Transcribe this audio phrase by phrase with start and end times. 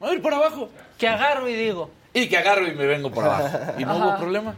[0.00, 0.68] Voy a ir por abajo.
[0.98, 1.90] Que agarro y digo.
[2.14, 3.48] Y que agarro y me vengo por abajo.
[3.78, 4.54] Y no hubo problema.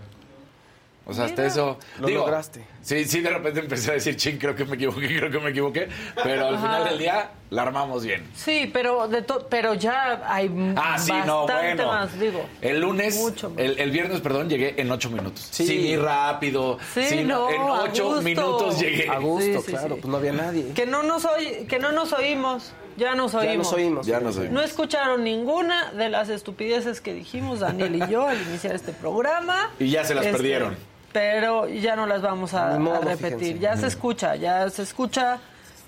[1.06, 1.76] O sea, hasta eso.
[1.98, 2.64] Lo lograste.
[2.82, 5.50] Sí, sí, de repente empecé a decir, ching, creo que me equivoqué, creo que me
[5.50, 5.88] equivoqué.
[6.22, 8.28] Pero al final del día la armamos bien.
[8.36, 11.86] Sí, pero de to- pero ya hay Ah, sí, bastante no, bueno.
[11.88, 12.46] más, digo.
[12.60, 13.58] El lunes, Mucho más.
[13.58, 15.48] el, el viernes, perdón, llegué en ocho minutos.
[15.50, 15.64] Sí.
[15.88, 16.78] Ir rápido.
[16.94, 19.08] Sí, sin- no, en ocho minutos llegué.
[19.08, 20.00] A gusto, Sí, sí, claro, sí.
[20.02, 20.72] pues no había nadie.
[20.74, 22.72] Que no nos oy- que no nos oímos.
[23.00, 23.52] Ya nos oímos.
[23.52, 24.06] Ya nos oímos.
[24.06, 24.52] Ya nos oímos.
[24.52, 29.70] No escucharon ninguna de las estupideces que dijimos Daniel y yo al iniciar este programa.
[29.78, 30.76] Y ya se las Este, perdieron.
[31.12, 33.38] Pero ya no las vamos a, Ni modo, a repetir.
[33.38, 33.58] fíjense.
[33.58, 35.38] Ya se escucha, ya se escucha.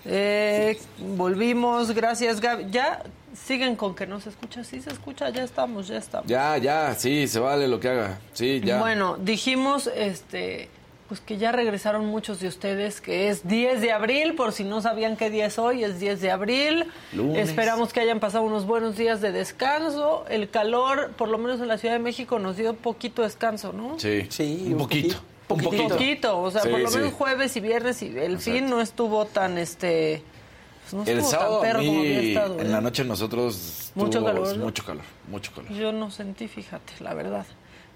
[0.07, 2.67] Eh, volvimos, gracias Gaby.
[2.71, 3.03] Ya
[3.35, 4.65] siguen con que no se escucha.
[4.65, 6.27] Sí se escucha, ya estamos, ya estamos.
[6.27, 8.19] Ya, ya, sí, se vale lo que haga.
[8.33, 8.79] Sí, ya.
[8.81, 10.71] Bueno, dijimos este
[11.13, 14.81] pues que ya regresaron muchos de ustedes, que es 10 de abril, por si no
[14.81, 16.87] sabían qué día es hoy, es 10 de abril.
[17.13, 17.51] Lunes.
[17.51, 20.25] Esperamos que hayan pasado unos buenos días de descanso.
[20.31, 23.99] El calor, por lo menos en la Ciudad de México, nos dio poquito descanso, ¿no?
[23.99, 25.17] Sí, Sí, un un poquito.
[25.51, 25.71] Un poquito.
[25.71, 25.89] poquito.
[25.97, 26.97] Poquito, o sea, Sí, por lo sí.
[26.97, 30.23] menos jueves y viernes y el fin no estuvo tan, este...
[30.81, 32.71] pues no El estuvo sábado tan a perro como había mí, estado, en ¿eh?
[32.71, 33.93] la noche nosotros...
[33.95, 34.65] Mucho tuvo calor, ¿no?
[34.65, 35.71] Mucho calor, mucho calor.
[35.75, 37.45] Yo no sentí, fíjate, la verdad.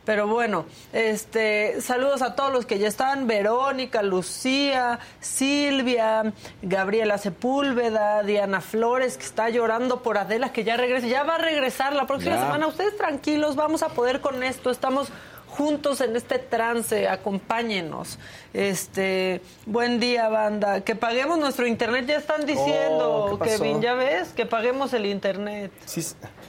[0.07, 8.23] Pero bueno, este, saludos a todos los que ya están, Verónica, Lucía, Silvia, Gabriela Sepúlveda,
[8.23, 12.07] Diana Flores, que está llorando por Adela, que ya regresa, ya va a regresar la
[12.07, 12.43] próxima Ya.
[12.43, 12.67] semana.
[12.69, 15.09] Ustedes tranquilos, vamos a poder con esto, estamos
[15.49, 18.19] juntos en este trance, acompáñenos.
[18.53, 20.83] Este, buen día, banda.
[20.83, 23.39] Que paguemos nuestro internet, ya están diciendo, Oh.
[23.39, 25.73] Kevin, ya ves, que paguemos el internet.
[25.87, 26.03] Sí,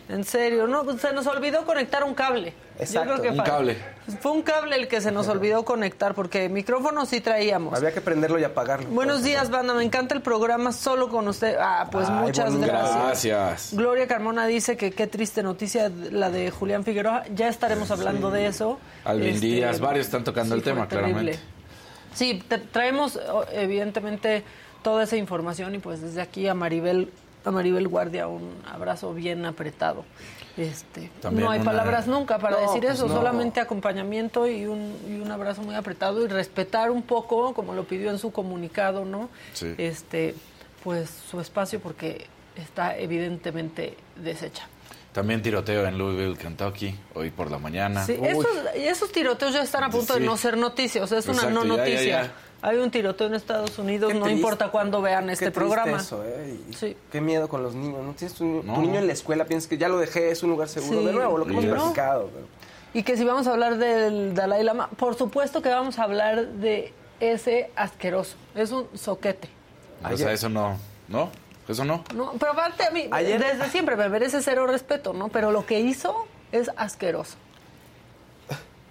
[0.09, 2.53] En serio, no, pues se nos olvidó conectar un cable.
[2.79, 3.78] Exacto, Yo creo que un cable.
[4.22, 7.73] Fue un cable el que se nos olvidó conectar porque micrófono sí traíamos.
[7.78, 8.88] había que prenderlo y apagarlo.
[8.90, 9.73] Buenos días, banda.
[9.73, 11.57] Me encanta el programa solo con usted.
[11.59, 12.95] Ah, pues Ay, muchas gracias.
[12.95, 13.69] Gracias.
[13.73, 17.24] Gloria Carmona dice que qué triste noticia la de Julián Figueroa.
[17.35, 18.79] Ya estaremos hablando de eso.
[19.03, 21.12] Alvin Este, Díaz, varios están tocando el tema, terrible.
[21.13, 21.39] claramente.
[22.13, 23.19] Sí, te- traemos
[23.51, 24.44] evidentemente
[24.84, 27.12] toda esa información y pues desde aquí a Maribel
[27.46, 30.03] a Maribel Guardia un abrazo bien apretado.
[30.58, 33.13] Este, También no hay una- palabras nunca para No, decir pues eso, no.
[33.13, 37.84] solamente acompañamiento y un, y un abrazo muy apretado y respetar un poco, como lo
[37.84, 39.30] pidió en su comunicado, ¿no?
[39.54, 39.75] Sí.
[39.78, 40.34] Este,
[40.84, 42.25] pues su espacio porque
[42.56, 44.68] está evidentemente deshecha.
[45.12, 48.04] También tiroteo en Louisville, Kentucky, hoy por la mañana.
[48.06, 48.45] Sí, esos,
[48.75, 51.63] esos tiroteos ya están a punto de no ser noticia, o sea, es una no
[51.63, 52.22] ya, ya, noticia.
[52.24, 52.31] ya.
[52.62, 54.39] Hay un tiroteo en Estados Unidos, Qué no triste.
[54.42, 55.98] importa cuándo vean este programa.
[55.98, 56.57] eso, ¿eh?
[56.75, 56.98] Sí.
[57.12, 58.04] Qué miedo con los niños.
[58.04, 58.13] ¿no?
[58.13, 58.74] Tienes tu, No.
[58.75, 61.00] tu niño en la escuela, piensas que ya lo dejé, es un lugar seguro.
[61.01, 61.06] Sí.
[61.06, 61.75] De nuevo, lo que hemos no.
[61.75, 62.30] platicado.
[62.33, 62.48] pero-
[62.94, 66.48] Y que si vamos a hablar del Dalai Lama, por supuesto que vamos a hablar
[66.48, 68.36] de ese asqueroso.
[68.56, 69.50] Es un soquete.
[70.04, 70.77] O sea, eso no,
[71.07, 71.30] ¿no?
[71.68, 72.04] Eso no.
[72.15, 75.27] No, pero aparte a mí, Ayer- desde siempre me merece cero respeto, ¿no?
[75.30, 77.36] Pero lo que hizo, Es asqueroso.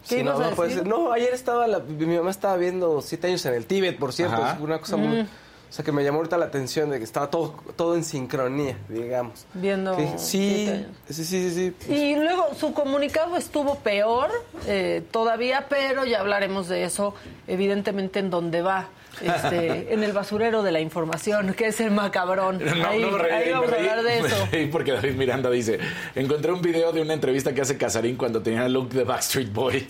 [0.09, 0.83] ¿Qué Sí, no, ibas a no puede decir?
[0.85, 0.89] ser.
[0.91, 4.37] No, ayer estaba la- mi mamá estaba viendo siete años en el Tíbet, por cierto.
[4.43, 4.55] Ajá.
[4.55, 5.21] Es una cosa muy.
[5.69, 8.79] O sea, que me llamó ahorita la atención de que estaba todo, todo en sincronía,
[8.89, 9.47] digamos.
[9.53, 10.91] Viendo Sí, siete sí, años.
[11.11, 11.93] sí, sí, sí, sí.
[11.93, 14.31] Y luego su comunicado estuvo peor
[14.69, 17.15] eh, todavía, pero ya hablaremos de eso,
[17.49, 18.89] evidentemente en donde va,
[19.21, 22.59] este, en el basurero de la información, que es el macabrón.
[22.59, 24.49] No, ahí no me reí, ahí me vamos a hablar de eso.
[24.53, 25.79] reí porque David Miranda dice,
[26.15, 29.53] encontré un video de una entrevista que hace Casarín cuando tenía el look de Backstreet
[29.53, 29.87] Boy.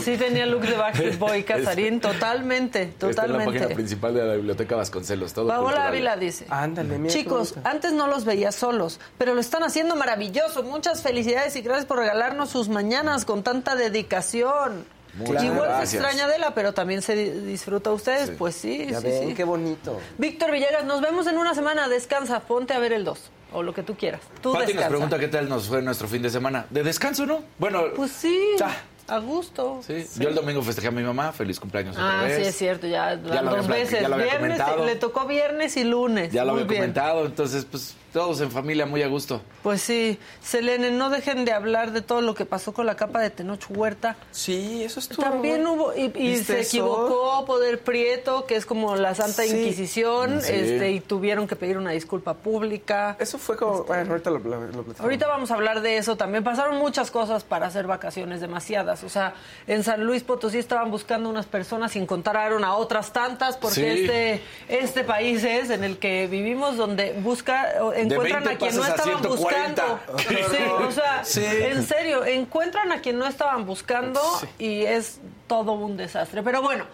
[0.00, 3.74] Sí tenía look de Backstreet Boy, Casarín, totalmente, Está en la página totalmente.
[3.74, 5.32] principal de la Biblioteca Vasconcelos.
[5.32, 5.88] Todo Paola.
[5.88, 6.46] Ávila dice.
[6.48, 7.12] Ándale, mira.
[7.12, 10.62] Chicos, antes no los veía solos, pero lo están haciendo maravilloso.
[10.62, 14.86] Muchas felicidades y gracias por regalarnos sus mañanas con tanta dedicación.
[15.18, 15.90] Muchas Igual gracias.
[15.90, 18.28] se extraña Adela, pero también se di- disfruta a ustedes.
[18.28, 18.34] Sí.
[18.38, 19.34] Pues sí, Ya sí, ven, sí.
[19.34, 19.98] qué bonito.
[20.18, 21.88] Víctor Villegas, nos vemos en una semana.
[21.88, 24.20] Descansa, ponte a ver el 2 o lo que tú quieras.
[24.42, 24.88] Tú Pati nos descansa.
[24.88, 26.66] pregunta qué tal nos fue nuestro fin de semana.
[26.70, 27.42] De descanso, ¿no?
[27.58, 28.38] Bueno, Pues sí,
[29.08, 29.80] a gusto.
[29.86, 30.04] sí.
[30.18, 31.32] Yo el domingo festejé a mi mamá.
[31.32, 32.36] Feliz cumpleaños otra Ah, vez.
[32.42, 34.00] sí, es cierto, ya, Ya dos veces.
[34.02, 34.84] ya lo había viernes, comentado.
[34.84, 36.32] le tocó viernes y lunes.
[36.32, 36.80] Ya lo Muy había bien.
[36.82, 37.24] comentado.
[37.26, 39.42] Entonces, pues, todos en familia muy a gusto.
[39.62, 43.20] Pues sí, Selene, no dejen de hablar de todo lo que pasó con la capa
[43.20, 44.16] de Tenoch Huerta.
[44.30, 45.22] Sí, eso estuvo.
[45.22, 46.68] También hubo, y, y ¿Viste se eso?
[46.78, 49.50] equivocó Poder Prieto, que es como la Santa Sí.
[49.54, 50.50] Inquisición, Sí.
[50.54, 53.16] este, y tuvieron que pedir una disculpa pública.
[53.18, 53.84] Eso fue como.
[53.84, 55.00] Bueno, ahorita lo, lo, lo platicamos.
[55.00, 56.42] Ahorita vamos a hablar de eso también.
[56.42, 59.04] Pasaron muchas cosas para hacer vacaciones, demasiadas.
[59.04, 59.34] O sea,
[59.66, 63.84] en San Luis Potosí estaban buscando unas personas y encontraron a otras tantas, porque Sí.
[63.84, 67.74] este, este país es en el que vivimos donde busca,
[68.14, 69.84] encuentran 20 a quien no estaban 140.
[69.84, 70.18] buscando.
[70.18, 71.44] Sí, o sea, Sí.
[71.44, 74.20] en serio, encuentran a quien no estaban buscando
[74.58, 76.42] y es todo un desastre.
[76.42, 76.84] Pero bueno.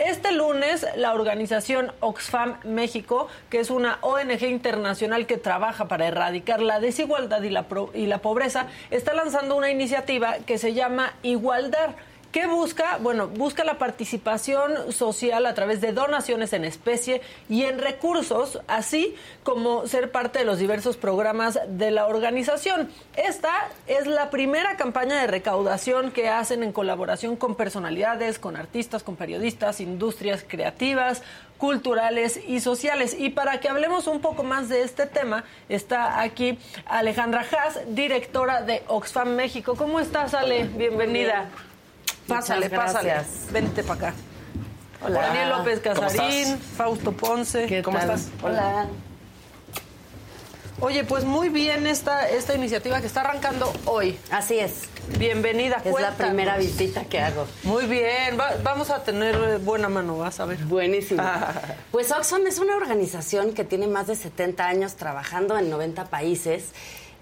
[0.00, 6.60] Este lunes, la organización Oxfam México, que es una ONG internacional que trabaja para erradicar
[6.62, 11.14] la desigualdad y la, pro- y la pobreza, está lanzando una iniciativa que se llama
[11.24, 11.96] Igualdad.
[12.32, 12.98] ¿Qué busca?
[12.98, 19.16] Bueno, busca la participación social a través de donaciones en especie y en recursos, así
[19.44, 22.90] como ser parte de los diversos programas de la organización.
[23.16, 29.02] Esta es la primera campaña de recaudación que hacen en colaboración con personalidades, con artistas,
[29.02, 31.22] con periodistas, industrias creativas,
[31.56, 33.16] culturales y sociales.
[33.18, 38.60] Y para que hablemos un poco más de este tema, está aquí Alejandra Haas, directora
[38.60, 39.76] de Oxfam México.
[39.76, 40.64] ¿Cómo estás, Ale?
[40.64, 41.48] Bienvenida.
[42.28, 43.08] Pásale, pásale.
[43.10, 43.52] gracias.
[43.52, 44.14] Vente para acá.
[45.04, 45.20] Hola.
[45.20, 46.58] Daniel López ¿Cómo Casarín?
[46.76, 47.66] Fausto Ponce.
[47.66, 48.10] ¿Qué ¿Cómo tal?
[48.10, 48.30] estás?
[48.42, 48.86] Hola.
[50.80, 54.16] Oye, pues muy bien esta, esta iniciativa que está arrancando hoy.
[54.30, 54.82] Así es.
[55.18, 55.80] Bienvenida.
[55.84, 57.46] Es la primera visita que hago.
[57.64, 60.58] Muy bien, va- vamos a tener eh, buena mano, vas a ver.
[60.64, 61.22] Buenísimo.
[61.90, 66.66] Pues Oxfam es una organización que tiene más de 70 años trabajando en 90 países.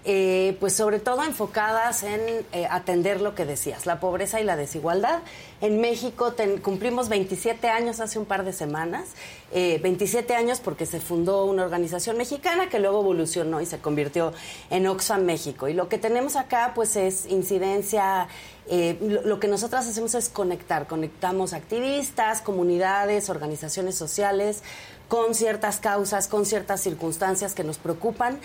[0.09, 2.21] Eh, pues sobre todo enfocadas en
[2.53, 5.19] eh, atender lo que decías, la pobreza y la desigualdad.
[5.59, 9.09] En México cumplimos 27 años hace un par de semanas,
[9.51, 14.31] eh, 27 años porque se fundó una organización mexicana que luego evolucionó y se convirtió
[14.69, 15.67] en Oxfam México.
[15.67, 18.29] Y lo que tenemos acá pues es incidencia
[18.69, 24.61] eh, lo, lo que nosotras hacemos es conectar, conectamos activistas, comunidades, organizaciones sociales
[25.07, 28.39] con ciertas causas, con ciertas circunstancias que nos preocupan,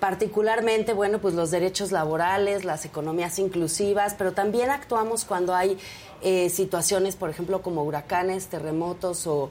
[0.00, 5.78] particularmente, bueno, pues los derechos laborales, las economías inclusivas, pero también actuamos cuando hay
[6.20, 9.50] eh, situaciones, por ejemplo, como huracanes, terremotos o,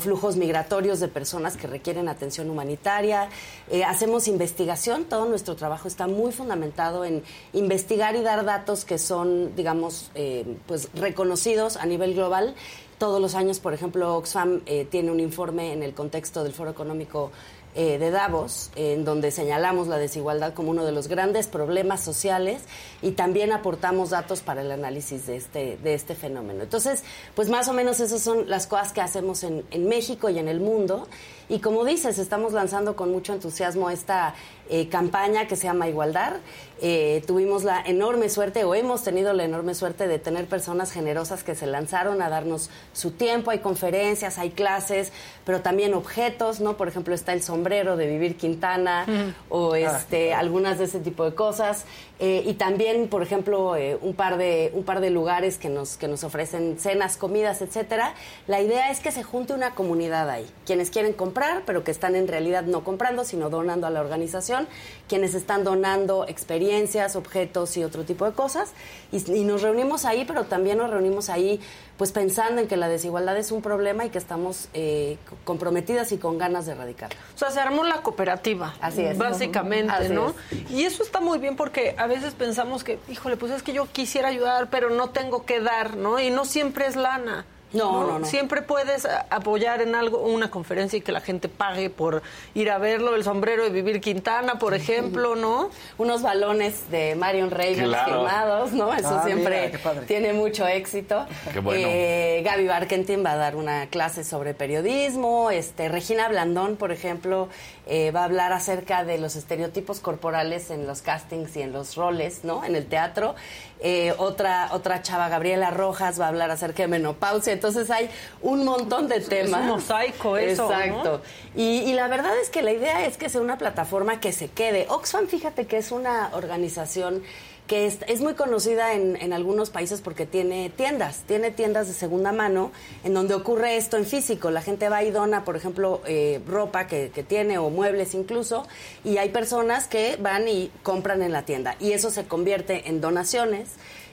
[0.00, 3.30] flujos migratorios de personas que requieren atención humanitaria.
[3.70, 7.22] Eh, hacemos investigación, todo nuestro trabajo está muy fundamentado en
[7.54, 12.54] investigar y dar datos que son, digamos, eh, pues reconocidos a nivel global.
[12.98, 16.70] Todos los años, por ejemplo, Oxfam eh, tiene un informe en el contexto del Foro
[16.70, 17.30] Económico
[17.74, 22.62] eh, de Davos, en donde señalamos la desigualdad como uno de los grandes problemas sociales
[23.02, 26.62] y también aportamos datos para el análisis de este, de este fenómeno.
[26.62, 30.38] Entonces, pues más o menos esas son las cosas que hacemos en, en México y
[30.38, 31.06] en el mundo.
[31.48, 34.34] Y como dices, estamos lanzando con mucho entusiasmo esta
[34.70, 36.34] eh, campaña que se llama Igualdad.
[36.80, 41.42] Eh, tuvimos la enorme suerte, o hemos tenido la enorme suerte de tener personas generosas
[41.42, 43.50] que se lanzaron a darnos su tiempo.
[43.50, 45.10] Hay conferencias, hay clases,
[45.46, 46.76] pero también objetos, ¿no?
[46.76, 49.06] Por ejemplo, está el sombrero de Vivir Quintana
[49.48, 51.84] o este, algunas de ese tipo de cosas.
[52.20, 56.08] Eh, y también, por ejemplo, un, par de, un par de lugares que nos, que
[56.08, 58.14] nos ofrecen cenas, comidas, etcétera.
[58.46, 60.46] La idea es que se junte una comunidad ahí.
[60.66, 64.68] Quienes quieren comprar, pero que están en realidad no comprando, sino donando a la organización.
[65.08, 68.72] Quienes están donando experiencias, objetos y otro tipo de cosas.
[69.10, 71.60] Y, y nos reunimos ahí, pero también nos reunimos ahí
[71.96, 76.18] pues pensando en que la desigualdad es un problema y que estamos eh, comprometidas y
[76.18, 77.16] con ganas de erradicarla.
[77.34, 78.74] O sea, sea, se armó la cooperativa.
[78.80, 79.18] Así es.
[79.18, 80.34] Básicamente, Así ¿no?
[80.50, 80.70] es.
[80.70, 83.86] Y eso está muy bien porque a veces pensamos que, híjole, pues es que yo
[83.90, 86.18] quisiera ayudar, pero no tengo que dar, ¿no?
[86.20, 87.44] Y no siempre es lana.
[87.72, 88.26] No, no, no.
[88.26, 92.22] Siempre puedes apoyar en algo, una conferencia y que la gente pague por
[92.54, 95.70] ir a verlo, el sombrero de Vivir Quintana, por ejemplo, ¿no?
[95.98, 98.12] Unos balones de Marion Reynolds Claro.
[98.22, 98.94] firmados, ¿no?
[98.94, 101.26] Eso Ah, siempre mira, tiene mucho éxito.
[101.52, 101.86] Qué bueno.
[101.90, 105.50] Eh, Gaby Barkentin va a dar una clase sobre periodismo.
[105.50, 107.48] Este, Regina Blandón, por ejemplo,
[107.86, 111.96] eh, va a hablar acerca de los estereotipos corporales en los castings y en los
[111.96, 112.64] roles, ¿no?
[112.64, 113.34] En el teatro.
[113.80, 117.52] Eh, otra, otra chava, Gabriela Rojas, va a hablar acerca de menopausia.
[117.52, 118.10] Entonces hay
[118.42, 119.60] un montón de temas.
[119.62, 120.72] un mosaico eso, ¿no?
[120.72, 121.22] Exacto.
[121.54, 124.48] Y, y la verdad es que la idea es que sea una plataforma que se
[124.48, 124.86] quede.
[124.88, 127.22] Oxfam, fíjate que es una organización
[127.68, 132.32] que es, muy conocida en, en algunos países porque tiene tiendas, tiene tiendas de segunda
[132.32, 132.72] mano
[133.04, 134.50] en donde ocurre esto en físico.
[134.50, 138.66] La gente va y dona, por ejemplo, eh, ropa que, que tiene o muebles incluso,
[139.04, 141.76] y hay personas que van y compran en la tienda.
[141.78, 143.68] Y eso se convierte en donaciones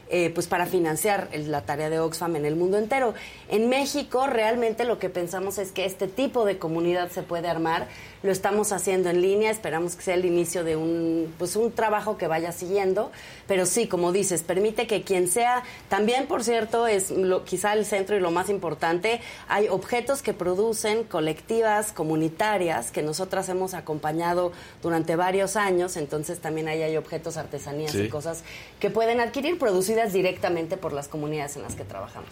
[0.09, 3.13] eh, pues para financiar la tarea de Oxfam en el mundo entero.
[3.49, 7.87] En México realmente lo que pensamos es que este tipo de comunidad se puede armar.
[8.23, 12.17] Lo estamos haciendo en línea, esperamos que sea el inicio de un, pues un trabajo
[12.17, 13.11] que vaya siguiendo.
[13.47, 17.85] Pero sí, como dices, permite que quien sea, también por cierto, es lo, quizá el
[17.85, 24.51] centro y lo más importante, hay objetos que producen colectivas comunitarias que nosotras hemos acompañado
[24.81, 28.03] durante varios años, entonces también ahí hay objetos, artesanías Sí.
[28.03, 28.43] y cosas
[28.79, 29.59] que pueden adquirir
[29.95, 32.29] producidas directamente por las comunidades en las que trabajamos.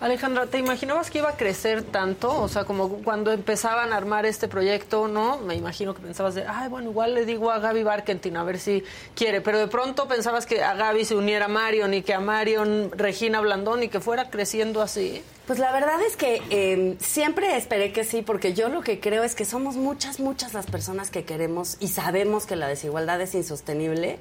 [0.00, 2.36] Alejandra, ¿te imaginabas que iba a crecer tanto?
[2.40, 5.38] O sea, como cuando empezaban a armar este proyecto, ¿no?
[5.38, 8.58] Me imagino que pensabas de, ay, bueno, igual le digo a Gaby Barkentin a ver
[8.58, 8.82] si
[9.14, 9.40] quiere.
[9.40, 12.90] Pero de pronto pensabas que a Gaby se uniera a Marion y que a Marion
[12.96, 15.22] Regina Blandón y que fuera creciendo así.
[15.46, 19.22] Pues la verdad es que eh, siempre esperé que sí, porque yo lo que creo
[19.22, 23.36] es que somos muchas, muchas las personas que queremos y sabemos que la desigualdad es
[23.36, 24.18] insostenible.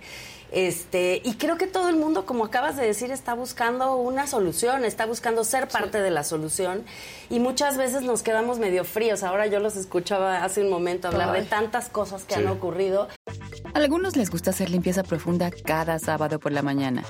[0.51, 4.83] Este, y creo que todo el mundo, como acabas de decir, está buscando una solución,
[4.83, 6.83] está buscando ser parte de la solución.
[7.29, 9.23] Y muchas veces nos quedamos medio fríos.
[9.23, 12.41] Ahora yo los escuchaba hace un momento hablar de tantas cosas que Sí.
[12.41, 13.07] han ocurrido.
[13.73, 17.03] A algunos les gusta hacer limpieza profunda cada sábado por la mañana.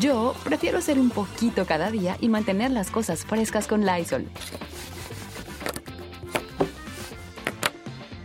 [0.00, 4.26] Yo prefiero hacer un poquito cada día y mantener las cosas frescas con Lysol.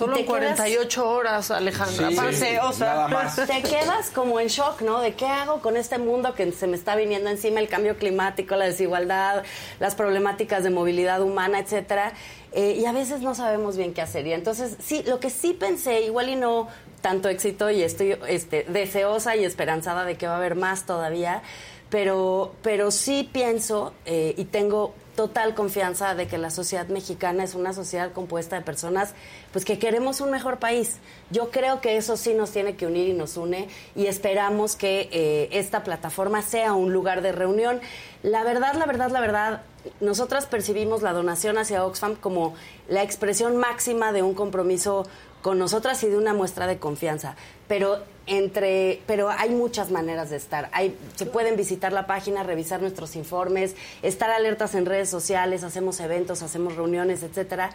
[0.00, 2.08] Solo en 48 horas, Alejandra.
[2.08, 3.36] Sí, Aparte, o sea, nada más.
[3.46, 5.02] te quedas como en shock, ¿no?
[5.02, 8.56] De qué hago con este mundo que se me está viniendo encima, el cambio climático,
[8.56, 9.42] la desigualdad,
[9.78, 12.14] las problemáticas de movilidad humana, etcétera.
[12.52, 14.26] Eh, y a veces no sabemos bien qué hacer.
[14.26, 16.68] Y entonces, sí, lo que sí pensé, igual y no
[17.02, 21.42] tanto éxito, y estoy este, deseosa y esperanzada de que va a haber más todavía,
[21.90, 27.54] pero, pero sí pienso eh, y tengo total confianza de que la sociedad mexicana es
[27.54, 29.12] una sociedad compuesta de personas
[29.52, 30.96] pues que queremos un mejor país.
[31.28, 35.10] Yo creo que eso sí nos tiene que unir y nos une y esperamos que
[35.12, 37.82] eh, esta plataforma sea un lugar de reunión.
[38.22, 39.62] La verdad, la verdad, la verdad,
[40.00, 42.54] nosotras percibimos la donación hacia Oxfam como
[42.88, 45.06] la expresión máxima de un compromiso
[45.42, 47.36] con nosotras y de una muestra de confianza.
[47.68, 50.68] Pero entre, pero hay muchas maneras de estar.
[50.72, 56.00] Hay, se pueden visitar la página, revisar nuestros informes, estar alertas en redes sociales, hacemos
[56.00, 57.70] eventos, hacemos reuniones, etcétera.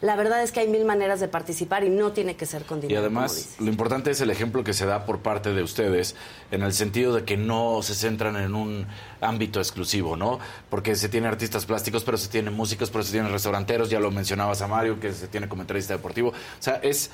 [0.00, 2.78] La verdad es que hay mil maneras de participar y no tiene que ser con
[2.78, 3.00] Y dinero.
[3.00, 6.14] como además, lo importante es el ejemplo que se da por parte de ustedes,
[6.50, 8.86] en el sentido de que no se centran en un
[9.20, 10.38] ámbito exclusivo, ¿no?
[10.70, 14.10] Porque se tiene artistas plásticos, pero se tiene músicos, pero se tiene restauranteros, ya lo
[14.10, 16.28] mencionabas a Mario, que se tiene comentarista deportivo.
[16.28, 17.10] O sea, es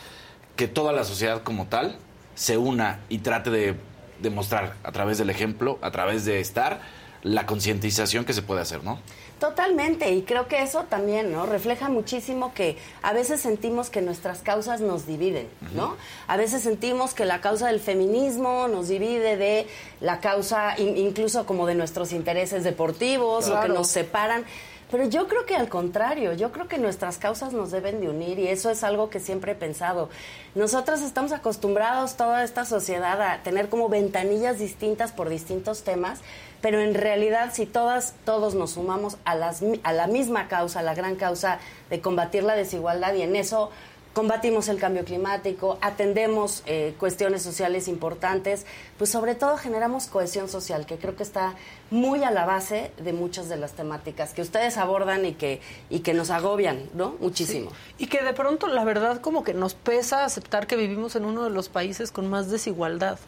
[0.57, 1.97] que toda la sociedad como tal
[2.35, 3.76] se una y trate de
[4.21, 6.81] demostrar a través del ejemplo, a través de estar,
[7.23, 9.00] la concientización que se puede hacer, ¿no?
[9.41, 11.45] Totalmente, y creo que eso también, ¿no?
[11.45, 15.97] Refleja muchísimo que a veces sentimos que nuestras causas nos dividen, ¿no?
[16.29, 19.67] A veces sentimos que la causa del feminismo nos divide de
[20.00, 23.75] la causa, in- incluso como de nuestros intereses deportivos, o que Claro.
[23.75, 24.45] nos separan.
[24.91, 28.38] Pero yo creo que al contrario, yo creo que nuestras causas nos deben de unir
[28.38, 30.09] y eso es algo que siempre he pensado.
[30.55, 36.21] Nosotros estamos acostumbrados, toda esta sociedad, a tener como ventanillas distintas por distintos temas,
[36.64, 40.83] pero en realidad si todas, todos nos sumamos a, las, a la misma causa, a
[40.83, 41.59] la gran causa
[41.90, 43.71] de combatir la desigualdad y en eso
[44.14, 48.64] combatimos el cambio climático, atendemos eh, cuestiones sociales importantes,
[48.97, 51.52] pues sobre todo generamos cohesión social, que creo que está
[51.90, 55.99] muy a la base de muchas de las temáticas que ustedes abordan y que, y
[56.00, 57.14] que nos agobian, ¿no?
[57.21, 57.73] Muchísimo.
[57.99, 61.44] Y que de pronto, la verdad, como que nos pesa aceptar que vivimos en uno
[61.44, 63.18] de los países con más desigualdad.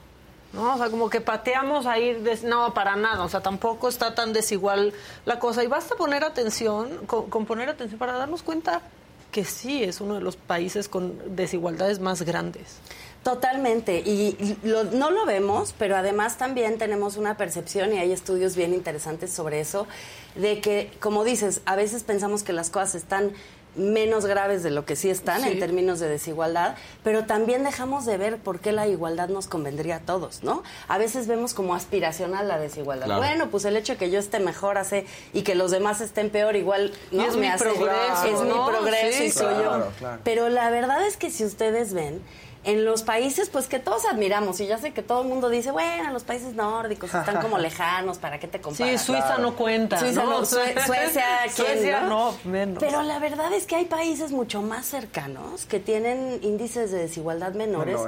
[0.57, 0.75] ¿No?
[0.75, 4.93] O sea, como que pateamos ahí, no, para nada, o sea, tampoco está tan desigual
[5.25, 5.63] la cosa.
[5.63, 8.83] Y basta poner atención, con poner atención para darnos cuenta
[9.31, 12.79] que sí es uno de los países con desigualdades más grandes.
[13.23, 14.57] Totalmente, y
[14.93, 19.59] no lo vemos, pero además también tenemos una percepción, y hay estudios bien interesantes sobre
[19.59, 19.89] eso,
[20.37, 23.33] de que, como dices, a veces pensamos que las cosas están
[23.77, 28.17] menos graves de lo que sí están en términos de desigualdad, pero también dejamos de
[28.17, 30.63] ver por qué la igualdad nos convendría a todos, ¿no?
[30.89, 33.17] A veces vemos como aspiracional la desigualdad.
[33.17, 36.31] Bueno, pues el hecho de que yo esté mejor hace y que los demás estén
[36.31, 37.25] peor, igual ¿no?
[37.25, 39.89] es mi progreso, es mi progreso y soy yo.
[40.25, 42.21] Pero la verdad es que si ustedes ven,
[42.67, 45.71] en los países pues que todos admiramos y ya sé que todo el mundo dice
[45.71, 49.99] bueno los países nórdicos están como lejanos para qué te comparas sí Suiza no cuenta
[49.99, 52.35] Suiza no, Suecia Suecia no?
[52.45, 56.99] menos pero la verdad es que hay países mucho más cercanos que tienen índices de
[56.99, 58.01] desigualdad menores.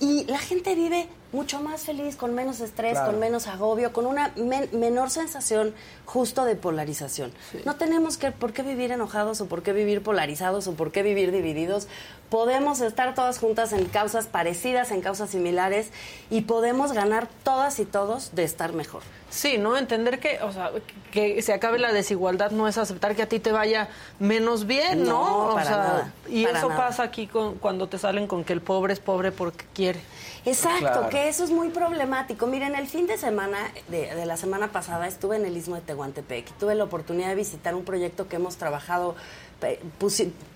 [0.00, 4.32] y la gente vive mucho más feliz, con menos estrés, con menos agobio, con una
[4.72, 5.74] menor sensación
[6.04, 7.32] justo de polarización.
[7.64, 11.02] No tenemos que por qué vivir enojados o por qué vivir polarizados o por qué
[11.02, 11.88] vivir divididos.
[12.28, 15.88] Podemos estar todas juntas en causas parecidas, en causas similares
[16.30, 19.02] y podemos ganar todas y todos de estar mejor.
[19.30, 19.78] Sí, ¿no?
[19.78, 20.70] Entender que, o sea,
[21.10, 25.04] que se acabe la desigualdad no es aceptar que a ti te vaya menos bien,
[25.04, 25.52] ¿no?
[25.54, 29.00] para nada, y eso pasa aquí con, cuando te salen con que el pobre es
[29.00, 30.00] pobre porque quiere.
[30.44, 32.46] Exacto, que eso es muy problemático.
[32.46, 36.50] Miren, el fin de semana, de, la semana pasada, estuve en el Istmo de Tehuantepec
[36.50, 39.14] y tuve la oportunidad de visitar un proyecto que hemos trabajado,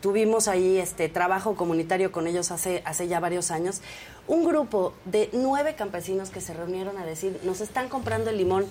[0.00, 3.80] tuvimos ahí este trabajo comunitario con ellos hace, hace ya varios años.
[4.26, 8.66] Un grupo de nueve campesinos que se reunieron a decir, nos están comprando el limón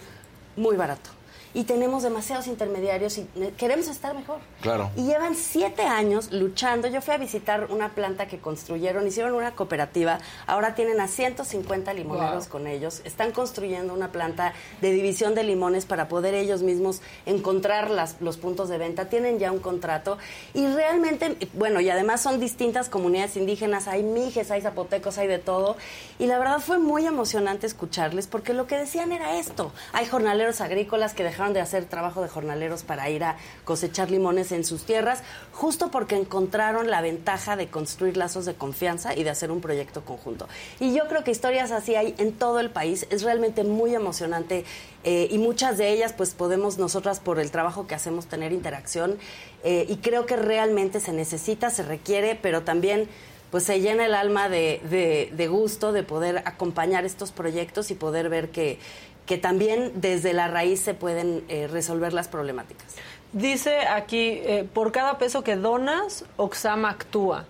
[0.57, 1.11] muy barato
[1.55, 3.25] y tenemos demasiados intermediarios y
[3.57, 4.39] queremos estar mejor.
[4.61, 4.91] Claro.
[4.97, 6.89] Y llevan siete años luchando.
[6.89, 11.93] Yo fui a visitar una planta que construyeron, hicieron una cooperativa, ahora tienen a 150
[11.93, 17.01] limoneros con ellos, están construyendo una planta de división de limones para poder ellos mismos
[17.25, 20.17] encontrar las, los puntos de venta, tienen ya un contrato
[20.53, 25.39] y realmente, bueno, y además son distintas comunidades indígenas, hay mijes, hay zapotecos, hay de
[25.39, 25.77] todo.
[26.19, 29.71] Y la verdad fue muy emocionante escucharles porque lo que decían era esto.
[29.93, 34.51] Hay jornaleros agrícolas que dejaron de hacer trabajo de jornaleros para ir a cosechar limones
[34.51, 39.29] en sus tierras, justo porque encontraron la ventaja de construir lazos de confianza y de
[39.29, 40.47] hacer un proyecto conjunto.
[40.79, 44.65] Y yo creo que historias así hay en todo el país, es realmente muy emocionante
[45.03, 49.17] eh, y muchas de ellas pues podemos nosotras por el trabajo que hacemos tener interacción
[49.63, 53.07] eh, y creo que realmente se necesita, se requiere, pero también
[53.51, 58.27] pues se llena el alma de, de, gusto de poder acompañar estos proyectos y poder
[58.27, 58.79] ver que,
[59.25, 62.95] que también desde la raíz se pueden eh, resolver las problemáticas.
[63.33, 67.45] Dice aquí, eh, por cada peso que donas, Oxama actúa.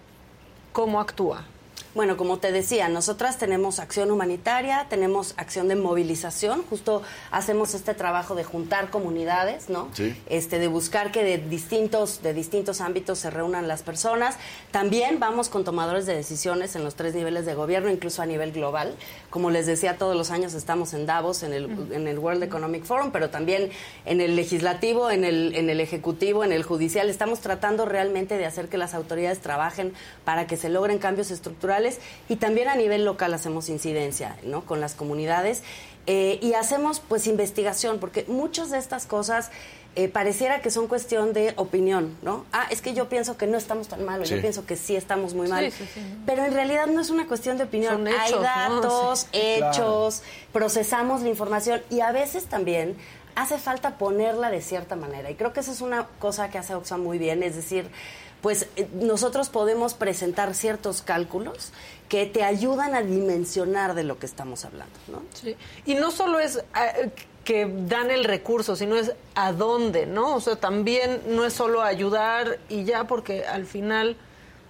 [0.71, 1.45] ¿Cómo actúa?
[1.95, 7.93] Bueno, como te decía, nosotras tenemos acción humanitaria, tenemos acción de movilización, justo hacemos este
[7.93, 9.88] trabajo de juntar comunidades, ¿no?
[9.93, 10.13] Sí.
[10.27, 14.36] Este, de buscar que de distintos, de distintos ámbitos se reúnan las personas.
[14.71, 18.51] También vamos con tomadores de decisiones en los tres niveles de gobierno, incluso a nivel
[18.51, 18.93] global.
[19.29, 22.84] Como les decía, todos los años estamos en Davos, en el, en el World Economic
[22.84, 23.69] Forum, pero también
[24.03, 27.10] en el legislativo, en el, en el ejecutivo, en el judicial.
[27.10, 29.93] Estamos tratando realmente de hacer que las autoridades trabajen
[30.25, 31.85] para que se logren cambios estructurales
[32.30, 34.65] y también a nivel local hacemos incidencia ¿no?
[34.65, 35.63] con las comunidades
[36.08, 39.50] eh, y hacemos pues investigación, porque muchas de estas cosas
[39.95, 42.45] eh, pareciera que son cuestión de opinión, ¿no?
[42.52, 45.34] Ah, es que yo pienso que no estamos tan mal, yo pienso que sí estamos
[45.34, 45.71] muy mal.
[46.26, 48.06] Pero en realidad no es una cuestión de opinión.
[48.06, 50.21] Hay datos, hechos,
[50.52, 52.98] procesamos la información y a veces también
[53.36, 55.32] hace falta ponerla de cierta manera.
[55.32, 57.89] Y creo que esa es una cosa que hace Oxfam muy bien, es decir,
[58.45, 61.71] pues eh, nosotros podemos presentar ciertos cálculos
[62.08, 65.23] que te ayudan a dimensionar de lo que estamos hablando, ¿no?
[65.34, 65.55] Sí.
[65.88, 67.10] Y no solo es eh,
[67.43, 70.36] que dan el recurso, sino es a dónde, ¿no?
[70.36, 74.15] O sea, también no es solo ayudar y ya, porque al final,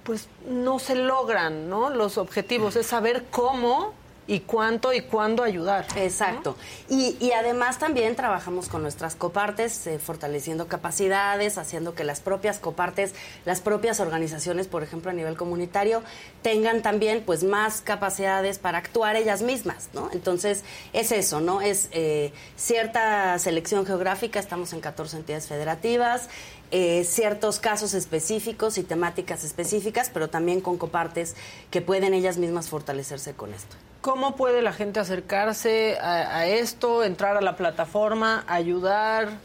[0.04, 1.90] pues no se logran, ¿no?
[1.90, 3.94] Los objetivos, es saber cómo
[4.28, 5.86] y cuánto y cuándo ayudar.
[5.96, 6.56] Exacto.
[6.90, 12.58] Y, y, además también trabajamos con nuestras copartes, eh, fortaleciendo capacidades, haciendo que las propias
[12.60, 13.14] copartes,
[13.46, 16.02] las propias organizaciones, por ejemplo, a nivel comunitario,
[16.42, 20.10] tengan también pues más capacidades para actuar ellas mismas, ¿no?
[20.12, 21.62] Entonces, es eso, ¿no?
[21.62, 26.30] Es eh, cierta selección geográfica, estamos en 14 entidades federativas,
[26.72, 31.36] eh, ciertos casos específicos y temáticas específicas, pero también con copartes
[31.70, 33.76] que pueden ellas mismas fortalecerse con esto.
[34.06, 39.40] ¿Cómo puede la gente acercarse a, esto, entrar a la plataforma, ayudar?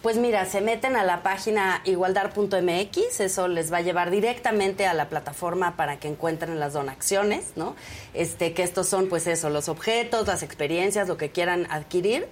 [0.00, 4.94] Pues mira, se meten a la página igualdad.mx, eso les va a llevar directamente a
[4.94, 7.74] la plataforma para que encuentren las donaciones, ¿no?
[8.14, 12.28] Este, que estos son, pues eso, los objetos, las experiencias, lo que quieran adquirir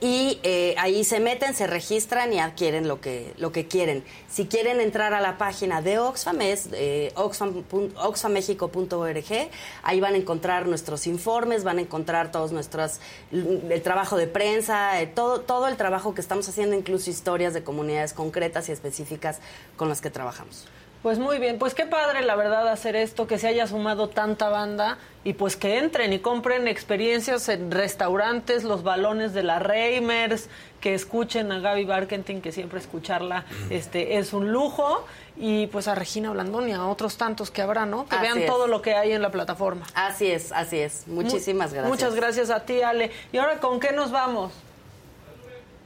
[0.00, 4.04] y eh, ahí se meten, se registran y adquieren lo que, lo que quieren.
[4.28, 9.50] Si quieren entrar a la página de Oxfam, es eh, oxfamexico.org,
[9.82, 12.98] ahí van a encontrar nuestros informes, van a encontrar todos nuestros,
[13.32, 17.62] el trabajo de prensa, eh, todo, todo el trabajo que estamos haciendo, incluso historias de
[17.62, 19.38] comunidades concretas y específicas
[19.76, 20.66] con las que trabajamos.
[21.04, 24.48] Pues muy bien, pues qué padre la verdad hacer esto, que se haya sumado tanta
[24.48, 30.48] banda y pues que entren y compren experiencias en restaurantes, los balones de la Reimers,
[30.80, 35.04] que escuchen a Gaby Barkentin, que siempre escucharla este es un lujo,
[35.36, 38.06] y pues a Regina Blandón y a otros tantos que habrá, ¿no?
[38.06, 39.84] Que vean todo lo que hay en la plataforma.
[39.94, 41.06] Así es, así es.
[41.06, 41.90] Muchísimas gracias.
[41.90, 43.10] Muchas gracias a ti, Ale.
[43.30, 44.54] ¿Y ahora con qué nos vamos?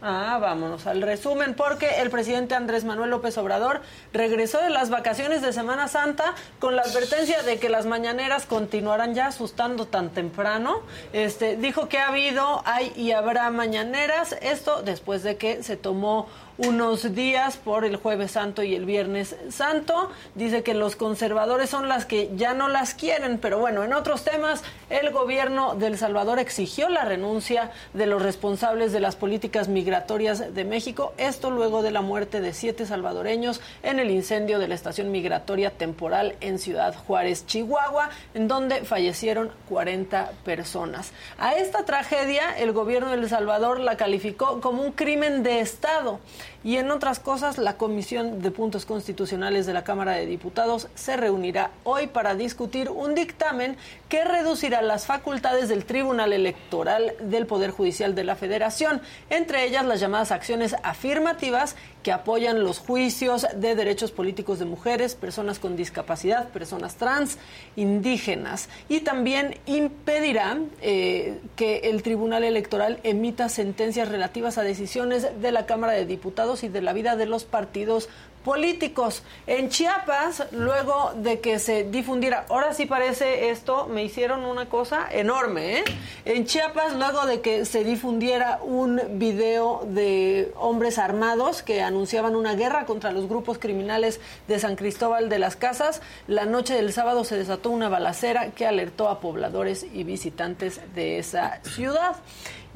[0.01, 3.81] Ah, vámonos al resumen, porque el presidente Andrés Manuel López Obrador
[4.13, 9.17] regresó de las vacaciones de Semana Santa con la advertencia de que las mañaneras continuarán
[9.17, 10.83] ya asustando tan temprano.
[11.13, 14.37] Este dijo que ha habido, hay y habrá mañaneras.
[14.41, 19.37] Esto después de que se tomó unos días por el jueves santo y el viernes
[19.51, 20.11] santo.
[20.35, 24.25] Dice que los conservadores son las que ya no las quieren, pero bueno, en otros
[24.25, 29.68] temas, el gobierno de El Salvador exigió la renuncia de los responsables de las políticas
[29.68, 34.68] migratorias de México, esto luego de la muerte de siete salvadoreños en el incendio de
[34.68, 41.12] la estación migratoria temporal en Ciudad Juárez, Chihuahua, en donde fallecieron 40 personas.
[41.38, 46.21] A esta tragedia, el gobierno de El Salvador la calificó como un crimen de Estado.
[46.65, 51.17] Y en otras cosas, la Comisión de Puntos Constitucionales de la Cámara de Diputados se
[51.17, 53.77] reunirá hoy para discutir un dictamen
[54.09, 59.87] que reducirá las facultades del Tribunal Electoral del Poder Judicial de la Federación, entre ellas
[59.87, 61.77] las llamadas acciones afirmativas
[62.09, 67.37] que apoyan los juicios de derechos políticos de mujeres, personas con discapacidad, personas trans,
[67.77, 75.53] indígenas, y también impedirá eh, que el Tribunal Electoral emita sentencias relativas a decisiones de
[75.53, 78.09] la Cámara de Diputados y de la vida de los partidos
[78.44, 79.22] políticos.
[79.46, 85.07] En Chiapas, luego de que se difundiera, ahora sí parece esto, me hicieron una cosa
[85.11, 85.85] enorme, ¿eh?
[86.24, 92.55] En Chiapas, luego de que se difundiera un video de hombres armados que anunciaban una
[92.55, 97.24] guerra contra los grupos criminales de San Cristóbal de las Casas, la noche del sábado
[97.24, 102.16] se desató una balacera que alertó a pobladores y visitantes de esa ciudad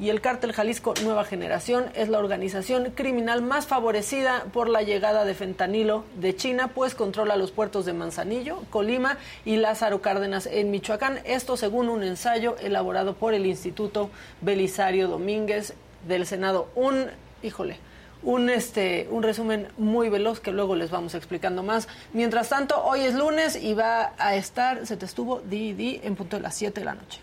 [0.03, 5.23] y el cártel Jalisco Nueva Generación es la organización criminal más favorecida por la llegada
[5.23, 10.71] de fentanilo de China, pues controla los puertos de Manzanillo, Colima y Lázaro Cárdenas en
[10.71, 11.19] Michoacán.
[11.23, 14.09] Esto según un ensayo elaborado por el Instituto
[14.41, 15.73] Belisario Domínguez
[16.05, 16.67] del Senado.
[16.75, 17.05] Un,
[17.41, 17.77] híjole,
[18.23, 21.87] un este un resumen muy veloz que luego les vamos explicando más.
[22.11, 26.17] Mientras tanto, hoy es lunes y va a estar, se te estuvo di, di en
[26.17, 27.21] punto de las 7 de la noche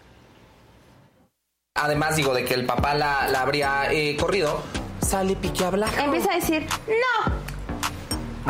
[1.80, 4.62] además digo de que el papá la, habría eh, corrido,
[5.06, 5.90] sale Pique a hablar.
[5.98, 7.32] Empieza a decir, no.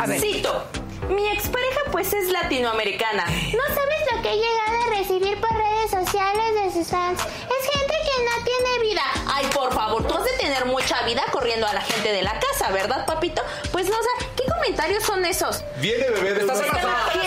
[0.01, 0.19] A ver.
[0.19, 0.65] Cito.
[1.09, 3.25] Mi expareja pues es latinoamericana.
[3.25, 7.19] No sabes lo que he llegado a recibir por redes sociales de sus fans.
[7.19, 9.01] Es gente que no tiene vida.
[9.27, 12.39] Ay, por favor, tú has de tener mucha vida corriendo a la gente de la
[12.39, 13.41] casa, ¿verdad, papito?
[13.71, 15.63] Pues no sé, ¿qué comentarios son esos?
[15.77, 17.19] Viene bebé de ¿Estás ¿Qué?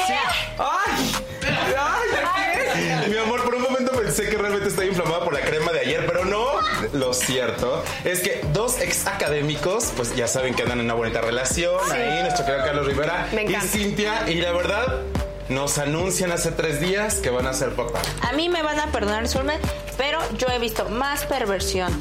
[0.59, 1.15] ¡Ay!
[1.77, 3.11] ¡Ay!
[3.11, 3.74] Mi amor, por un momento
[4.15, 6.47] pensé que realmente estoy inflamada por la crema de ayer, pero no.
[6.93, 11.21] Lo cierto es que dos ex académicos, pues ya saben que andan en una bonita
[11.21, 11.81] relación.
[11.91, 14.31] Ahí, nuestro querido Carlos Rivera y Cintia.
[14.31, 15.01] Y la verdad,
[15.49, 18.03] nos anuncian hace tres días que van a ser papá.
[18.23, 19.59] A mí me van a perdonar, Zulme,
[19.97, 21.93] pero yo he visto más perversión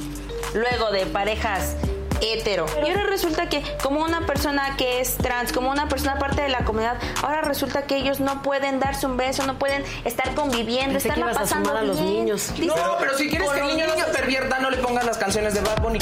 [0.53, 1.75] luego de parejas
[2.21, 2.65] hetero.
[2.85, 6.49] Y ahora resulta que como una persona que es trans, como una persona parte de
[6.49, 10.97] la comunidad, ahora resulta que ellos no pueden darse un beso, no pueden estar conviviendo,
[10.97, 12.51] están pasando a, los niños.
[12.59, 15.53] No, pero si quieres que el niño no se pervierta, no le pongas las canciones
[15.53, 15.99] de Bad Bunny.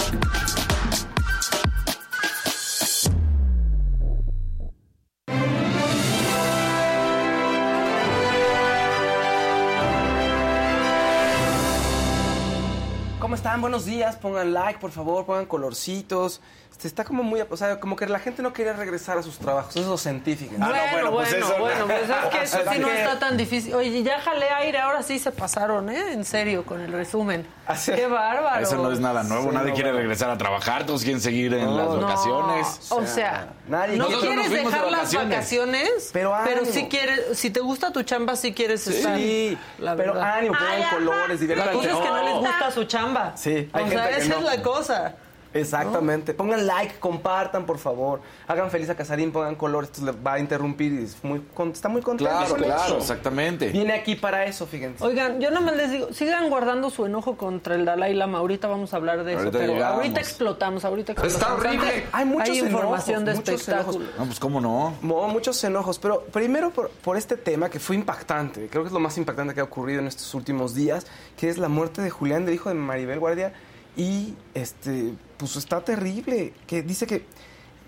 [13.42, 13.60] Están?
[13.60, 16.42] Buenos días, pongan like, por favor, pongan colorcitos.
[16.72, 19.38] Este, está como muy, o sea, como que la gente no quería regresar a sus
[19.38, 20.54] trabajos, eso es lo científico.
[20.58, 23.74] Bueno, bueno, pues bueno, eso- bueno, pues es que eso sí no está tan difícil.
[23.76, 26.14] Oye, ya jalé aire, ahora sí se pasaron, ¿eh?
[26.14, 27.46] En serio, con el resumen.
[27.68, 28.64] Así- Qué bárbaro.
[28.64, 30.02] Eso no es nada nuevo, Sí, nadie no, quiere bueno.
[30.02, 32.02] regresar a trabajar, todos quieren seguir en No, las no.
[32.02, 32.92] vacaciones.
[32.92, 36.10] O sea, nadie no quiere- Nosotros nos quieres de dejar las vacaciones.
[36.14, 36.62] Pero ánimo.
[36.72, 39.18] sí quieres, si te gusta tu chamba, sí quieres estar.
[39.18, 41.74] Sí, la pero ánimo, pongan colores, La diviértanse.
[41.74, 43.31] cosa es que no les gusta su chamba.
[43.36, 44.38] Sí, hay o sea, que esa no.
[44.39, 45.15] es la cosa.
[45.54, 46.34] Exactamente.
[46.34, 48.22] Pongan like, compartan, por favor.
[48.48, 51.72] Hagan feliz a Casarín, pongan colores, esto le va a interrumpir y es muy, con-
[51.72, 52.32] está muy contento.
[52.32, 52.98] Claro, con claro, eso.
[52.98, 53.70] exactamente.
[53.70, 55.04] Viene aquí para eso, fíjense.
[55.04, 58.40] Oigan, yo nomás les digo, sigan guardando su enojo contra el Dalai Lama.
[58.40, 59.96] Ahorita vamos a hablar de eso, Ahorita pero llegamos.
[59.98, 61.42] ahorita explotamos, ahorita explotamos.
[61.42, 62.06] Está horrible.
[62.12, 63.98] Hay muchos información enojos, de muchos espectáculo.
[64.00, 64.20] enojos.
[64.20, 64.94] No, pues cómo no.
[65.02, 68.94] Mo- muchos enojos, pero primero por, por este tema que fue impactante, creo que es
[68.94, 71.06] lo más impactante que ha ocurrido en estos últimos días,
[71.38, 73.54] que es la muerte de Julián, del hijo de Maribel Guardia,
[73.96, 77.26] y este, pues está terrible, que dice que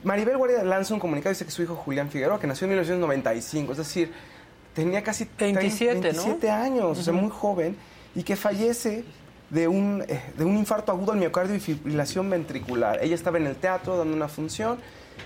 [0.04, 2.72] Maribel Guardia lanza un comunicado y dice que su hijo Julián Figueroa, que nació en
[2.72, 4.12] 1995, es decir,
[4.74, 6.02] tenía casi 27, ¿no?
[6.02, 7.78] 27 años, o sea, muy joven,
[8.16, 9.06] y que fallece
[9.50, 13.00] de un, eh, de un infarto agudo al miocardio y fibrilación ventricular.
[13.02, 14.80] Ella estaba en el teatro dando una función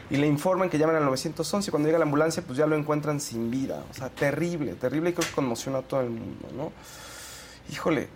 [0.09, 2.75] y le informan que llaman al 911 y cuando llega la ambulancia pues ya lo
[2.75, 3.83] encuentran sin vida.
[3.89, 6.71] O sea, terrible, terrible y creo que conmocionó a todo el mundo, ¿no?
[7.71, 8.09] Híjole.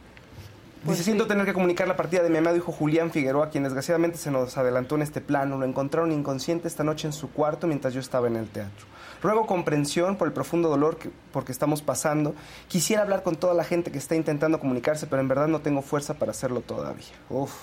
[0.86, 3.64] Pues Dice, siento tener que comunicar la partida de mi amado hijo Julián Figueroa, quien
[3.64, 5.58] desgraciadamente se nos adelantó en este plano.
[5.60, 8.88] Lo encontraron inconsciente esta noche en su cuarto mientras yo estaba en el teatro.
[9.22, 12.34] Ruego comprensión por el profundo dolor que, porque estamos pasando.
[12.68, 15.84] Quisiera hablar con toda la gente que está intentando comunicarse, pero en verdad no tengo
[15.84, 17.06] fuerza para hacerlo todavía.
[17.30, 17.54] Uf.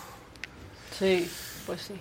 [0.97, 1.29] Sí,
[1.67, 1.95] pues sí.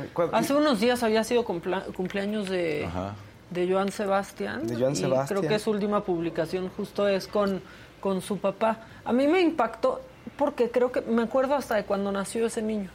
[0.00, 3.14] Ay, ¿cuál- Hace unos días había sido cumpleaños de, Ajá.
[3.50, 4.66] de Joan Sebastián.
[4.66, 5.40] De Joan y Sebastián.
[5.40, 7.60] Creo que su última publicación justo es con,
[8.00, 8.86] con su papá.
[9.04, 10.00] A mí me impactó
[10.36, 12.90] porque creo que me acuerdo hasta de cuando nació ese niño.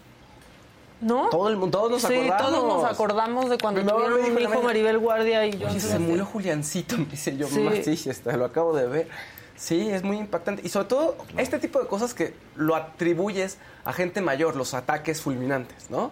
[0.99, 1.29] ¿No?
[1.29, 2.41] Todo el mundo, todos nos sí, acordamos.
[2.51, 5.69] todos nos acordamos de cuando Mi mamá me tuvieron un hijo Maribel Guardia y Joan
[5.71, 7.59] Oye, se murió Juliancito, me dice yo, Sí.
[7.59, 9.07] mamá, sí, está, lo acabo de ver.
[9.55, 10.63] Sí, es muy impactante.
[10.65, 15.21] Y sobre todo, este tipo de cosas que lo atribuyes a gente mayor, los ataques
[15.21, 16.11] fulminantes, ¿no?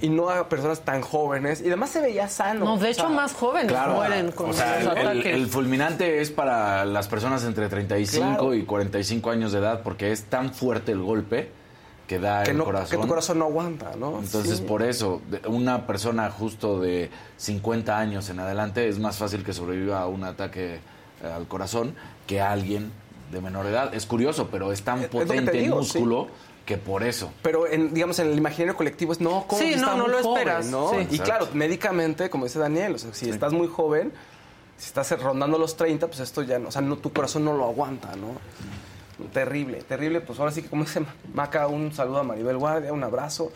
[0.00, 1.60] Y no a personas tan jóvenes.
[1.62, 2.64] Y además se veía sano.
[2.64, 5.26] No, de o hecho, sea, más jóvenes Claro, mueren con o sea, los el, ataques.
[5.26, 8.54] el fulminante es para las personas entre 35 Claro.
[8.54, 11.50] y 45 años de edad porque es tan fuerte el golpe
[12.08, 12.90] que da que, el no, corazón.
[12.90, 14.18] que tu corazón no aguanta, ¿no?
[14.18, 14.64] Entonces, Sí.
[14.64, 19.54] por eso, de- una persona justo de 50 años en adelante es más fácil que
[19.54, 20.80] sobreviva a un ataque
[21.22, 21.94] eh, al corazón
[22.26, 22.92] que a alguien
[23.32, 23.94] de menor edad.
[23.94, 26.28] Es curioso, pero es tan Es potente el músculo
[26.64, 27.32] que por eso.
[27.42, 30.04] Pero, en, digamos, en el imaginario colectivo es, no, ¿cómo Sí, que no, está no
[30.04, 30.90] muy lo joven, esperas, ¿no?
[30.90, 31.08] sí.
[31.10, 34.12] Y claro, médicamente, como dice Daniel, o sea, si estás muy joven,
[34.78, 37.52] si estás rondando los 30, pues esto ya no, o sea, no, tu corazón no
[37.56, 38.28] lo aguanta, ¿no?
[39.32, 40.20] Terrible, terrible.
[40.20, 43.52] Pues ahora sí que, como dice Maca, un saludo a Maribel Guardia, un abrazo.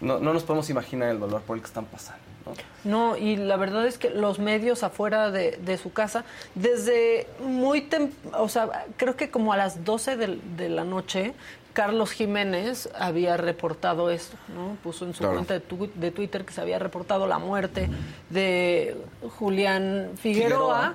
[0.00, 2.52] No, no nos podemos imaginar el dolor por el que están pasando, ¿no?
[2.84, 7.80] No, y la verdad es que los medios afuera de, de su casa, desde muy
[7.80, 11.32] tem o sea, creo que como a las 12 del- de, la noche,
[11.76, 14.78] Carlos Jiménez había reportado esto, ¿no?
[14.82, 15.34] Puso en su Claro.
[15.34, 17.90] cuenta de, tu- de Twitter que se había reportado la muerte
[18.30, 18.96] de
[19.38, 20.94] Julián Figueroa.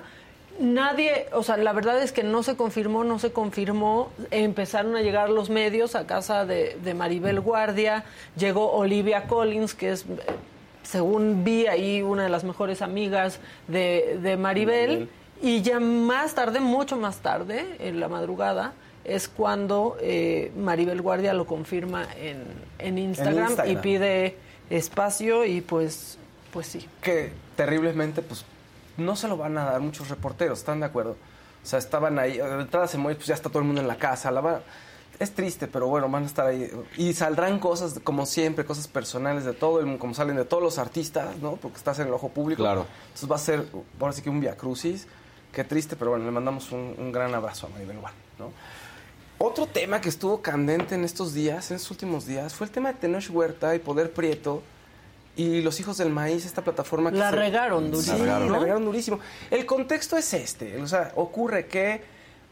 [0.58, 4.10] Nadie, o sea, la verdad es que no se confirmó, no se confirmó.
[4.32, 8.04] Empezaron a llegar los medios a casa de, de Maribel Guardia.
[8.36, 10.04] Llegó Olivia Collins, que es,
[10.82, 15.08] según vi ahí, una de las mejores amigas de, de Maribel.
[15.40, 18.72] Y ya más tarde, mucho más tarde, en la madrugada,
[19.04, 22.44] es cuando eh, Maribel Guardia lo confirma en,
[22.78, 23.72] en Instagram, Instagram.
[23.72, 24.36] y pide
[24.70, 26.18] espacio y pues,
[26.52, 26.88] pues sí.
[27.00, 28.44] que terriblemente, pues,
[28.96, 31.16] no se lo van a dar muchos reporteros, ¿están de acuerdo?
[31.62, 33.88] O sea, estaban ahí, de entrada se muere, pues ya está todo el mundo en
[33.88, 34.62] la casa, la va-
[35.18, 36.68] es triste, pero bueno, van a estar ahí.
[36.96, 40.62] Y saldrán cosas, como siempre, cosas personales de todo el mundo, como salen de todos
[40.62, 41.52] los artistas, ¿no?
[41.56, 42.62] Porque estás en el ojo público.
[42.62, 42.86] Claro.
[43.04, 43.66] Entonces va a ser,
[44.00, 45.06] ahora sí que un via crucis.
[45.52, 48.50] Qué triste, pero bueno, le mandamos un, un gran abrazo a Maribel Guardia, ¿no?
[49.44, 52.92] Otro tema que estuvo candente en estos días, en estos últimos días, fue el tema
[52.92, 54.62] de Tenoch Huerta y Poder Prieto
[55.34, 58.60] y Los Hijos del Maíz, esta plataforma que La se- regaron Sí, durísimo, la ¿no?
[58.60, 59.18] regaron durísimo.
[59.50, 62.02] El contexto es este, o sea, ocurre que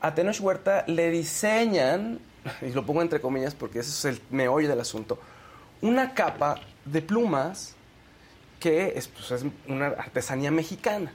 [0.01, 2.19] a Tenoch Huerta le diseñan,
[2.61, 5.21] y lo pongo entre comillas porque ese es el meollo del asunto,
[5.83, 7.77] una capa de plumas
[8.59, 11.13] que es, pues, es una artesanía mexicana.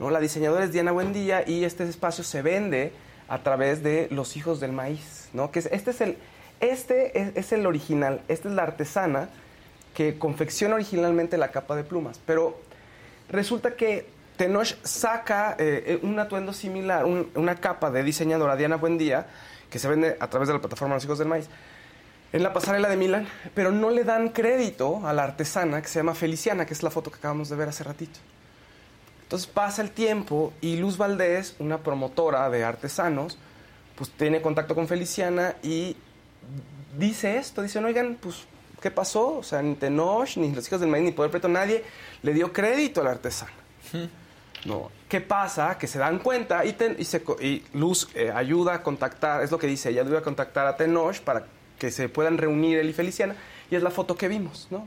[0.00, 0.08] ¿no?
[0.08, 2.92] La diseñadora es Diana Buendía y este espacio se vende
[3.28, 5.50] a través de Los Hijos del Maíz, ¿no?
[5.50, 6.16] Que es- este es el
[6.60, 9.28] este es, el original, esta es la artesana
[9.94, 12.58] que confecciona originalmente la capa de plumas, pero
[13.28, 14.06] resulta que
[14.38, 19.26] Tenoch saca eh, un atuendo similar, un- una capa de diseñadora Diana Buendía
[19.70, 21.46] que se vende a través de la plataforma Los Hijos del Maíz
[22.32, 25.98] en la pasarela de Milán, pero no le dan crédito a la artesana que se
[25.98, 28.18] llama Feliciana, que es la foto que acabamos de ver hace ratito.
[29.26, 33.36] Entonces pasa el tiempo y Luz Valdés, una promotora de artesanos,
[33.96, 35.96] pues tiene contacto con Feliciana y
[36.96, 38.44] dice esto, dicen, oigan, pues,
[38.80, 39.38] ¿qué pasó?
[39.38, 41.82] O sea, ni Tenoch, ni los hijos del maíz, ni Poder Preto, nadie
[42.22, 43.50] le dio crédito a la artesana.
[44.64, 44.90] No.
[45.08, 45.76] ¿Qué pasa?
[45.78, 49.50] Que se dan cuenta y, Ten- y se y Luz eh, ayuda a contactar, es
[49.50, 51.46] lo que dice, ella ayuda a contactar a Tenoch para
[51.78, 53.34] que se puedan reunir él y Feliciana,
[53.70, 54.86] y es la foto que vimos, ¿no?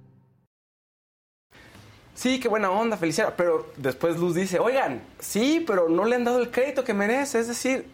[2.21, 3.33] Sí, qué buena onda, Feliciana.
[3.35, 7.39] Pero después Luz dice, oigan, sí, pero no le han dado el crédito que merece.
[7.39, 7.87] Es decir,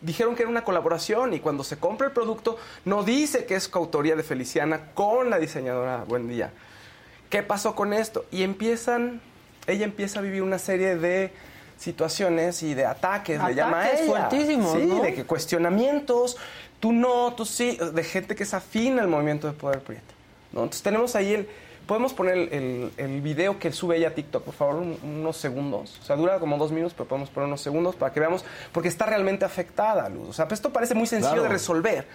[0.00, 3.68] dijeron que era una colaboración y cuando se compra el producto no dice que es
[3.68, 6.50] coautoría de Feliciana con la diseñadora Buen Día.
[7.30, 8.24] ¿Qué pasó con esto?
[8.32, 9.20] Y empiezan,
[9.68, 11.30] ella empieza a vivir una serie de
[11.76, 14.10] situaciones y de ataques, le llama a Ataques ella.
[14.10, 15.00] fuertísimos, Sí, ¿no?
[15.00, 16.38] de que cuestionamientos,
[16.80, 20.12] tú no, tú sí, de gente que es afín al movimiento de Poder Prieto.
[20.52, 20.62] ¿no?
[20.64, 21.48] Entonces tenemos ahí el...
[21.88, 25.98] Podemos poner el, video que sube ella a TikTok, por favor, un- unos segundos.
[26.00, 28.88] O sea, dura como dos minutos, pero podemos poner unos segundos para que veamos, porque
[28.88, 30.28] está realmente afectada, Luz.
[30.28, 31.42] O sea, pues esto parece muy sencillo Claro.
[31.44, 32.06] de resolver,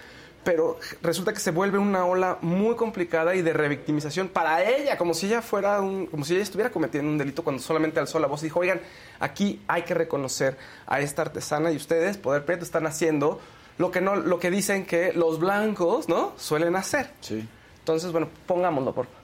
[0.43, 5.15] pero resulta que se vuelve una ola muy complicada y de revictimización para ella, como
[5.15, 8.27] si ella fuera un, como si ella estuviera cometiendo un delito cuando solamente alzó la
[8.27, 8.79] voz y dijo, oigan,
[9.19, 10.55] aquí hay que reconocer
[10.86, 13.39] a esta artesana y ustedes, Poder Prieto, están haciendo
[13.79, 16.33] lo que no, lo que dicen que los blancos, ¿no?
[16.38, 17.09] Suelen hacer.
[17.21, 17.47] Sí.
[17.79, 19.22] Entonces, bueno, pongámoslo, por favor.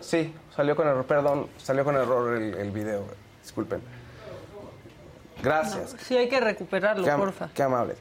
[0.00, 3.04] Sí, salió con error, perdón, salió con error el, el video,
[3.42, 3.80] disculpen.
[5.42, 5.96] Gracias.
[6.06, 7.48] Sí, hay que recuperarlo, Qué, porfa.
[7.54, 7.96] qué amables.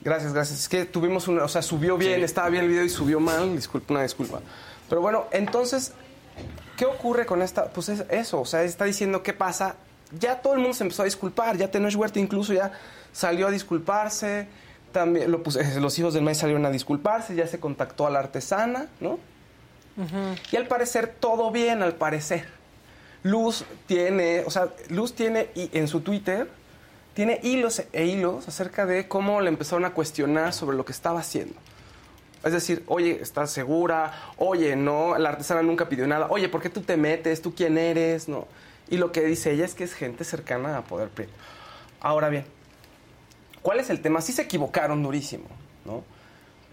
[0.00, 0.60] Gracias, gracias.
[0.60, 3.54] Es que tuvimos una, o sea, subió bien, estaba bien el video y subió mal,
[3.56, 4.40] disculpa, una disculpa.
[4.88, 5.92] Pero bueno, entonces,
[6.76, 7.66] ¿qué ocurre con esta?
[7.66, 9.76] Pues es eso, o sea, está diciendo qué pasa.
[10.18, 12.72] Ya todo el mundo se empezó a disculpar, ya Tenoch Huerta incluso ya
[13.12, 14.46] salió a disculparse,
[14.92, 18.18] también lo puse- los hijos del maíz salieron a disculparse, ya se contactó a la
[18.18, 19.18] artesana, ¿no?
[20.50, 22.46] Y al parecer todo bien, al parecer.
[23.22, 26.48] Luz tiene, o sea, Luz tiene y en su Twitter
[27.14, 31.20] tiene hilos e hilos acerca de cómo le empezaron a cuestionar sobre lo que estaba
[31.20, 31.54] haciendo.
[32.42, 34.12] Es decir, oye, ¿estás segura?
[34.36, 36.26] Oye, no, la artesana nunca pidió nada.
[36.30, 37.40] Oye, ¿por qué tú te metes?
[37.40, 38.28] ¿Tú quién eres?
[38.28, 38.48] No.
[38.90, 41.32] Y lo que dice ella es que es gente cercana a Poder Prieto.
[42.00, 42.44] Ahora bien,
[43.62, 44.20] ¿cuál es el tema?
[44.20, 45.44] Sí se equivocaron durísimo,
[45.84, 46.02] ¿no?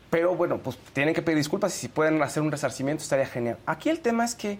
[0.10, 3.58] Pero bueno, pues tienen que pedir disculpas y si pueden hacer un resarcimiento estaría genial.
[3.66, 4.58] Aquí el tema es que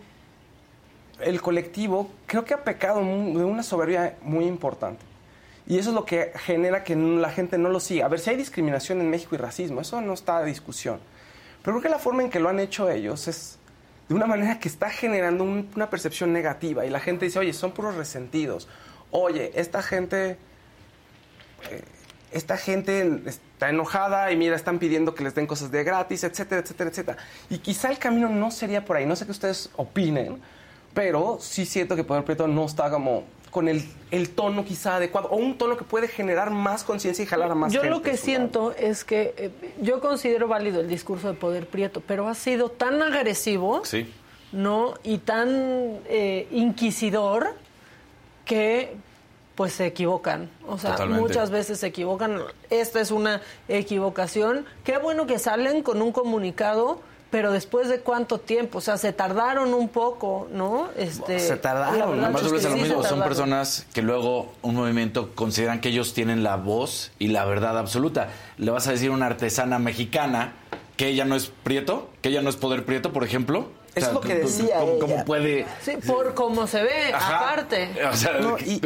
[1.22, 3.04] el colectivo creo que ha pecado de
[3.44, 5.04] una soberbia muy importante.
[5.68, 8.06] Y eso es lo que genera que la gente no lo siga.
[8.06, 11.00] A ver, si hay discriminación en México y racismo, eso no está a discusión.
[11.64, 13.58] Pero creo que la forma en que lo han hecho ellos es
[14.08, 16.86] de una manera que está generando un- una percepción negativa.
[16.86, 18.68] Y la gente dice, oye, son puros resentidos.
[19.12, 20.38] Oye, esta gente
[22.32, 26.62] esta gente está enojada y mira, están pidiendo que les den cosas de gratis, etcétera,
[26.62, 27.18] etcétera, etcétera.
[27.50, 29.06] Y quizá el camino no sería por ahí.
[29.06, 30.40] No sé qué ustedes opinen,
[30.94, 35.30] pero sí siento que Poder Prieto no está como con el, el tono quizá adecuado
[35.30, 37.96] o un tono que puede generar más conciencia y jalar a más Yo gente.
[37.96, 39.52] lo que siento es que eh,
[39.82, 44.14] yo considero válido el discurso de Poder Prieto, pero ha sido tan agresivo, Sí.
[44.52, 44.94] ¿no?
[45.04, 45.50] Y tan
[46.06, 47.56] eh, inquisidor
[48.46, 48.96] que
[49.60, 50.50] pues se equivocan.
[50.70, 51.22] O sea, Totalmente.
[51.22, 52.40] muchas veces se equivocan.
[52.70, 54.66] Esta es una equivocación.
[54.86, 59.12] Qué bueno que salen con un comunicado, pero después de cuánto tiempo, o sea, se
[59.12, 60.88] tardaron un poco, ¿no?
[60.96, 63.04] Este, Se tardaron, Además, es que lo mismo.
[63.04, 67.78] Son personas que luego un movimiento consideran que ellos tienen la voz y la verdad
[67.78, 68.30] absoluta.
[68.56, 70.54] Le vas a decir a una artesana mexicana
[70.96, 73.68] que ella no es Prieto, que ella no es Poder Prieto, por ejemplo.
[73.96, 75.26] Es lo que decía ¿cómo, cómo ella.
[75.26, 75.66] puede...?
[75.82, 77.52] Sí, por cómo se ve, Ajá.
[77.52, 77.90] aparte.
[78.12, 78.82] O sea, No, y,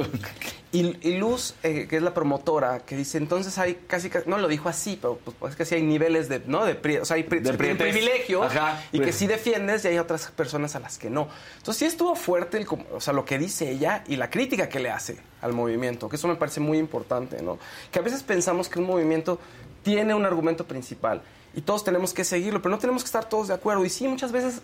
[0.73, 4.37] y- y Luz, eh, que es la promotora, que dice, entonces hay casi, casi- no
[4.39, 6.65] lo dijo así, pero pues, pues, es que sí hay niveles de, ¿no?
[6.65, 8.81] De, o sea, hay pri- De privilegios Ajá.
[8.91, 11.29] y que sí defiendes y hay otras personas a las que no.
[11.57, 14.79] Entonces sí estuvo fuerte, el, o sea, lo que dice ella y la crítica que
[14.79, 17.59] le hace al movimiento, que eso me parece muy importante, ¿no?
[17.91, 19.39] Que a veces pensamos que un movimiento
[19.83, 21.21] tiene un argumento principal
[21.53, 23.85] y todos tenemos que seguirlo, pero no tenemos que estar todos de acuerdo.
[23.85, 24.61] Y sí, muchas veces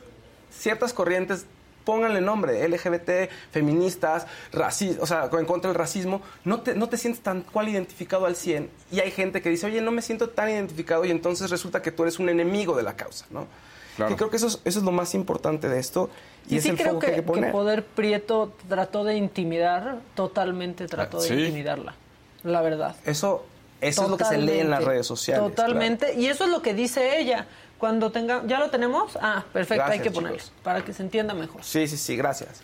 [0.51, 1.45] ciertas corrientes
[1.89, 6.97] pónganle nombre, LGBT, feministas, racistas, o sea, en contra del racismo, no te, no te
[6.97, 8.69] sientes tan cual identificado al 100.
[8.91, 11.91] Y hay gente que dice, oye, no me siento tan identificado y entonces resulta que
[11.91, 13.47] tú eres un enemigo de la causa, ¿no?
[13.95, 14.11] Claro.
[14.11, 16.11] Que creo que eso es, eso es lo más importante de esto
[16.47, 17.51] y Y es sí el creo foco que, que, hay que que poner.
[17.51, 21.33] Poder Prieto trató de intimidar, totalmente trató Ah, de ¿sí?
[21.33, 21.95] intimidarla,
[22.43, 22.97] la verdad.
[23.03, 23.47] Eso,
[23.81, 25.43] eso es lo que se lee en las redes sociales.
[25.43, 26.13] Totalmente.
[26.13, 27.47] Y eso es lo que dice ella.
[27.79, 29.17] Cuando tenga, ¿ya lo tenemos?
[29.21, 30.53] Ah, perfecto, hay que ponerlo chicos.
[30.63, 31.63] para que se entienda mejor.
[31.63, 32.61] Sí, sí, sí, gracias.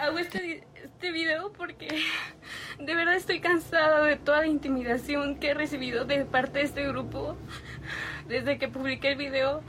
[0.00, 1.88] Hago este, este video porque
[2.78, 6.86] de verdad estoy cansada de toda la intimidación que he recibido de parte de este
[6.86, 7.36] grupo
[8.28, 9.62] desde que publiqué el video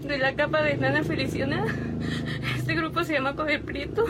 [0.00, 1.64] de la capa de Nana Feliciana.
[2.56, 4.04] Este grupo se llama Coger Prieto.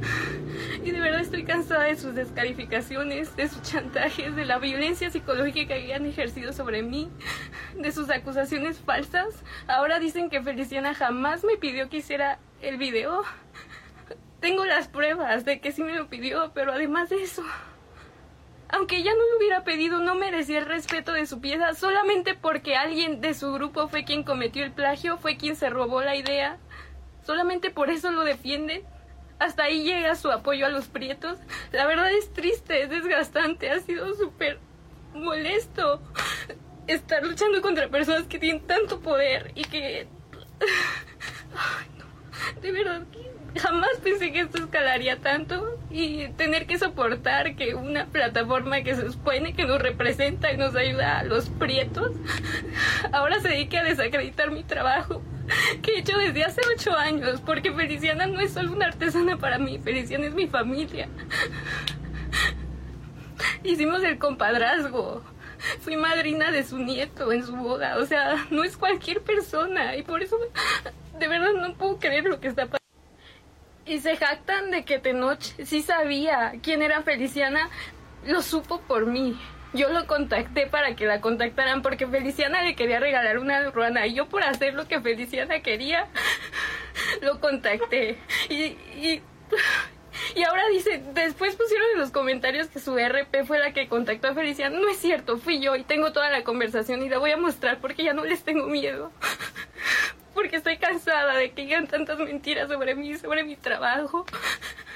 [0.84, 5.74] Y de verdad estoy cansada de sus descalificaciones, de sus chantajes, de la violencia psicológica
[5.74, 7.10] que han ejercido sobre mí,
[7.76, 9.42] de sus acusaciones falsas.
[9.66, 13.24] Ahora dicen que Feliciana jamás me pidió que hiciera el video.
[14.40, 17.44] Tengo las pruebas de que sí me lo pidió, pero además de eso,
[18.72, 22.76] aunque ella no lo hubiera pedido, no merecía el respeto de su pieza solamente porque
[22.76, 26.56] alguien de su grupo fue quien cometió el plagio, fue quien se robó la idea.
[27.22, 28.82] Solamente por eso lo defienden.
[29.40, 31.38] Hasta ahí llega su apoyo a los prietos.
[31.72, 34.58] La verdad es triste, es desgastante, ha sido súper
[35.14, 36.00] molesto
[36.86, 40.06] estar luchando contra personas que tienen tanto poder y que...
[41.56, 42.60] Ay, no.
[42.60, 48.06] De verdad que jamás pensé que esto escalaría tanto y tener que soportar que una
[48.06, 52.12] plataforma que se supone que nos representa y nos ayuda a los prietos
[53.12, 55.22] ahora se dedique a desacreditar mi trabajo
[55.82, 59.58] que he hecho desde hace ocho años porque Feliciana no es solo una artesana para
[59.58, 61.08] mí, Feliciana es mi familia.
[63.64, 65.22] Hicimos el compadrazgo.
[65.80, 67.98] Fui madrina de su nieto en su boda.
[67.98, 69.96] O sea, no es cualquier persona.
[69.96, 70.38] Y por eso,
[71.18, 72.78] de verdad, no puedo creer lo que está pasando.
[73.84, 77.68] Y se jactan de que Tenoch sí sabía quién era Feliciana.
[78.26, 79.38] Lo supo por mí.
[79.72, 84.06] Yo lo contacté para que la contactaran porque Feliciana le quería regalar una ruana.
[84.06, 86.08] Y yo por hacer lo que Feliciana quería,
[87.22, 88.18] lo contacté.
[88.48, 89.22] Y, y,
[90.34, 94.28] y ahora dice, después pusieron en los comentarios que su RP fue la que contactó
[94.28, 94.78] a Feliciana.
[94.78, 97.78] No es cierto, fui yo y tengo toda la conversación y la voy a mostrar
[97.80, 99.12] porque ya no les tengo miedo.
[100.32, 104.24] Porque estoy cansada de que digan tantas mentiras sobre mí, sobre mi trabajo.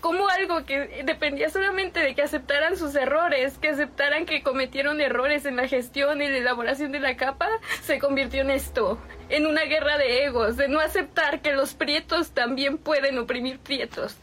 [0.00, 5.44] Como algo que dependía solamente de que aceptaran sus errores, que aceptaran que cometieron errores
[5.44, 7.48] en la gestión y la elaboración de la capa,
[7.82, 8.98] se convirtió en esto,
[9.28, 14.16] en una guerra de egos, de no aceptar que los prietos también pueden oprimir prietos.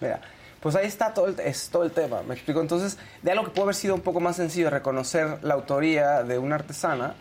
[0.00, 0.20] Mira,
[0.60, 2.60] pues ahí está todo el, es todo el tema, me explico.
[2.60, 6.38] Entonces, de algo que puede haber sido un poco más sencillo, reconocer la autoría de
[6.38, 7.14] una artesana,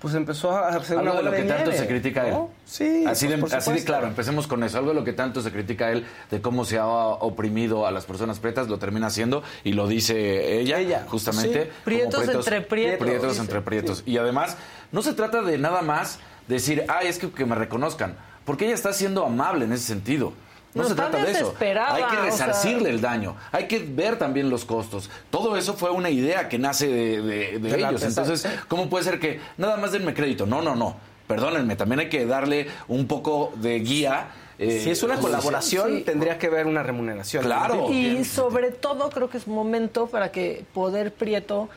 [0.00, 2.26] pues empezó a hacer una Algo de lo que de tanto nieve, se critica a
[2.26, 2.32] él.
[2.32, 2.50] ¿no?
[2.64, 3.86] Sí, así, pues, de, por así de supuesto.
[3.86, 4.78] claro, empecemos con eso.
[4.78, 7.90] Algo de lo que tanto se critica a él, de cómo se ha oprimido a
[7.90, 11.64] las personas pretas, lo termina haciendo y lo dice ella, Ella, justamente.
[11.64, 11.70] sí.
[11.84, 13.06] Prietos entre prietos.
[13.06, 14.02] Prietos Dice, entre prietos.
[14.06, 14.56] Y además,
[14.92, 18.74] no se trata de nada más decir, ay, es que, que me reconozcan, porque ella
[18.74, 20.32] está siendo amable en ese sentido.
[20.76, 21.54] No, No, se trata de eso.
[21.58, 23.34] Hay que o sea- resarcirle el daño.
[23.50, 25.10] Hay que ver también los costos.
[25.30, 28.02] Todo eso fue una idea que nace de, ellos.
[28.02, 28.46] Entonces.
[28.68, 30.44] ¿cómo puede ser que nada más denme crédito?
[30.46, 30.96] No, no, no.
[31.26, 34.28] Perdónenme, también hay que darle un poco de guía.
[34.58, 36.02] eh, Si es una pues, colaboración, sí.
[36.02, 37.42] tendría que haber una remuneración.
[37.42, 37.90] Claro.
[37.90, 41.68] Y sobre todo creo que es momento para que Poder Prieto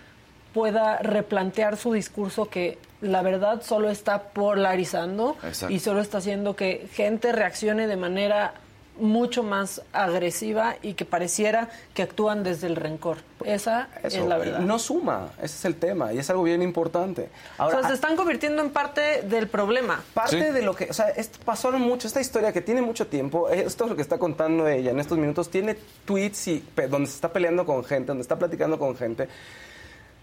[0.54, 5.74] pueda replantear su discurso que la verdad solo está polarizando Exacto.
[5.74, 8.54] y solo está haciendo que gente reaccione de manera
[9.00, 13.18] mucho más agresiva y que pareciera que actúan desde el rencor.
[13.46, 14.60] Esa Eso, es la verdad.
[14.60, 17.30] No suma, ese es el tema, y es algo bien importante.
[17.58, 20.02] o Ahora, sea, se están convirtiendo en parte del problema.
[20.14, 20.54] Parte Sí.
[20.54, 23.86] de lo que, o sea, es- pasaron mucho, esta historia que tiene mucho tiempo, esto
[23.86, 27.16] es lo que está contando ella en estos minutos, tiene tweets y, pe- donde se
[27.16, 29.28] está peleando con gente, donde está platicando con gente.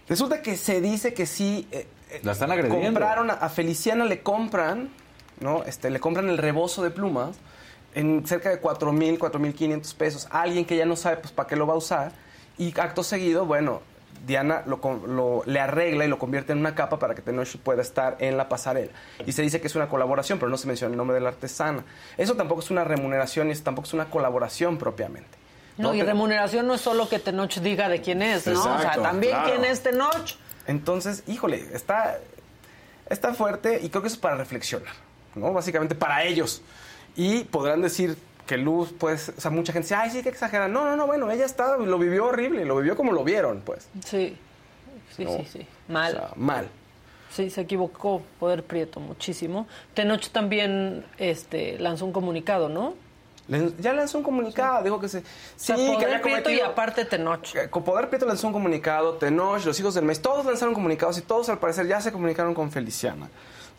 [0.07, 1.67] Resulta que se dice que sí.
[1.71, 2.81] eh, eh, La están agrediendo.
[2.85, 4.89] Compraron a, a Feliciana, le compran,
[5.41, 5.63] ¿no?
[5.65, 7.35] Este, le compran el rebozo de plumas.
[7.99, 10.27] En cerca de 4 mil, 4 mil 500 pesos.
[10.31, 12.11] Alguien que ya no sabe pues para qué lo va a usar.
[12.57, 13.81] Y acto seguido, bueno,
[14.25, 17.81] Diana lo, lo- le arregla y lo convierte en una capa para que Tenoch pueda
[17.81, 18.91] estar en la pasarela.
[19.25, 21.29] Y se dice que es una colaboración, pero no se menciona el nombre de la
[21.29, 21.83] artesana.
[22.17, 25.37] Eso tampoco es una remuneración y es- tampoco es una colaboración propiamente.
[25.77, 28.59] No, y Te- remuneración no es solo que Tenoch diga de quién es, ¿no?
[28.59, 29.49] o sea, también claro.
[29.51, 30.35] quién es Tenoch.
[30.65, 32.17] Entonces, híjole, está,
[33.09, 34.93] está fuerte y creo que eso es para reflexionar,
[35.35, 35.53] ¿no?
[35.53, 36.61] Básicamente para ellos.
[37.17, 38.15] Y podrán decir
[38.45, 40.69] que Luz, pues, o sea, mucha gente dice, ay, sí, que exagera.
[40.69, 43.89] No, no, no, bueno, ella está, lo vivió horrible, lo vivió como lo vieron, pues.
[44.05, 44.37] Sí,
[45.15, 45.31] sí, No.
[45.37, 45.67] sí, sí.
[45.89, 46.15] Mal.
[46.15, 46.69] O sea, mal.
[47.31, 49.67] Sí, se equivocó Poder Prieto muchísimo.
[49.93, 52.93] Tenoch también este, lanzó un comunicado, ¿no?
[53.79, 55.19] Ya lanzó un comunicado, dijo que se...
[55.19, 55.23] O
[55.55, 57.69] sea, sí, que Poder había Prieto y aparte Tenoch.
[57.69, 61.21] Con Poder Prieto lanzó un comunicado, Tenoch, los hijos del mes, todos lanzaron comunicados y
[61.21, 63.29] todos al parecer ya se comunicaron con Feliciana.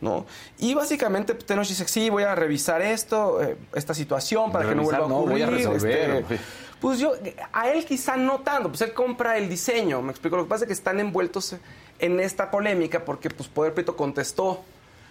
[0.01, 0.27] ¿No?
[0.59, 4.75] Y básicamente pues, Tenoch dice, sí, voy a revisar esto, eh, esta situación para que
[4.75, 5.45] no vuelva a no, voy ocurrir.
[5.45, 6.39] a resolver, este,
[6.81, 7.15] pues yo,
[7.53, 10.37] a él quizá no tanto, pues él compra el diseño, me explico.
[10.37, 11.57] Lo que pasa es que están envueltos
[11.99, 14.63] en esta polémica porque pues Poder Prieto contestó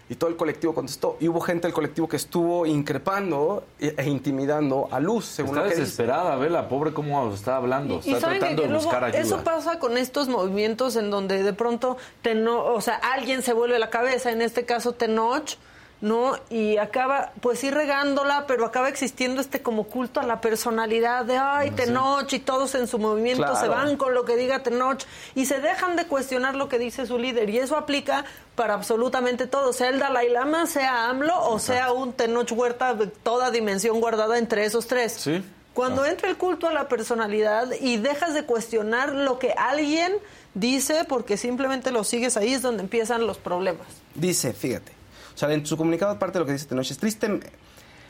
[0.09, 1.17] y todo el colectivo contestó.
[1.19, 5.61] Y hubo gente del colectivo que estuvo increpando e, e intimidando a Luz, según Está
[5.61, 5.81] lo que dice.
[5.81, 7.95] desesperada, ve la pobre cómo está hablando.
[8.03, 9.19] Y Está saben tratando que de luego buscar ayuda.
[9.19, 13.79] eso pasa con estos movimientos en donde de pronto Teno, o sea, alguien se vuelve
[13.79, 15.55] la cabeza, en este caso Tenoch,
[15.99, 16.35] ¿no?
[16.49, 21.37] Y acaba, pues ir regándola, pero acaba existiendo este como culto a la personalidad de,
[21.37, 23.59] ay, Tenoch, y todos en su movimiento Claro.
[23.59, 27.05] se van con lo que diga Tenoch y se dejan de cuestionar lo que dice
[27.07, 27.49] su líder.
[27.49, 28.25] Y eso aplica
[28.55, 33.07] para absolutamente todo, sea el Dalai Lama, sea AMLO o sea un Tenoch Huerta de
[33.07, 35.13] toda dimensión guardada entre esos tres.
[35.13, 35.43] Sí.
[35.73, 40.13] Cuando entra el culto a la personalidad y dejas de cuestionar lo que alguien
[40.55, 43.85] dice porque simplemente lo sigues ahí es donde empiezan los problemas.
[44.15, 44.91] Dice, fíjate,
[45.37, 47.39] o sea, en su comunicado parte de lo que dice Tenoch es triste.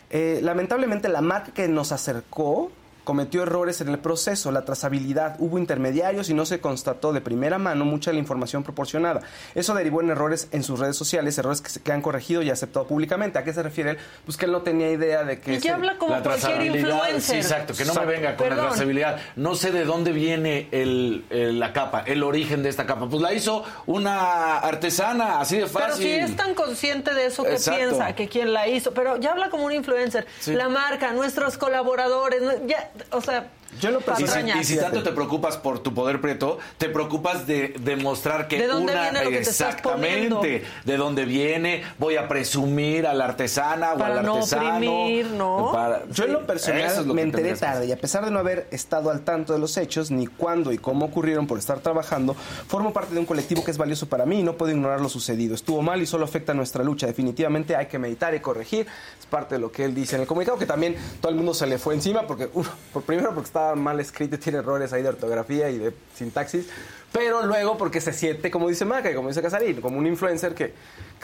[0.09, 2.71] eh, lamentablemente la marca que nos acercó
[3.07, 7.57] cometió errores en el proceso, la trazabilidad, hubo intermediarios y no se constató de primera
[7.57, 9.21] mano mucha de la información proporcionada.
[9.55, 12.49] Eso derivó en errores en sus redes sociales, errores que, se, que han corregido y
[12.49, 13.39] aceptado públicamente.
[13.39, 13.97] ¿A qué se refiere él?
[14.25, 15.53] Pues que él no tenía idea de que...
[15.53, 17.21] Y que habla como la cualquier influencer.
[17.21, 18.09] sí, exacto, que no Exacto.
[18.09, 18.63] me venga con Perdón.
[18.65, 19.19] la trazabilidad.
[19.37, 23.07] No sé de dónde viene el, el- la capa, el origen de esta capa.
[23.07, 25.87] Pues la hizo una artesana, así de fácil.
[25.87, 27.79] Pero si es tan consciente de eso que Exacto.
[27.79, 30.53] piensa que quien la hizo, pero ya habla como un influencer, Sí.
[30.53, 33.47] la marca, nuestros colaboradores, ya, o sea,
[33.79, 37.45] Yo lo Y si, y si tanto te preocupas por tu poder prieto, te preocupas
[37.47, 41.83] de demostrar que ¿De dónde una viene lo que te estás exactamente de dónde viene,
[41.99, 44.67] voy a presumir a la artesana o Para al no artesano.
[44.75, 45.71] oprimir, ¿no?
[45.71, 48.39] para- Yo en lo personal es lo me enteré tarde y a pesar de no
[48.39, 52.35] haber estado al tanto de los hechos, ni cuándo y cómo ocurrieron por estar trabajando,
[52.67, 55.09] formo parte de un colectivo que es valioso para mí y no puedo ignorar lo
[55.09, 55.55] sucedido.
[55.55, 57.07] Estuvo mal y solo afecta a nuestra lucha.
[57.07, 58.87] Definitivamente hay que meditar y corregir.
[59.19, 61.53] Es parte de lo que él dice en el comunicado, que también todo el mundo
[61.53, 64.93] se le fue encima porque, uno, por primero porque estaba mal escrito y tiene errores
[64.93, 66.67] ahí de ortografía y de sintaxis,
[67.11, 70.53] pero luego porque se siente, como dice Maca y como dice Casarín, como un influencer
[70.53, 70.73] que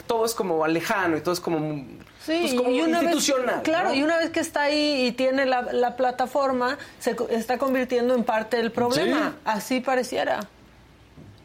[0.06, 1.84] todo es como lejano y todo es como,
[2.24, 3.56] Sí, pues, como y una institucional.
[3.56, 3.94] Vez, claro, ¿no?
[3.94, 8.24] y una vez que está ahí y tiene la, la plataforma, se está convirtiendo en
[8.24, 9.30] parte del problema.
[9.30, 9.40] Sí.
[9.44, 10.40] Así pareciera.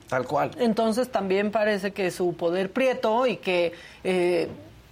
[0.07, 0.51] Tal cual.
[0.57, 3.73] Entonces también parece que su poder prieto y que
[4.03, 4.47] eh,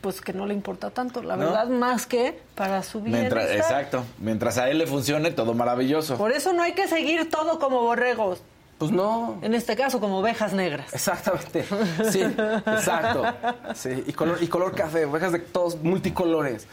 [0.08, 1.48] pues que no le importa tanto, la No.
[1.48, 3.02] verdad, más que para su.
[3.02, 4.06] Mientras, exacto.
[4.20, 6.16] Mientras a él le funcione, todo maravilloso.
[6.18, 8.42] Por eso no hay que seguir todo como borregos,
[8.78, 9.38] Pues no.
[9.42, 10.94] en este caso como ovejas negras.
[10.94, 11.66] Exactamente.
[12.10, 13.26] Sí, exacto.
[13.76, 16.68] Sí, y color, y color café, ovejas de todos multicolores.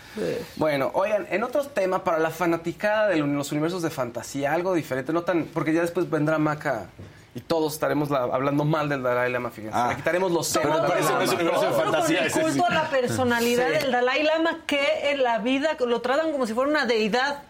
[0.55, 5.13] Bueno, oigan, en otro tema, para la fanaticada de los universos de fantasía, algo diferente,
[5.13, 5.47] no tan.
[5.47, 6.87] Porque ya después vendrá Maca
[7.35, 9.77] y todos estaremos la- hablando mal del Dalai Lama, fíjense.
[9.77, 9.89] Ah.
[9.91, 11.35] Le quitaremos los Pero ceros parece Dalai que es Lama.
[11.35, 12.47] un universo de Otro fantasía, con el ese sí.
[12.47, 13.73] culto a la personalidad Sí.
[13.73, 17.43] del Dalai Lama que en la vida lo tratan como si fuera una deidad.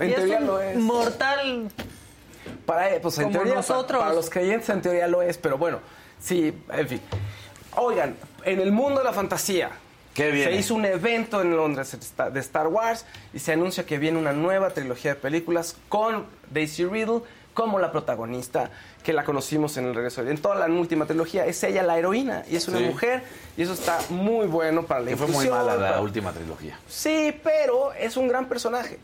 [0.00, 0.76] En Y teoría un lo es.
[0.76, 1.70] Mortal.
[2.66, 4.00] Para, eh, pues en Como teoría, nosotros.
[4.02, 5.80] Para, los creyentes en teoría lo es, pero bueno,
[6.18, 7.00] sí, en fin.
[7.76, 9.70] Oigan, en el mundo de la fantasía,
[10.14, 11.96] se hizo un evento en Londres
[12.32, 16.86] de Star Wars y se anuncia que viene una nueva trilogía de películas con Daisy
[16.86, 17.20] Riddle
[17.58, 18.70] como la protagonista,
[19.02, 20.22] que la conocimos en el regreso.
[20.22, 22.84] En toda la última trilogía es ella la heroína y es una Sí.
[22.84, 23.24] mujer
[23.56, 26.78] y eso está muy bueno para la Que fue muy mala la última trilogía.
[26.86, 29.00] Sí, pero es un gran personaje.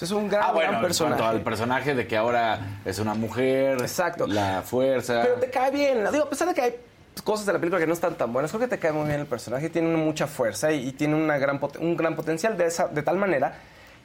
[0.00, 1.16] Es un gran, Ah, bueno, gran en personaje.
[1.20, 3.78] cuanto al personaje de que ahora es una mujer.
[3.80, 4.28] Exacto.
[4.28, 5.22] La fuerza.
[5.22, 6.04] Pero te cae bien.
[6.12, 6.76] Digo, a pesar de que hay
[7.24, 9.18] cosas de la película que no están tan buenas, creo que te cae muy bien
[9.20, 9.68] el personaje.
[9.68, 13.16] Tiene mucha fuerza y, y tiene una gran un gran potencial de, esa, de tal
[13.16, 13.54] manera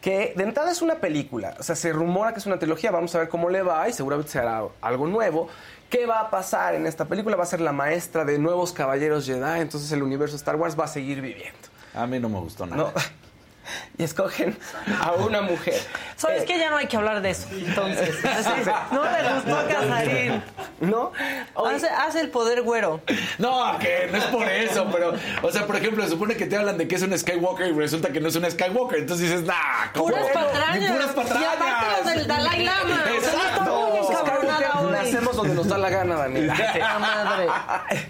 [0.01, 1.55] que de entrada es una película.
[1.59, 2.91] O sea, se rumora que es una trilogía.
[2.91, 5.47] Vamos a ver cómo le va y seguramente será algo nuevo.
[5.89, 7.35] ¿Qué va a pasar en esta película?
[7.35, 9.59] Va a ser la maestra de nuevos caballeros Jedi.
[9.59, 11.59] Entonces el universo Star Wars va a seguir viviendo.
[11.93, 12.83] A mí no me gustó nada.
[12.83, 12.91] No.
[13.97, 14.57] y escogen
[15.01, 15.79] a una mujer.
[16.15, 18.15] ¿Sabes Eh, que Ya no hay que hablar de eso, entonces.
[18.91, 20.43] No le gustó Casarín.
[20.79, 21.11] ¿No?
[21.55, 23.01] Hace, hace el poder güero.
[23.37, 26.57] No, que no es por eso, pero, o sea, por ejemplo, se supone que te
[26.57, 28.99] hablan de que es un Skywalker y resulta que no es un Skywalker.
[28.99, 30.05] Entonces dices, nah, ¿cómo?
[30.07, 30.91] Puras Ni patrañas.
[30.91, 31.41] puras patrañas.
[31.41, 33.03] Y aparte los del Dalai Lama.
[33.05, 34.89] O sea, Exacto.
[34.91, 36.55] Nacemos donde nos da la gana, Daniela.
[36.77, 37.47] La madre.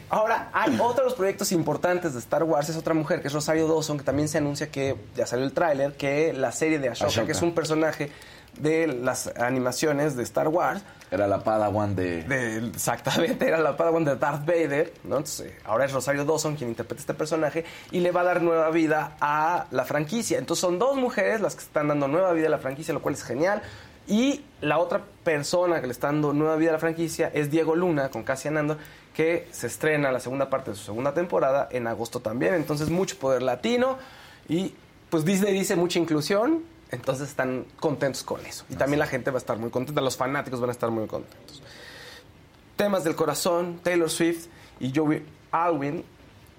[0.10, 2.70] Ahora, hay otros proyectos importantes de Star Wars.
[2.70, 5.51] Es otra mujer, que es Rosario Dawson, que también se anuncia que ya salió el
[5.52, 7.26] tráiler, que la serie de Ashoka, Ashoka.
[7.28, 8.12] que es un personaje
[8.60, 12.24] de las animaciones de Star Wars, Era la Padawan de...
[12.24, 15.18] de, exactamente, era la Padawan de Darth Vader, ¿no?
[15.18, 18.42] Entonces, eh, ahora es Rosario Dawson quien interpreta este personaje y le va a dar
[18.42, 20.38] nueva vida a la franquicia.
[20.38, 23.16] Entonces, son dos mujeres las que están dando nueva vida a la franquicia, lo cual
[23.16, 23.62] es genial.
[24.08, 27.76] Y la otra persona que le está dando nueva vida a la franquicia es Diego
[27.76, 28.78] Luna, con Cassian Andor,
[29.14, 32.56] que se estrena la segunda parte de su segunda temporada en agosto también.
[32.56, 33.98] Entonces, mucho poder latino
[34.50, 34.74] y,
[35.12, 36.64] pues, Disney dice mucha inclusión.
[36.90, 38.66] Entonces están contentos con eso.
[38.70, 41.08] Y también la gente va a estar muy contenta, los fanáticos van a estar muy
[41.08, 41.62] contentos
[42.82, 44.48] temas del corazón, Taylor Swift
[44.80, 46.04] y Joey Alwyn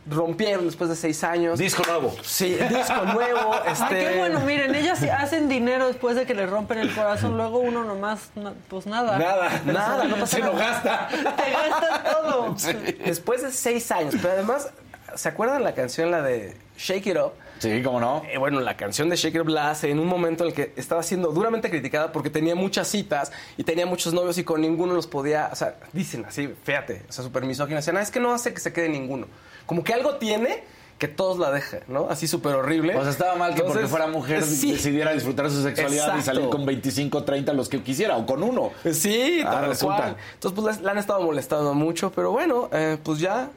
[0.09, 1.59] rompieron después de seis años.
[1.59, 2.15] Disco nuevo.
[2.23, 3.57] Sí, disco nuevo.
[3.67, 3.89] Este...
[3.89, 7.59] Qué bueno, miren, ellas sí hacen dinero después de que les rompen el corazón, luego
[7.59, 8.31] uno nomás,
[8.69, 9.19] pues nada.
[9.19, 10.71] Nada, Nada, no pasa Se lo nada.
[10.71, 11.09] gasta.
[11.11, 12.57] Te gastas todo.
[13.05, 14.71] Después de seis años, pero además,
[15.17, 17.33] ¿se acuerdan la canción, la de Shake It Up?
[17.63, 18.23] Sí, cómo no.
[18.29, 20.55] Eh, bueno, la canción de Shake It Up la hace en un momento en el
[20.55, 24.61] que estaba siendo duramente criticada porque tenía muchas citas y tenía muchos novios y con
[24.61, 28.11] ninguno los podía, o sea, dicen así, fíjate, o sea, súper misógina, decían, ah, es
[28.11, 29.29] que no hace que se quede ninguno.
[29.65, 30.65] Como que algo tiene
[30.99, 32.09] que todos la dejan, ¿no?
[32.11, 32.97] Así súper horrible.
[32.97, 34.73] O sea, estaba mal que porque fuera mujer sí.
[34.73, 38.71] decidiera disfrutar su sexualidad y salir con 25, 30 los que quisiera o con uno.
[38.93, 39.97] Sí, Ahora tal resulta.
[39.97, 40.17] cual.
[40.35, 43.51] Entonces, pues la, la han estado molestando mucho, pero bueno, eh, pues ya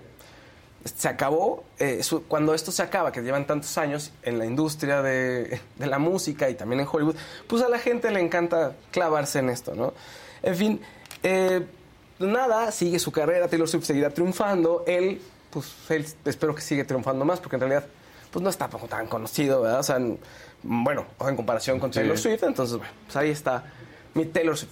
[0.86, 1.64] se acabó.
[1.80, 5.88] Eh, su- cuando esto se acaba, que llevan tantos años en la industria de, de
[5.88, 7.16] la música y también en Hollywood,
[7.48, 9.94] pues a la gente le encanta clavarse en esto, ¿no?
[10.44, 10.82] En fin,
[11.24, 11.66] eh,
[12.20, 14.84] nada, sigue su carrera, Taylor Swift seguirá triunfando.
[14.88, 17.86] Él, pues él espero que siga triunfando más, porque en realidad,
[18.32, 19.80] pues no está tan conocido, ¿verdad?
[19.80, 20.20] O sea, en-
[20.62, 23.64] bueno, en comparación con Taylor Swift, entonces, bueno, pues ahí está
[24.14, 24.72] mi Taylor Swift.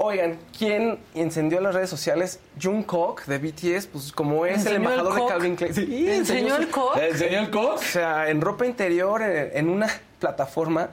[0.00, 2.38] Oigan, ¿quién encendió las redes sociales?
[2.62, 5.26] Jungkook de BTS, pues como es el ¿Enseñó el embajador de?
[5.26, 5.74] Calvin Klein.
[5.74, 6.96] Sí, ¿Enseñó el cock?
[6.96, 7.74] ¿Le enseñó el cock?
[7.74, 9.88] O sea, en ropa interior, en, en una
[10.20, 10.90] plataforma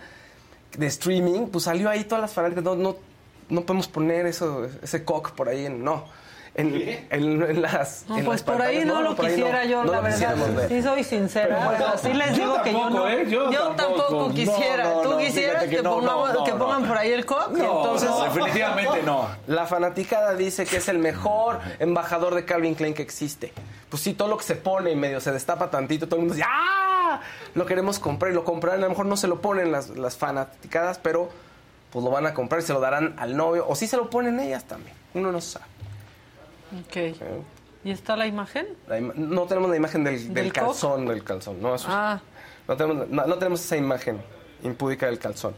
[0.76, 2.64] de streaming, pues salió ahí todas las fanáticas.
[2.64, 2.95] No, no,
[3.49, 6.06] no podemos poner eso, ese cock por ahí, en, no.
[6.58, 6.74] En,
[7.10, 8.06] en- en las.
[8.08, 9.70] No, en pues las por ahí no, lo quisiera no.
[9.70, 10.68] yo, No la verdad.
[10.70, 11.70] Sí soy sincera.
[11.78, 13.08] pero así les yo digo que yo tampoco, no.
[13.10, 13.28] ¿eh?
[13.30, 14.34] Yo tampoco, tampoco.
[14.34, 14.84] quisiera.
[14.86, 16.88] No, no, ¿Tú quisieras que que, no, pongamos- no, que no, pongan no.
[16.88, 17.49] por ahí el cock?
[17.51, 19.28] No, entonces, no, definitivamente no.
[19.47, 23.51] La fanaticada dice que es el mejor embajador de Calvin Klein que existe.
[23.89, 26.36] Pues sí, todo lo que se pone y medio se destapa tantito, todo el mundo
[26.36, 27.20] dice, ¡ah!
[27.53, 28.80] Lo queremos comprar y lo comprarán.
[28.80, 31.30] A lo mejor no se lo ponen las, las fanaticadas, pero
[31.91, 33.66] pues lo van a comprar y se lo darán al novio.
[33.68, 34.95] O sí se lo ponen ellas también.
[35.14, 35.66] Uno no sabe.
[36.72, 37.16] Ok.
[37.84, 38.66] ¿Y está la imagen?
[38.88, 41.61] La ima- no tenemos la imagen del, del calzón, del calzón.
[41.61, 42.20] No, eso- Ah.
[42.68, 44.20] no, tenemos, no, no tenemos esa imagen
[44.63, 45.53] impúdica del calzón.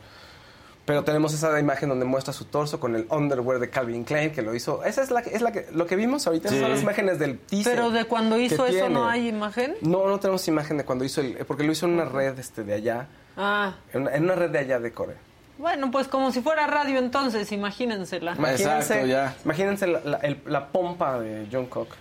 [0.86, 4.42] Pero tenemos esa imagen donde muestra su torso con el underwear de Calvin Klein que
[4.42, 4.86] lo hizo.
[4.86, 6.48] Esa es la que, es la que lo que vimos ahorita.
[6.50, 6.60] Sí.
[6.62, 7.74] son las imágenes del teaser.
[7.76, 8.90] Pero de cuando hizo eso tiene.
[8.90, 9.76] no hay imagen.
[9.82, 11.34] No, no tenemos imagen de cuando hizo el.
[11.46, 13.08] Porque lo hizo en una red este, de allá.
[13.36, 13.76] Ah.
[13.94, 15.18] En una, en una red de allá de Corea.
[15.58, 18.34] Bueno, pues como si fuera radio entonces, imagínensela.
[18.38, 19.36] Imagínense, Exacto, ya.
[19.44, 21.96] imagínense la, la- el- la pompa de John Cook.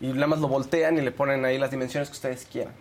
[0.00, 2.72] Y nada más lo voltean y le ponen ahí las dimensiones que ustedes quieran.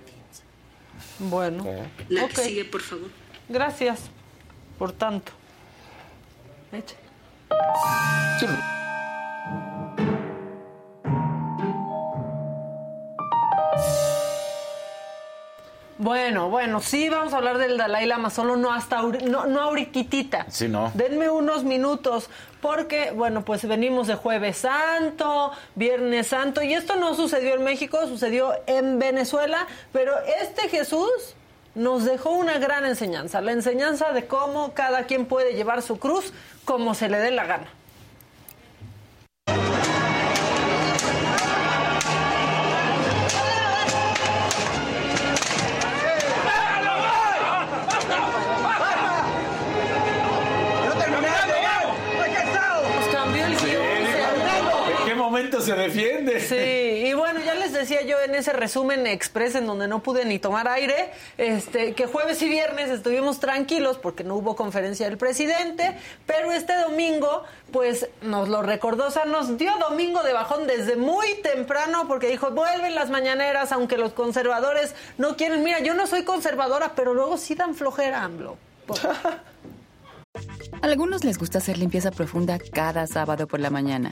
[1.19, 1.63] Bueno.
[1.65, 1.87] ¿Eh?
[2.23, 2.71] Ok.
[2.71, 3.09] por favor.
[3.49, 4.01] Gracias
[4.77, 5.31] por tanto.
[6.71, 6.95] Echa.
[15.97, 20.45] Bueno, bueno, sí vamos a hablar del Dalai Lama, solo no hasta no, no ahorititita.
[20.49, 20.91] Sí, no.
[20.93, 22.29] Denme unos minutos,
[22.61, 28.05] porque, bueno, pues venimos de Jueves Santo, Viernes Santo, y esto no sucedió en México,
[28.07, 31.35] sucedió en Venezuela, pero este Jesús
[31.75, 36.33] nos dejó una gran enseñanza, la enseñanza de cómo cada quien puede llevar su cruz
[36.65, 37.67] como se le dé la gana.
[55.65, 56.39] Se- ¿En qué momento se defiende.
[57.01, 60.25] Sí, y bueno, ya les decía yo en ese resumen express en donde no pude
[60.25, 65.17] ni tomar aire, este, que jueves y viernes estuvimos tranquilos porque no hubo conferencia del
[65.17, 70.67] presidente, pero este domingo, pues nos lo recordó, o sea, nos dio domingo de bajón
[70.67, 75.63] desde muy temprano porque dijo, vuelven las mañaneras, aunque los conservadores no quieren.
[75.63, 78.57] Mira, yo no soy conservadora, pero luego sí dan flojera, AMLO.
[80.81, 84.11] A algunos les gusta hacer limpieza profunda cada sábado por la mañana.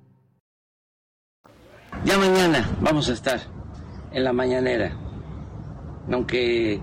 [2.03, 3.39] Ya mañana vamos a estar
[4.11, 4.91] en la mañanera.
[6.11, 6.81] Aunque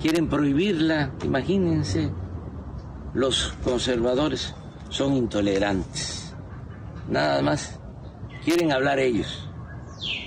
[0.00, 2.12] quieren prohibirla, imagínense,
[3.12, 4.54] los conservadores
[4.88, 6.32] son intolerantes.
[7.08, 7.80] Nada más
[8.44, 9.48] quieren hablar ellos,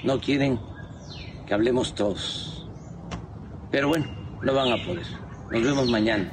[0.03, 0.59] no quieren
[1.47, 2.67] que hablemos todos.
[3.71, 4.05] Pero bueno,
[4.41, 5.05] no van a poder.
[5.49, 6.29] Nos vemos mañana.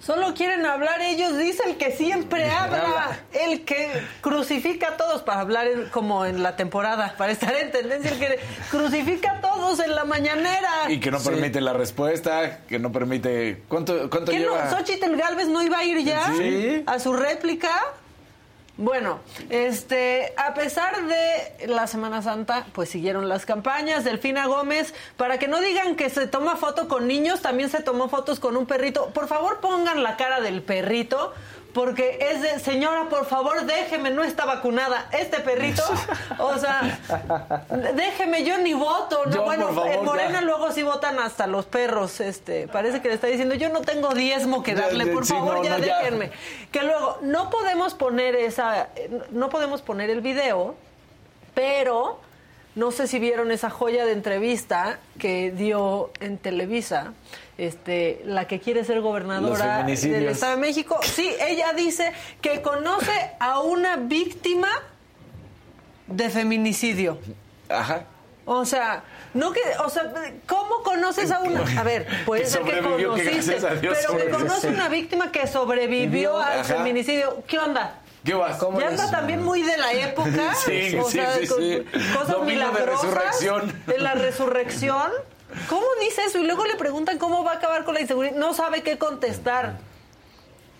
[0.00, 3.90] Solo quieren hablar ellos, dice el que siempre habla, el que
[4.22, 8.18] crucifica a todos para hablar en- como en la temporada, para estar en tendencia, el
[8.18, 8.40] que
[8.70, 10.88] crucifica a todos en la mañanera.
[10.88, 13.62] Y que no permite la respuesta, que no permite...
[13.68, 14.52] ¿Cuánto, cuánto ¿Qué no?
[14.54, 14.70] lleva?
[14.70, 16.82] ¿Xochitl Galvez no iba a ir ya Sí.
[16.86, 17.70] a su réplica?
[18.80, 19.20] Bueno,
[19.50, 24.04] este, a pesar de la Semana Santa, pues siguieron las campañas.
[24.04, 28.08] Delfina Gómez, para que no digan que se toma foto con niños, también se tomó
[28.08, 29.10] fotos con un perrito.
[29.10, 31.34] Por favor, pongan la cara del perrito,
[31.72, 35.08] porque es de, señora, por favor, déjeme, no está vacunada.
[35.12, 35.82] Este perrito,
[36.38, 36.98] o sea,
[37.94, 39.24] déjeme, yo ni voto.
[39.26, 40.40] No, Yo, bueno, favor, en Morena ya.
[40.42, 42.20] luego sí votan hasta los perros.
[42.20, 45.58] Este, parece que le está diciendo, yo no tengo diezmo que darle, por sí, favor,
[45.58, 45.98] no, ya no, ya.
[45.98, 46.30] déjenme.
[46.72, 48.88] Que luego, no podemos poner esa,
[49.30, 50.74] no podemos poner el video,
[51.54, 52.18] pero
[52.74, 57.12] no sé si vieron esa joya de entrevista que dio en Televisa,
[57.60, 60.98] este, la que quiere ser gobernadora del Estado de México.
[61.02, 64.68] Sí, ella dice que conoce a una víctima
[66.06, 67.18] de feminicidio.
[67.68, 68.04] Ajá.
[68.46, 69.04] O sea,
[69.34, 70.10] no que, o sea,
[70.46, 71.62] ¿cómo conoces a una?
[71.78, 76.38] A ver, puede Que ser que conociste, Dios pero que conoce una víctima que sobrevivió
[76.38, 77.44] al feminicidio.
[77.46, 77.98] ¿Qué onda?
[78.24, 78.58] ¿Qué vas?
[78.78, 80.54] Ya anda también muy de la época.
[80.64, 81.84] Sí, o sí, sea, sí,
[82.16, 83.02] cosas de milagrosas.
[83.04, 83.82] resurrección.
[83.86, 85.10] De la resurrección.
[85.68, 86.38] ¿Cómo dice eso?
[86.38, 88.36] Y luego le preguntan cómo va a acabar con la inseguridad.
[88.36, 89.78] No sabe qué contestar.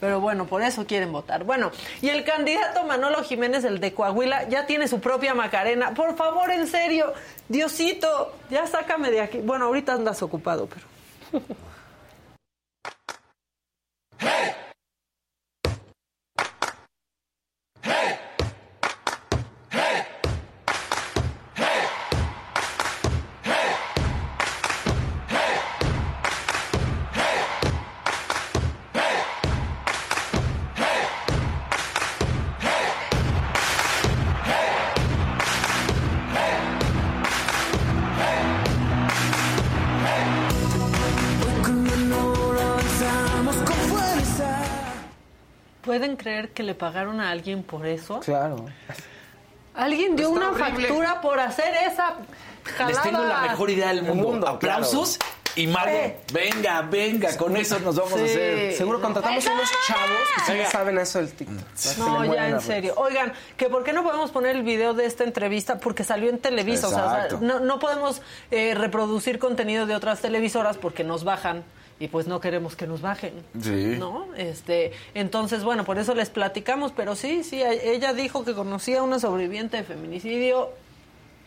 [0.01, 1.45] Pero bueno, por eso quieren votar.
[1.45, 5.93] Bueno, y el candidato Manolo Jiménez, el de Coahuila, ya tiene su propia Macarena.
[5.93, 7.13] Por favor, en serio,
[7.49, 9.39] Diosito, ya sácame de aquí.
[9.39, 11.45] Bueno, ahorita andas ocupado, pero.
[46.21, 48.21] Creer que le pagaron a alguien por eso?
[48.21, 48.67] Claro.
[49.75, 50.87] Alguien dio Está una horrible.
[50.89, 52.17] factura por hacer esa
[52.65, 52.89] jalada.
[52.91, 54.29] Les tengo la mejor idea del mundo.
[54.29, 55.19] mundo, Aplausos
[55.55, 55.89] y mago.
[55.89, 56.17] Eh.
[56.33, 58.75] Venga, venga, con eso nos vamos a hacer.
[58.77, 61.97] Seguro contratamos a unos chavos que sí saben eso del TikTok.
[61.99, 62.95] No, ya en serio.
[62.97, 66.39] Oigan, que por qué no podemos poner el video de esta entrevista porque salió en
[66.39, 66.89] Televisa.
[66.89, 67.39] O sea, o sea, Exacto.
[67.47, 71.65] no, no podemos eh, reproducir contenido de otras televisoras porque nos bajan
[72.01, 73.35] y pues no queremos que nos bajen.
[73.63, 73.97] Sí.
[73.99, 74.27] ¿No?
[74.35, 79.03] Este, entonces, bueno, por eso les platicamos, pero sí, sí, ella dijo que conocía a
[79.03, 80.71] una sobreviviente de feminicidio.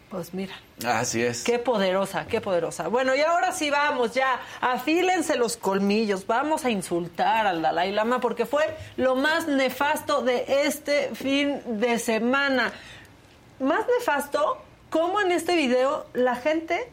[0.10, 0.54] Pues mira,
[0.86, 1.44] Así es.
[1.44, 2.88] Qué poderosa, qué poderosa.
[2.88, 8.20] Bueno, y ahora sí vamos ya, afílense los colmillos, vamos a insultar al Dalai Lama
[8.20, 8.64] porque fue
[8.96, 12.72] lo más nefasto de este fin de semana.
[13.60, 14.60] Más nefasto,
[14.92, 16.92] como en este video la gente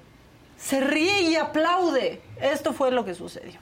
[0.60, 2.20] se ríe y aplaude.
[2.40, 3.58] Esto fue lo que sucedió.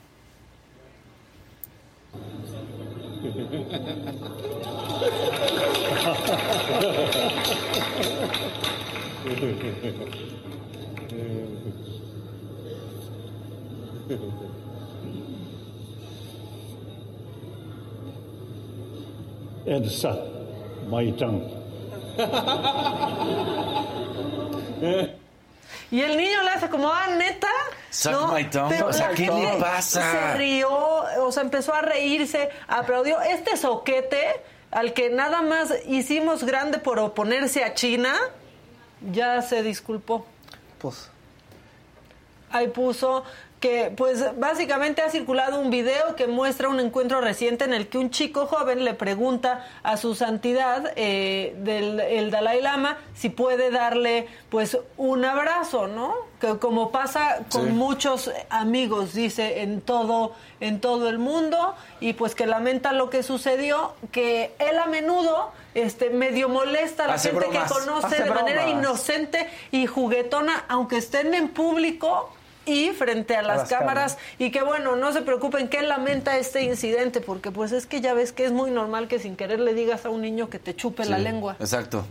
[19.66, 20.18] and suck
[20.88, 21.44] my tongue.
[25.90, 27.48] Y el niño le hace como, ah, neta.
[27.90, 28.74] Suck my tongue.
[28.74, 30.32] Pero O sea, ¿qué le pasa?
[30.32, 33.20] Se rió, o sea, empezó a reírse, aplaudió.
[33.20, 38.14] Este soquete, al que nada más hicimos grande por oponerse a China,
[39.10, 40.26] ya se disculpó.
[40.78, 41.10] Pues.
[42.50, 43.24] Ahí puso
[43.60, 47.98] que, pues, básicamente ha circulado un video que muestra un encuentro reciente en el que
[47.98, 53.70] un chico joven le pregunta a su santidad eh, del el Dalai Lama si puede
[53.72, 56.14] darle, pues, un abrazo, ¿no?
[56.40, 57.72] Que como pasa con Sí.
[57.72, 63.24] muchos amigos, dice, en todo, en todo el mundo, y pues que lamenta lo que
[63.24, 67.72] sucedió, que él a menudo este, medio molesta a la Hace gente bromas.
[67.72, 72.30] que conoce Hace de manera inocente y juguetona, aunque estén en público
[72.68, 76.62] y frente a las, las cámaras y que bueno, no se preocupen, que lamenta este
[76.62, 79.74] incidente porque pues es que ya ves que es muy normal que sin querer le
[79.74, 81.56] digas a un niño que te chupe la lengua.
[81.58, 82.04] Exacto.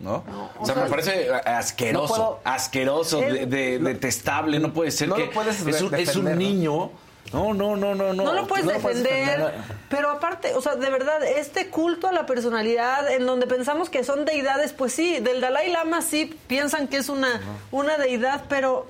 [0.00, 0.24] ¿No?
[0.58, 4.58] o o sea, sea, me parece asqueroso, no puedo- asqueroso, de, de- detestable.
[4.58, 5.30] No puede ser que
[5.70, 6.90] es, un, es un niño.
[7.32, 8.24] No, no, no, no, no.
[8.24, 9.76] No lo puedes No lo puedes defender, defender.
[9.88, 14.02] pero aparte, o sea, de verdad, este culto a la personalidad en donde pensamos que
[14.02, 17.40] son deidades, pues sí, del Dalai Lama sí piensan que es una,
[17.70, 18.86] una deidad, pero,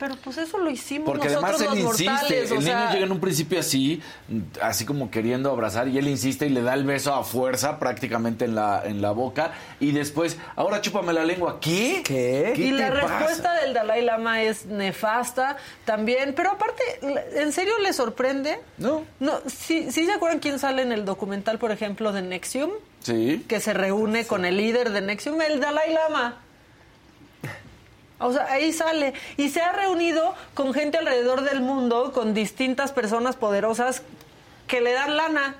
[0.00, 2.72] pero pues eso lo hicimos Porque nosotros además él los insiste, mortales, el o niño
[2.72, 4.02] sea, llega en un principio así,
[4.62, 8.46] así como queriendo abrazar, y él insiste y le da el beso a fuerza prácticamente
[8.46, 11.60] en la, en la boca, y después, ahora chúpame la lengua.
[11.60, 12.00] ¿Qué?
[12.02, 12.54] ¿Qué?
[12.56, 13.18] y la pasa?
[13.18, 16.82] respuesta del Dalai Lama es nefasta también, pero aparte,
[17.34, 18.58] ¿en serio le sorprende?
[18.78, 19.04] No.
[19.20, 22.70] No, ¿sí, ¿sí se acuerdan quién sale en el documental, por ejemplo, de Nexium?
[23.00, 23.44] Sí.
[23.48, 26.38] que se reúne con el líder de Nexium, el Dalai Lama.
[28.20, 29.14] O sea, ahí sale.
[29.36, 34.02] Y se ha reunido con gente alrededor del mundo, con distintas personas poderosas
[34.66, 35.56] que le dan lana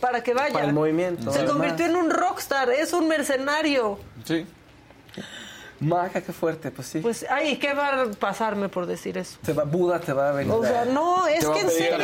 [0.00, 0.52] para que vaya.
[0.52, 3.98] Para el movimiento, Se convirtió en un rockstar, es un mercenario.
[4.24, 4.46] Sí.
[5.80, 7.00] Maca, qué fuerte, pues sí.
[7.00, 9.38] Pues, ay, ¿qué va a pasarme por decir eso?
[9.42, 10.52] Te va, Buda te va a venir.
[10.52, 11.98] O sea, no, es que en serio,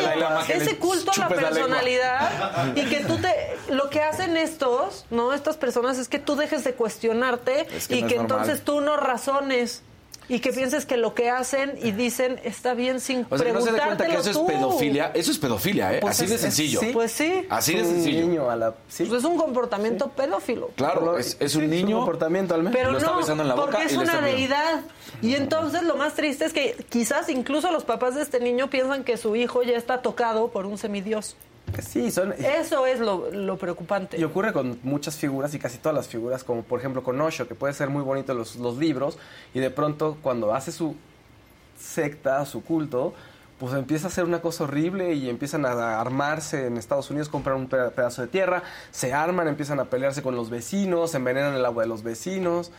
[0.48, 3.28] ese culto a la personalidad y que tú te,
[3.68, 5.34] lo que hacen estos, ¿no?
[5.34, 8.80] Estas personas es que tú dejes de cuestionarte Es que y no que entonces tú
[8.80, 9.82] no razones
[10.28, 13.52] y que pienses que lo que hacen y dicen está bien sin O sea, que
[13.52, 15.10] no se dé cuenta que eso es pedofilia.
[15.14, 15.98] Eso es pedofilia, ¿eh?
[16.00, 16.80] Pues así de es- sencillo.
[16.80, 16.90] sí.
[16.92, 17.46] Pues sí.
[17.48, 18.20] Así de Un sencillo.
[18.26, 19.04] niño a la- sí.
[19.04, 20.70] Pues es un comportamiento pedófilo.
[20.76, 21.98] Claro, es, es un niño.
[21.98, 22.76] comportamiento al menos.
[22.76, 24.80] Pero lo está no, besando en la boca porque es y una deidad.
[25.22, 29.04] Y entonces lo más triste es que quizás incluso los papás de este niño piensan
[29.04, 31.36] que su hijo ya está tocado por un semidios.
[31.82, 32.32] Sí, son...
[32.32, 34.18] Eso es lo, lo preocupante.
[34.18, 37.46] Y ocurre con muchas figuras y casi todas las figuras, como por ejemplo con Osho,
[37.48, 39.18] que puede ser muy bonito los, los libros,
[39.54, 40.94] y de pronto cuando hace su
[41.78, 43.14] secta, su culto,
[43.58, 47.56] pues empieza a hacer una cosa horrible y empiezan a armarse en Estados Unidos, compran
[47.56, 51.64] un pe- pedazo de tierra, se arman, empiezan a pelearse con los vecinos, envenenan el
[51.64, 52.70] agua de los vecinos.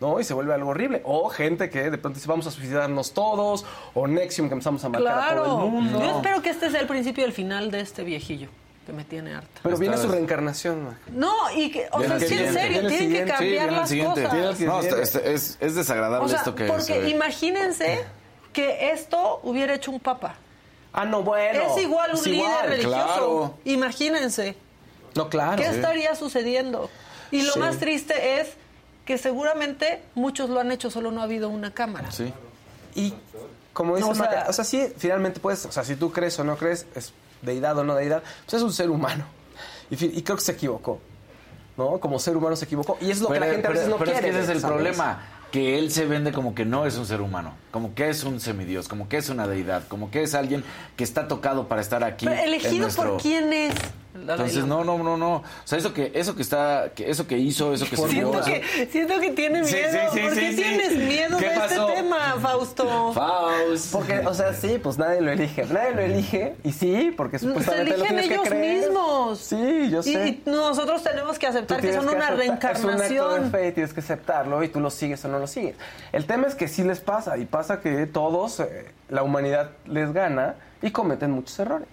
[0.00, 0.20] ¿No?
[0.20, 1.00] Y se vuelve algo horrible.
[1.04, 3.64] O gente que de pronto dice, vamos a suicidarnos todos.
[3.94, 5.64] O Nexium, que empezamos a matar a todo Claro.
[5.64, 6.00] el mundo.
[6.02, 8.48] Yo espero que este sea el principio y el final de este viejillo
[8.84, 9.60] que me tiene harta.
[9.62, 10.96] Pero viene su reencarnación.
[11.12, 13.24] No, y que, o Viene sea, sí, en serio, tienen que.
[13.24, 14.22] Sí, cambiar las siguiente.
[14.24, 14.60] cosas.
[14.60, 18.04] No, está- está- es, es desagradable O sea, esto que porque imagínense
[18.52, 20.34] que esto hubiera hecho un papa.
[20.92, 21.62] Ah, no, bueno.
[21.74, 22.96] es igual un Es líder igual, religioso.
[23.06, 23.54] claro.
[23.64, 24.56] Imagínense.
[25.14, 25.56] No, claro.
[25.56, 25.74] ¿Qué Sí.
[25.76, 26.90] estaría sucediendo?
[27.30, 27.58] Y lo Sí.
[27.58, 28.50] más triste es
[29.06, 32.10] que seguramente muchos lo han hecho, solo no ha habido una cámara.
[32.10, 32.32] Sí.
[32.94, 33.14] Y
[33.72, 36.44] como dice O sea- o sea, sí, finalmente puedes, o sea, si tú crees o
[36.44, 39.24] no crees, es deidad o no deidad, pues es un ser humano.
[39.90, 40.98] Y, creo que se equivocó,
[41.76, 42.00] ¿no?
[42.00, 42.98] Como ser humano se equivocó.
[43.00, 44.28] Y es lo que la gente a veces no pero quiere.
[44.28, 44.74] es que ese es el ¿sabes?
[44.74, 45.22] problema.
[45.52, 48.40] Que él se vende como que no es un ser humano, como que es un
[48.40, 50.64] semidios, como que es una deidad, como que es alguien
[50.96, 52.26] que está tocado para estar aquí.
[52.26, 53.74] Pero elegido nuestro- por quién es.
[54.20, 55.34] Entonces, no, no, no, no.
[55.36, 58.40] O sea, eso que, eso que está, que eso que hizo, eso que se Siento
[58.42, 59.68] que, siento que tiene miedo.
[59.68, 59.76] sí,
[60.12, 60.62] sí, ¿Por qué sí, sí.
[60.62, 61.88] tienes miedo ¿Qué de pasó?
[61.88, 63.12] este tema, Fausto?
[63.12, 63.92] Faust.
[63.92, 65.64] Porque, o sea, sí, pues nadie lo elige.
[65.66, 66.54] Nadie lo elige.
[66.64, 68.78] Y sí, porque Se supuestamente lo eligen tienes que ellos creer.
[68.88, 69.38] mismos.
[69.40, 70.28] Sí, yo sé.
[70.28, 73.50] y nosotros tenemos que aceptar que son una aceptar- Es un acto de reencarnación.
[73.50, 75.76] fe y tienes que aceptarlo y tú lo sigues o no lo sigues.
[76.12, 80.12] El tema es que sí les pasa y pasa que todos, eh, la humanidad les
[80.12, 81.88] gana y cometen muchos errores.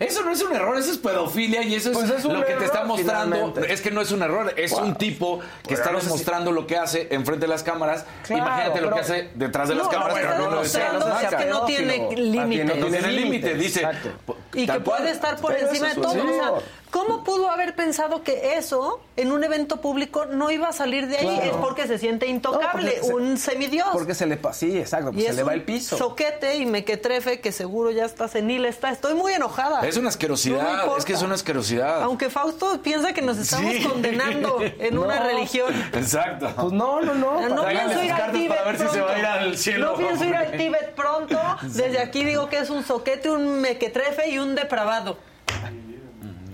[0.00, 2.54] Eso no es un error, eso es pedofilia y eso es, Pues es lo que
[2.54, 3.34] te está mostrando.
[3.36, 3.72] finalmente.
[3.72, 4.82] Es que no es un error, es Wow.
[4.84, 7.64] un tipo que Pero está no sé si- mostrando lo que hace enfrente de las
[7.64, 8.04] cámaras.
[8.24, 11.20] Claro, Imagínate lo que hace detrás de las No, cámaras, pero no lo demostrando no
[11.20, 12.76] es que no tiene límites.
[12.78, 13.80] No tiene límite, dice.
[13.80, 14.36] exacto.
[14.54, 16.62] Y que puede estar por encima de todo.
[16.90, 21.18] ¿Cómo pudo haber pensado que eso en un evento público no iba a salir de
[21.18, 21.26] ahí?
[21.26, 21.42] Claro.
[21.50, 23.88] Es porque se siente intocable, No, se- un semidios.
[23.92, 25.96] Porque se le pasa, sí, exacto, y pues se es le va un el piso.
[25.96, 28.64] soquete y mequetrefe que seguro ya está senil.
[28.64, 28.90] Está.
[28.90, 29.86] Estoy muy enojada.
[29.86, 30.98] Es una No asquerosidad, importa.
[30.98, 32.02] es que es una asquerosidad.
[32.02, 33.82] Aunque Fausto piensa que nos estamos Sí.
[33.84, 35.26] condenando en una No.
[35.26, 35.74] religión.
[35.92, 36.50] Exacto.
[36.56, 37.48] Pues no, no, no.
[37.48, 39.06] No para- Háganle pienso ir al Tíbet para ver si se pronto.
[39.06, 39.86] va a ir al cielo.
[39.92, 41.38] No pienso ir al Tíbet pronto.
[41.62, 45.18] Desde aquí digo que es un soquete, un mequetrefe y un depravado.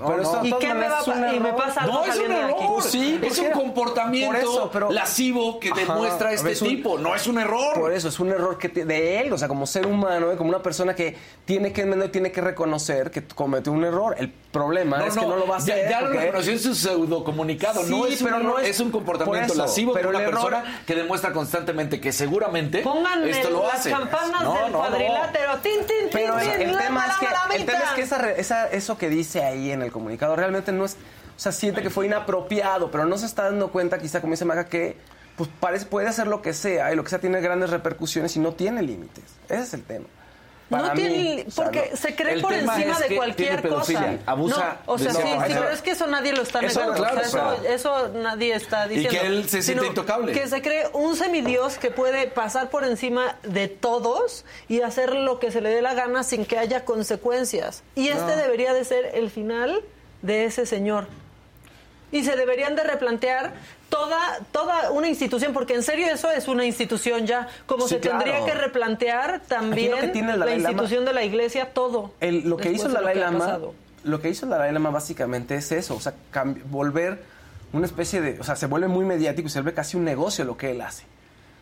[0.07, 2.29] Pero de ¿Y qué me va es un y me pasa algo No, es un
[2.29, 2.57] de error.
[2.75, 6.99] Pues sí, es un comportamiento por eso, pero- lascivo que demuestra este es un- tipo.
[6.99, 7.75] No es un error.
[7.81, 10.37] Por eso es un error que te- de él, o sea, como ser humano, ¿eh?
[10.37, 14.15] como una persona que tiene que tiene que reconocer que cometió un error.
[14.19, 15.89] El problema es que no lo va a ya- hacer.
[15.91, 17.83] Ya, lo porque- reconoció en su pseudo comunicado.
[17.85, 19.99] no Sí, es un pero no error, es- es, un comportamiento por eso, lascivo de
[20.01, 23.91] pero una el error- persona que demuestra constantemente que seguramente Pongan esto lo las hace.
[23.91, 24.79] campanas No, del no, no.
[24.79, 25.53] cuadrilátero.
[25.63, 27.27] Tin, tin, tin, Pero tin, el la tema es que,
[27.57, 27.79] el tema
[28.37, 31.89] es eso que dice ahí en el comunicado realmente no es, o sea, siente que
[31.89, 34.99] fue inapropiado, pero no se está dando cuenta, quizá como dice Maga, que
[35.37, 38.41] pues parece, puede hacer lo que sea y lo que sea tiene grandes repercusiones y
[38.41, 39.25] no tiene límites.
[39.49, 40.07] Ese es el tema.
[40.71, 43.77] Para no mí, tiene, o sea, porque se cree por encima es de cualquier tiene
[43.77, 44.15] cosa.
[44.25, 47.03] abusa No, o sea, de sí, pero es que eso nadie lo está Eso, negando.
[47.03, 49.21] claro, O sea, eso, eso nadie está Y diciendo.
[49.21, 50.33] que él se siente intocable.
[50.33, 55.39] Que se cree un semidios que puede pasar por encima de todos y hacer lo
[55.39, 57.83] que se le dé la gana sin que haya consecuencias.
[57.95, 59.83] Y este debería de ser el final
[60.23, 61.07] de ese señor.
[62.11, 63.53] Y se deberían de replantear
[63.95, 68.01] toda, toda una institución, porque en serio eso es una institución ya, como Sí, se
[68.01, 72.13] tendría que replantear también que la Lama- institución de la iglesia, todo.
[72.21, 73.59] El- lo que hizo lo Dalai Lama,
[74.03, 76.15] lo que hizo Dalai Lama básicamente es eso, o sea,
[76.71, 77.23] volver
[77.73, 80.45] una especie de, o sea, se vuelve muy mediático y se vuelve casi un negocio
[80.45, 81.05] lo que él hace,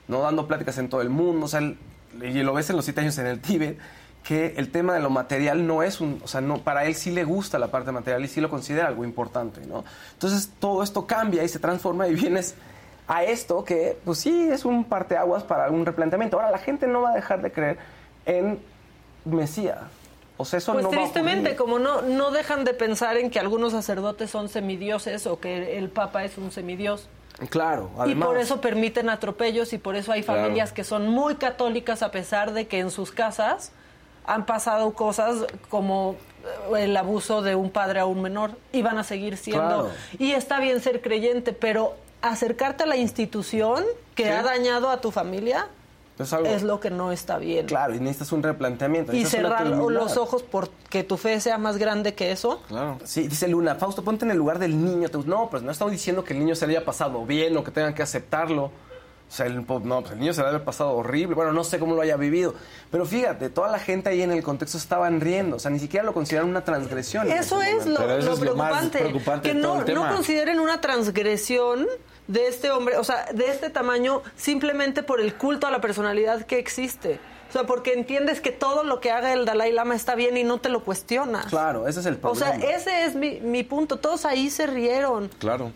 [0.09, 1.77] no dando pláticas en todo el mundo, o sea, él-
[2.23, 3.79] y lo ves en los siete años en el Tíbet,
[4.23, 7.11] que el tema de lo material no es un, o sea, no, para él sí
[7.11, 9.85] le gusta la parte material y sí lo considera algo importante, ¿no?
[10.13, 12.55] Entonces todo esto cambia y se transforma y vienes
[13.09, 16.37] a esto que, pues sí, es un parteaguas para un replanteamiento.
[16.39, 17.79] Ahora, la gente no va a dejar de creer
[18.27, 18.61] en
[19.25, 19.79] Mesías.
[20.37, 23.29] O sea, eso Pues no va a tristemente, como no, no dejan de pensar en
[23.31, 27.09] que algunos sacerdotes son semidioses o que el Papa es un semidios.
[27.51, 28.29] Claro, Y además.
[28.29, 30.43] por eso permiten atropellos y por eso hay Claro.
[30.43, 33.73] familias que son muy católicas a pesar de que en sus casas
[34.25, 36.17] han pasado cosas como
[36.77, 39.63] eh, el abuso de un padre a un menor y van a seguir siendo.
[39.67, 39.91] Claro.
[40.19, 44.29] Y está bien ser creyente, pero acercarte a la institución que Sí.
[44.31, 45.67] ha dañado a tu familia
[46.19, 47.67] Es algo- es lo que no está bien.
[47.67, 49.13] Claro, y necesitas un replanteamiento.
[49.17, 52.61] Y cerrar los ojos porque tu fe sea más grande que eso.
[52.69, 52.99] Claro.
[53.05, 55.09] Sí, dice Luna, Fausto, ponte en el lugar del niño.
[55.09, 57.65] Te- No, pues no estamos diciendo que el niño se le haya pasado bien o
[57.65, 58.71] que tengan que aceptarlo.
[59.33, 61.35] O sea, el, no, pues el niño se le haya pasado horrible.
[61.35, 62.53] Bueno, no sé cómo lo haya vivido.
[62.91, 65.57] Pero fíjate, toda la gente ahí en el contexto estaban riendo.
[65.57, 67.33] O sea, ni siquiera lo consideran una transgresión.
[67.33, 69.49] Eso es lo, Pero eso lo es lo más preocupante.
[69.49, 71.87] que no, no consideren una transgresión
[72.27, 76.43] de este hombre, o sea, de este tamaño, simplemente por el culto a la personalidad
[76.45, 77.19] que existe.
[77.49, 80.45] O sea, porque entiendes que todo lo que haga el Dalai Lama está bien y
[80.45, 81.47] no te lo cuestionas.
[81.47, 82.59] Claro, ese es el O problema.
[82.61, 83.97] sea, ese es mi, mi punto.
[83.99, 85.29] Todos ahí se rieron.
[85.39, 85.73] Claro.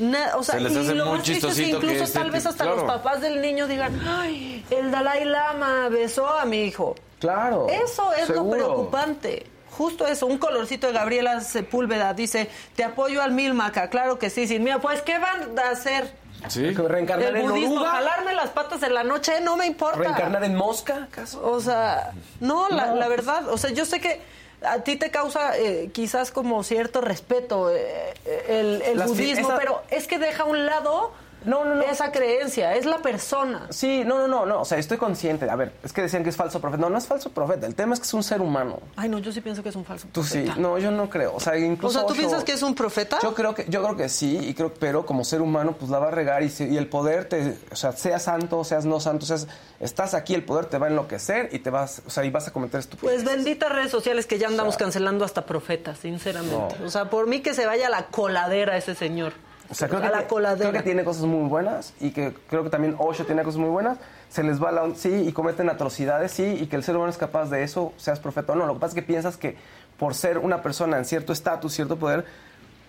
[0.00, 2.04] Na- o sea, Se les y lo muy más triste es que chistosito que incluso
[2.04, 2.76] este tal vez hasta claro.
[2.80, 6.94] los papás del niño digan, ay, el Dalai Lama besó a mi hijo.
[7.18, 7.66] Claro.
[7.68, 9.46] Eso es lo preocupante.
[9.70, 14.28] Justo eso, un colorcito de Gabriela Sepúlveda dice, te apoyo al mil maca, claro que
[14.30, 16.12] sí, sin mí, pues ¿qué van a hacer?
[16.48, 16.70] Sí.
[16.72, 19.98] Reencarnar El en budismo, oruga, jalarme las patas en la noche, no me importa.
[19.98, 21.46] reencarnar en mosca, ¿acaso?
[21.46, 24.20] O sea, no, la, la verdad, o sea, yo sé que
[24.62, 28.12] a ti te causa eh, quizás como cierto respeto eh,
[28.48, 31.12] el, el budismo, esa- pero es que deja a un lado
[31.44, 31.82] No, no, no.
[31.82, 33.66] esa creencia, es la persona.
[33.70, 34.60] Sí, no, no, no, no.
[34.60, 35.48] O sea, estoy consciente.
[35.48, 36.80] A ver, es que decían que es falso profeta.
[36.82, 37.66] No, no es falso profeta.
[37.66, 38.78] El tema es que es un ser humano.
[38.96, 40.50] Ay, no, yo sí pienso que es un falso Tú sí.
[40.58, 41.34] No, yo no creo.
[41.34, 41.98] O sea, O incluso.
[41.98, 43.18] sea, ¿tú Osho- piensas que es un profeta?
[43.22, 45.98] Yo creo que, yo creo que sí, y creo, pero como ser humano, pues la
[45.98, 49.46] va a regar y el poder te, o sea, seas santo, seas no santo, seas,
[49.80, 52.48] estás aquí, el poder te va a enloquecer y te vas, o sea, y vas
[52.48, 53.22] a cometer estupideces.
[53.24, 56.76] Pues benditas redes sociales que ya andamos cancelando hasta profetas, sinceramente.
[56.84, 59.32] O sea, por mí que se vaya a la coladera ese señor.
[59.70, 60.70] O sea, creo a que, la te- coladera.
[60.70, 63.70] creo que tiene cosas muy buenas y que creo que también Osho tiene cosas muy
[63.70, 63.98] buenas.
[64.28, 67.18] Se les va la sí, y cometen atrocidades, sí, y que el ser humano es
[67.18, 68.66] capaz de eso, seas profeta o no.
[68.66, 69.56] Lo que pasa es que piensas que
[69.98, 72.24] por ser una persona en cierto estatus, cierto poder,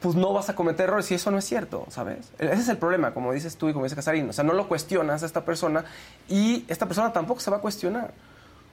[0.01, 2.31] pues no vas a cometer errores y eso no es cierto, ¿sabes?
[2.39, 4.29] Ese es el problema, como dices tú y como dice Casarín.
[4.29, 5.85] O sea, no lo cuestionas a esta persona
[6.27, 8.11] y esta persona tampoco se va a cuestionar.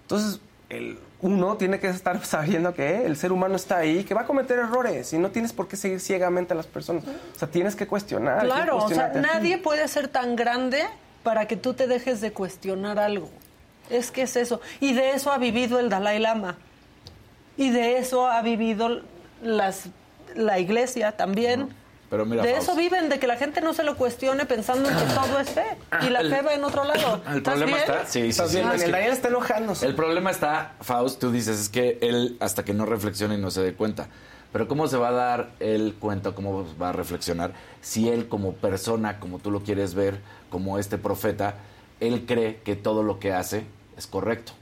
[0.03, 4.23] Entonces, el uno tiene que estar sabiendo que el ser humano está ahí, que va
[4.23, 7.05] a cometer errores y no tienes por qué seguir ciegamente a las personas.
[7.05, 8.41] O sea, tienes que cuestionar.
[8.41, 10.85] que Claro, o sea, nadie puede ser tan grande
[11.23, 13.29] para que tú te dejes de cuestionar algo.
[13.91, 14.61] Es que es eso.
[14.81, 16.57] Y de eso ha vivido el Dalai Lama.
[17.57, 19.01] Y de eso ha vivido
[19.43, 19.89] las,
[20.35, 21.75] la iglesia también.
[22.11, 24.97] Pero mira, de eso viven, de que la gente no se lo cuestione pensando en
[24.97, 25.65] que todo es fe.
[26.07, 27.21] Y la El- fe va en otro lado.
[27.29, 27.79] El ¿Estás problema bien?
[27.91, 28.07] está.
[28.07, 29.87] Sí, sí, Estás sí, bien, es el que- Daniel está enojándose.
[29.87, 33.51] El problema está, Faust, tú dices, es que él hasta que no reflexione y no
[33.51, 34.09] se dé cuenta.
[34.53, 37.53] Pero ¿cómo se va a dar él cuenta, cómo va a reflexionar
[37.83, 41.57] si él como persona, como tú lo quieres ver, como este profeta,
[42.01, 43.67] él cree que todo lo que hace
[43.99, 44.53] es correcto?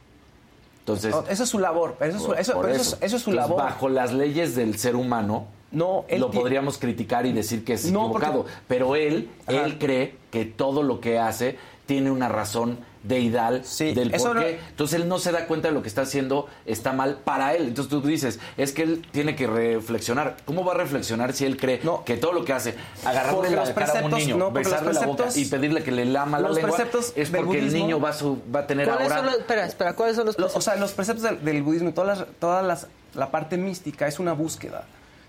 [0.80, 1.96] Entonces, No, eso es su labor.
[2.00, 3.62] Eso es su, por- eso, por pero eso es- eso es su Entonces, labor.
[3.64, 5.46] Bajo las leyes del ser humano,
[5.76, 8.54] No, él lo podríamos criticar y decir que es No, porque- equivocado.
[8.66, 9.64] Pero él, Ajá.
[9.64, 14.40] él cree que todo lo que hace tiene una razón deidal Sí, del por no-
[14.40, 14.58] qué.
[14.70, 17.68] Entonces él no se da cuenta de lo que está haciendo está mal para él.
[17.68, 20.38] Entonces tú dices, es que él tiene que reflexionar.
[20.46, 22.02] ¿Cómo va a reflexionar si él cree No.
[22.04, 22.74] que todo lo que hace,
[23.04, 25.84] agarrarle la los cara a un preceptos- niño, no, besarle la boca preceptos- y pedirle
[25.84, 28.60] que le lama la los lengua, preceptos es porque el niño va, a su, va
[28.60, 29.22] a tener ¿Cuáles ahora...
[29.30, 31.92] los, espera, espera, ¿cuáles son los Lo- o sea, los preceptos del, del budismo y
[31.92, 34.84] todas las, todas las, la parte mística es una búsqueda.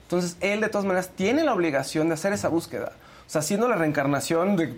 [0.07, 2.93] Entonces, él de todas maneras tiene la obligación de hacer esa búsqueda.
[3.27, 4.77] O sea, siendo la reencarnación de,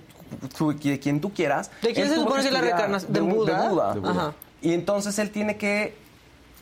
[0.84, 1.70] de quien tú quieras.
[1.84, 3.14] ¿De quién se supone que es la reencarnación?
[3.14, 3.62] De, ¿De un- Buda?
[3.62, 3.94] de Buda.
[3.94, 4.12] De Buda.
[4.12, 4.34] Ajá.
[4.62, 5.96] Y entonces él tiene que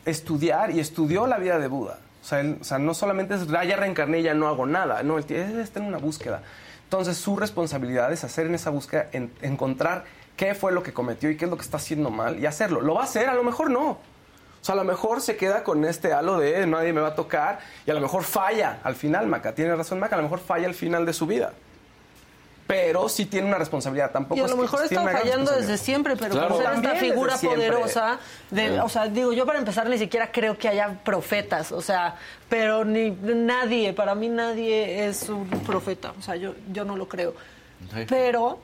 [0.04, 1.98] estudiar y estudió la vida de Buda.
[2.22, 4.66] O sea, él- o sea, no solamente es, "Ah, ya reencarné y ya no hago
[4.66, 5.02] nada.
[5.02, 6.42] No, él tiene- él está en una búsqueda.
[6.84, 10.04] Entonces, su responsabilidad es hacer en esa búsqueda, en- encontrar
[10.36, 12.80] qué fue lo que cometió y qué es lo que está haciendo mal y hacerlo.
[12.80, 13.28] ¿Lo va a hacer?
[13.28, 13.98] A lo mejor no.
[14.60, 17.14] O sea, a lo mejor se queda con este halo de nadie me va a
[17.14, 19.54] tocar y a lo mejor falla al final, Maca.
[19.54, 20.16] Tiene razón, Maca.
[20.16, 21.52] A lo mejor falla al final de su vida.
[22.66, 24.10] Pero sí tiene una responsabilidad.
[24.10, 26.48] Tampoco Y a lo mejor está fallando desde siempre, pero Claro.
[26.48, 28.18] como ser esta figura poderosa,
[28.50, 28.78] de, Sí.
[28.82, 32.16] o sea, digo, yo para empezar ni siquiera creo que haya profetas, o sea,
[32.50, 37.08] pero ni nadie, para mí nadie es un profeta, o sea, yo, yo no lo
[37.08, 37.32] creo.
[37.94, 38.04] Sí.
[38.06, 38.58] Pero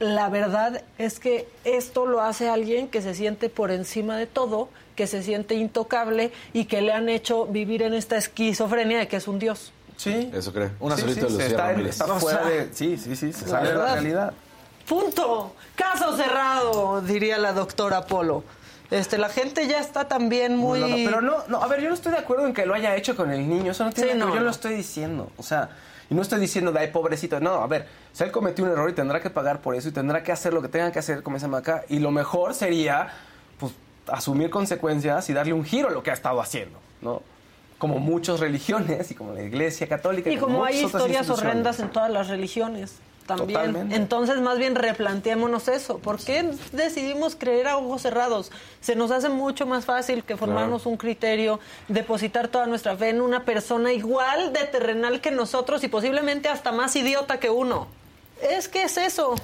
[0.00, 4.68] la verdad es que esto lo hace alguien que se siente por encima de todo,
[4.98, 9.16] que se siente intocable y que le han hecho vivir en esta esquizofrenia de que
[9.16, 9.72] es un dios.
[9.96, 10.28] Sí.
[10.34, 10.70] Eso cree.
[10.80, 11.90] Una Sí, solita sí, de se Lucía está, Ramírez.
[12.00, 12.68] está O fuera de...
[12.74, 13.32] Sí, sí, sí.
[13.32, 14.32] Se sale de la realidad.
[14.88, 15.54] Punto.
[15.76, 18.42] Caso cerrado, diría la doctora Polo.
[18.90, 20.80] Este, la gente ya está también muy...
[20.80, 22.74] No, no, pero no, no, a ver, yo no estoy de acuerdo en que lo
[22.74, 23.70] haya hecho con el niño.
[23.70, 24.44] Eso no tiene Sí, nada Yo no.
[24.46, 25.30] lo estoy diciendo.
[25.36, 25.68] O sea,
[26.10, 27.38] y no estoy diciendo de pobrecito.
[27.38, 29.92] No, a ver, si él cometió un error y tendrá que pagar por eso y
[29.92, 31.84] tendrá que hacer lo que tenga que hacer, como esa maca.
[31.88, 33.08] Y lo mejor sería,
[34.10, 37.22] asumir consecuencias y darle un giro a lo que ha estado haciendo, ¿no?
[37.78, 40.30] Como muchas religiones y como la Iglesia Católica.
[40.30, 42.96] Y como hay historias horrendas en todas las religiones
[43.28, 43.60] también.
[43.60, 43.94] Totalmente.
[43.94, 45.98] Entonces, más bien replanteémonos eso.
[45.98, 48.50] ¿Por qué decidimos creer a ojos cerrados?
[48.80, 53.20] Se nos hace mucho más fácil que formarnos un criterio, depositar toda nuestra fe en
[53.20, 57.86] una persona igual de terrenal que nosotros y posiblemente hasta más idiota que uno.
[58.42, 59.34] Es que es eso.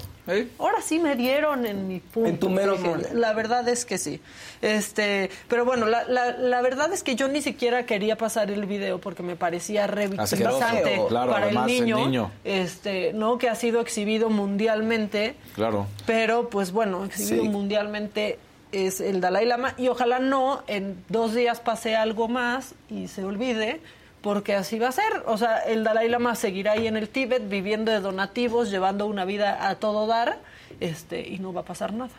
[0.57, 2.29] Ahora sí me dieron en mi punto.
[2.29, 2.75] En tu mero.
[3.13, 4.19] La verdad es que sí.
[4.61, 8.65] Este, pero bueno, la, la, la verdad es que yo ni siquiera quería pasar el
[8.65, 9.85] video porque me parecía.
[9.85, 12.31] Claro, para el además, el niño, niño.
[12.43, 13.37] este, ¿no?
[13.37, 15.85] Que ha sido exhibido mundialmente, Claro.
[16.07, 17.49] pero pues bueno, exhibido Sí.
[17.49, 18.39] mundialmente
[18.71, 23.23] es el Dalai Lama y ojalá no en dos días pase algo más y se
[23.23, 23.79] olvide.
[24.25, 25.21] Porque así va a ser.
[25.27, 29.23] O sea, el Dalai Lama seguirá ahí en el Tíbet viviendo de donativos, llevando una
[29.23, 30.39] vida a todo dar,
[30.79, 32.09] este, y no va a pasar nada.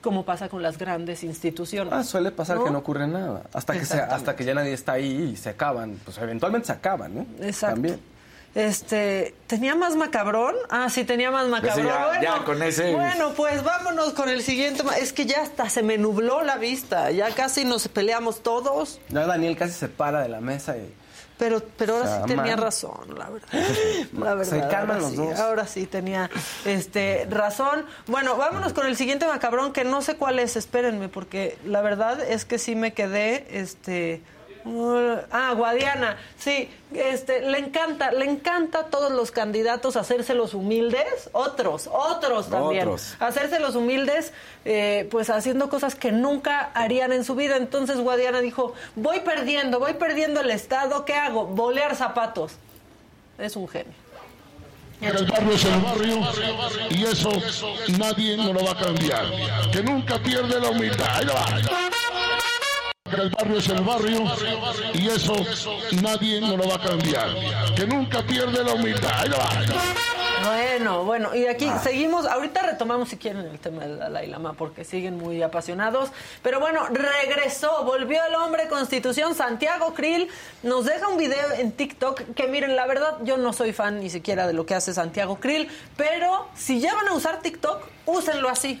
[0.00, 1.92] Como pasa con las grandes instituciones.
[1.92, 2.64] Ah, suele pasar ¿No?
[2.64, 3.42] que no ocurre nada.
[3.52, 6.00] Hasta que, se, hasta que ya nadie está ahí y se acaban.
[6.02, 7.26] Pues eventualmente se acaban, ¿no?
[7.46, 7.74] Exacto.
[7.74, 8.00] También.
[8.54, 10.54] Este, ¿tenía más macabrón?
[10.70, 11.86] Ah, sí, tenía más macabrón.
[11.86, 14.82] ya- bueno, ya con ese- Bueno, pues vámonos con el siguiente.
[14.82, 17.10] ma- Es que ya hasta se me nubló la vista.
[17.10, 18.98] Ya casi nos peleamos todos.
[19.10, 20.94] Ya Daniel casi se para de la mesa y...
[21.40, 23.48] Pero, pero ahora sí tenía razón, la verdad.
[24.12, 24.52] La verdad.
[24.52, 25.40] Se calman ahora los sí, dos.
[25.40, 26.30] Ahora sí tenía
[26.66, 27.86] este, razón.
[28.06, 32.20] Bueno, vámonos con el siguiente macabrón, que no sé cuál es, espérenme, porque la verdad
[32.20, 34.20] es que sí me quedé, este...
[34.64, 40.54] uh, ah, Guadiana, sí, este, le encanta, le encanta a todos los candidatos hacerse los
[40.54, 43.16] humildes, otros, otros también, Otros.
[43.20, 44.32] hacerse los humildes,
[44.64, 47.56] eh, pues haciendo cosas que nunca harían en su vida.
[47.56, 51.46] Entonces Guadiana dijo, voy perdiendo, voy perdiendo el Estado, ¿qué hago?
[51.46, 52.52] Bolear zapatos.
[53.38, 53.94] Es un genio.
[55.00, 56.20] El barrio es el barrio
[56.90, 57.32] y eso
[57.98, 59.24] nadie nos lo va a cambiar.
[59.72, 61.08] Que nunca pierde la humildad.
[61.16, 62.09] Ahí va.
[63.12, 64.24] El barrio es el barrio
[64.94, 65.34] y eso
[66.02, 67.28] nadie nos lo va a cambiar.
[67.74, 69.26] Que nunca pierde la humildad.
[70.44, 74.84] Bueno, bueno, y aquí seguimos, ahorita retomamos si quieren el tema del Dalai Lama porque
[74.84, 76.10] siguen muy apasionados,
[76.42, 80.28] pero bueno, regresó, volvió el hombre constitución, Santiago Krill
[80.62, 84.08] nos deja un video en TikTok que miren, la verdad yo no soy fan ni
[84.08, 88.48] siquiera de lo que hace Santiago Krill, pero si ya van a usar TikTok, úsenlo
[88.48, 88.80] así.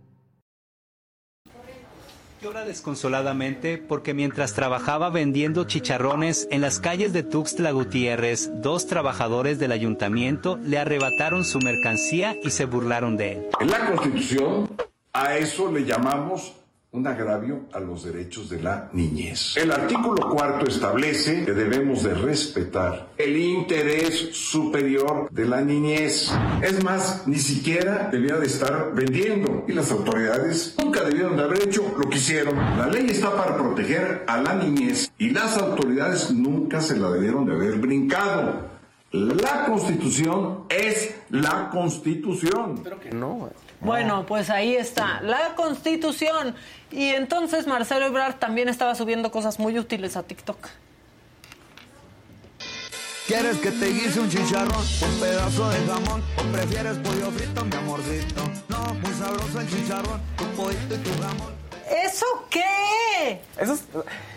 [2.41, 9.59] Llora desconsoladamente porque mientras trabajaba vendiendo chicharrones en las calles de Tuxtla Gutiérrez, dos trabajadores
[9.59, 13.47] del ayuntamiento le arrebataron su mercancía y se burlaron de él.
[13.59, 14.71] En la Constitución
[15.13, 16.53] a eso le llamamos
[16.93, 19.55] un agravio a los derechos de la niñez.
[19.55, 26.29] El artículo cuarto establece que debemos de respetar el interés superior de la niñez.
[26.61, 31.63] Es más, ni siquiera debía de estar vendiendo y las autoridades nunca debieron de haber
[31.63, 32.57] hecho lo que hicieron.
[32.57, 37.45] La ley está para proteger a la niñez y las autoridades nunca se la debieron
[37.45, 38.69] de haber brincado.
[39.13, 42.81] La constitución es la constitución.
[42.83, 43.49] Pero que no.
[43.81, 46.55] Bueno, pues ahí está, la constitución.
[46.91, 50.67] Y entonces Marcelo Ebrard también estaba subiendo cosas muy útiles a TikTok.
[53.27, 56.23] ¿Quieres que te guise un chicharrón, un pedazo de jamón?
[56.37, 58.43] ¿O prefieres pollo frito, mi amorcito?
[58.67, 61.60] No, muy sabroso el chicharrón, tu pollito y tu jamón.
[61.91, 63.41] ¿Eso qué?
[63.59, 63.83] Eso es...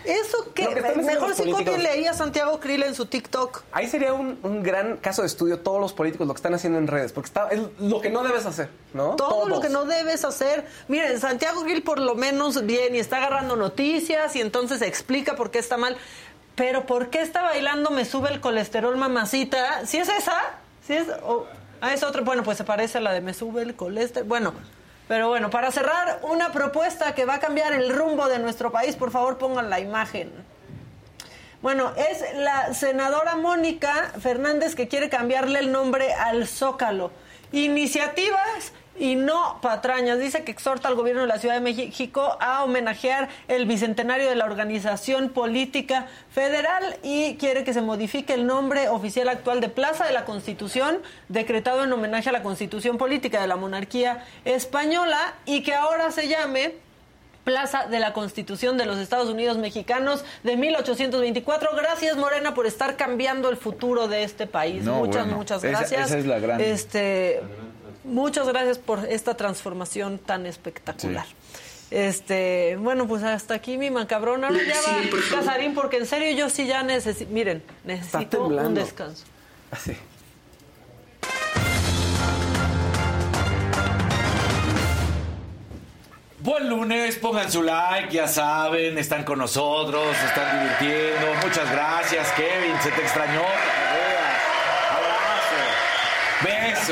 [0.03, 0.67] ¿Eso qué?
[1.03, 3.63] Mejor si y leía a Santiago Krill en su TikTok.
[3.71, 6.77] Ahí sería un, un gran caso de estudio todos los políticos lo que están haciendo
[6.77, 9.15] en redes, porque está, es lo que no debes hacer, ¿no?
[9.15, 10.67] Todo lo que no debes hacer.
[10.87, 15.49] Miren, Santiago Gil por lo menos bien y está agarrando noticias y entonces explica por
[15.49, 15.97] qué está mal.
[16.55, 19.85] Pero ¿por qué está bailando Me sube el colesterol, mamacita?
[19.85, 20.35] ¿Si es esa?
[20.85, 21.07] ¿Si es?
[21.23, 21.47] o-
[21.81, 22.21] ah, es otra.
[22.21, 24.27] Bueno, pues se parece a la de Me sube el colesterol.
[24.27, 24.53] Bueno,
[25.07, 28.95] pero bueno, para cerrar, una propuesta que va a cambiar el rumbo de nuestro país.
[28.95, 30.31] Por favor, pongan la imagen.
[31.61, 37.11] Bueno, es la senadora Mónica Fernández que quiere cambiarle el nombre al Zócalo.
[37.51, 40.19] Iniciativas y no patrañas.
[40.19, 44.35] Dice que exhorta al gobierno de la Ciudad de México a homenajear el bicentenario de
[44.35, 50.05] la organización política federal y quiere que se modifique el nombre oficial actual de Plaza
[50.05, 50.99] de la Constitución,
[51.29, 56.27] decretado en homenaje a la Constitución política de la monarquía española y que ahora se
[56.27, 56.75] llame
[57.43, 61.75] Plaza de la Constitución de los Estados Unidos Mexicanos de 1824.
[61.75, 64.83] Gracias, Morena, por estar cambiando el futuro de este país.
[64.83, 66.07] No, muchas, bueno, muchas gracias.
[66.07, 67.43] esa es la gran- Este,
[68.05, 71.25] muchas gracias por esta transformación tan espectacular.
[71.91, 74.43] Este, bueno, pues hasta aquí mi macabrón.
[74.43, 75.39] Ahora ya Sí, por va.
[75.39, 79.23] Casarín, porque en serio yo sí ya necesito, miren, necesito un descanso.
[79.71, 79.95] Así.
[86.39, 91.33] Buen lunes, pongan su like, ya saben, están con nosotros, se están divirtiendo.
[91.43, 93.41] Muchas gracias, Kevin, se te extrañó.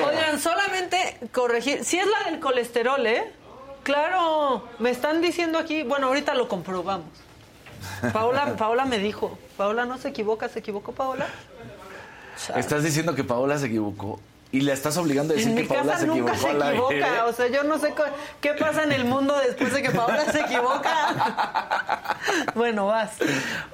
[0.01, 3.31] Oigan, solamente corregir, si es la del colesterol, ¿eh?
[3.83, 7.09] Claro, me están diciendo aquí, bueno, ahorita lo comprobamos.
[8.13, 11.27] Paola, Paola me dijo, Paola no se equivoca, ¿se equivocó Paola?
[12.55, 14.19] Estás diciendo que Paola se equivocó
[14.53, 17.33] y la estás obligando a decir en que Paola se nunca equivocó se equivoca, o
[17.33, 17.95] sea, yo no sé
[18.39, 22.17] qué pasa en el mundo después de que Paola se equivoca.
[22.55, 23.13] bueno, vas.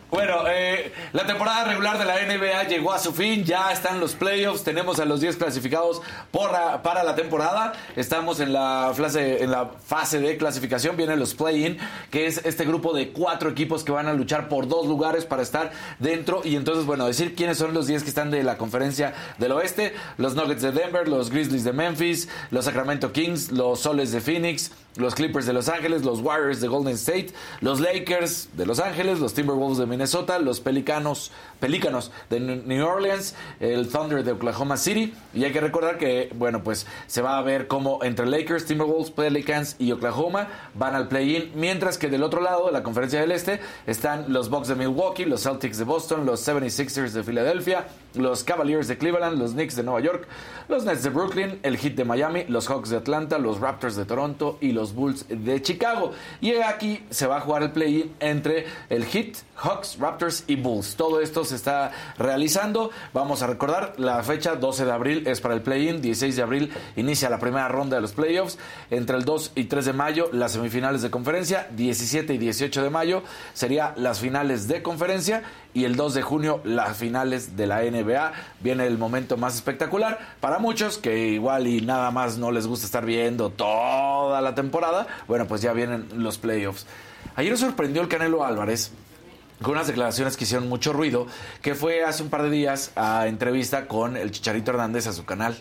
[0.10, 4.16] Bueno, eh, la temporada regular de la NBA llegó a su fin, ya están los
[4.16, 6.02] playoffs, tenemos a los 10 clasificados
[6.32, 6.50] por
[6.82, 11.78] para la temporada, estamos en la, fase, en la fase de clasificación, vienen los play-in,
[12.10, 15.44] que es este grupo de cuatro equipos que van a luchar por dos lugares para
[15.44, 19.14] estar dentro y entonces, bueno, decir quiénes son los 10 que están de la conferencia
[19.38, 23.80] del oeste, los Nuggets de de Denver, los Grizzlies de Memphis, los Sacramento Kings, los
[23.80, 27.28] Soles de Phoenix, los Clippers de Los Ángeles, los Warriors de Golden State,
[27.62, 33.36] los Lakers de Los Ángeles, los Timberwolves de Minnesota, los Pelicanos, Pelícanos de New Orleans,
[33.60, 35.14] el Thunder de Oklahoma City.
[35.34, 39.12] Y hay que recordar que, bueno, pues se va a ver cómo entre Lakers, Timberwolves,
[39.12, 43.32] Pelicans y Oklahoma van al play-in, mientras que del otro lado de la conferencia del
[43.32, 48.44] Este están los Bucks de Milwaukee, los Celtics de Boston, los 76ers de Filadelfia, los
[48.44, 50.28] Cavaliers de Cleveland, los Knicks de Nueva York,
[50.70, 54.06] los Nets de Brooklyn, el Heat de Miami, los Hawks de Atlanta, los Raptors de
[54.06, 56.12] Toronto y los Bulls de Chicago.
[56.42, 60.96] Y aquí se va a jugar el play-in entre el Heat, Hawks, Raptors y Bulls.
[60.96, 62.92] Todo esto se está realizando.
[63.14, 66.72] Vamos a recordar, la fecha 12 de abril es para el play-in, 16 de abril
[66.96, 68.60] inicia la primera ronda de los playoffs,
[68.92, 72.90] entre el 2 y 3 de mayo las semifinales de conferencia, 17 y 18 de
[72.92, 73.24] mayo
[73.54, 75.42] sería las finales de conferencia
[75.74, 78.32] y el 2 de junio las finales de la NBA.
[78.62, 82.86] Viene el momento más espectacular para muchos que igual y nada más no les gusta
[82.86, 85.08] estar viendo toda la temporada.
[85.28, 86.86] Bueno, pues ya vienen los playoffs.
[87.36, 88.92] Ayer sorprendió el Canelo Álvarez
[89.62, 91.28] con unas declaraciones que hicieron mucho ruido,
[91.62, 95.26] que fue hace un par de días a entrevista con el Chicharito Hernández a su
[95.26, 95.58] canal.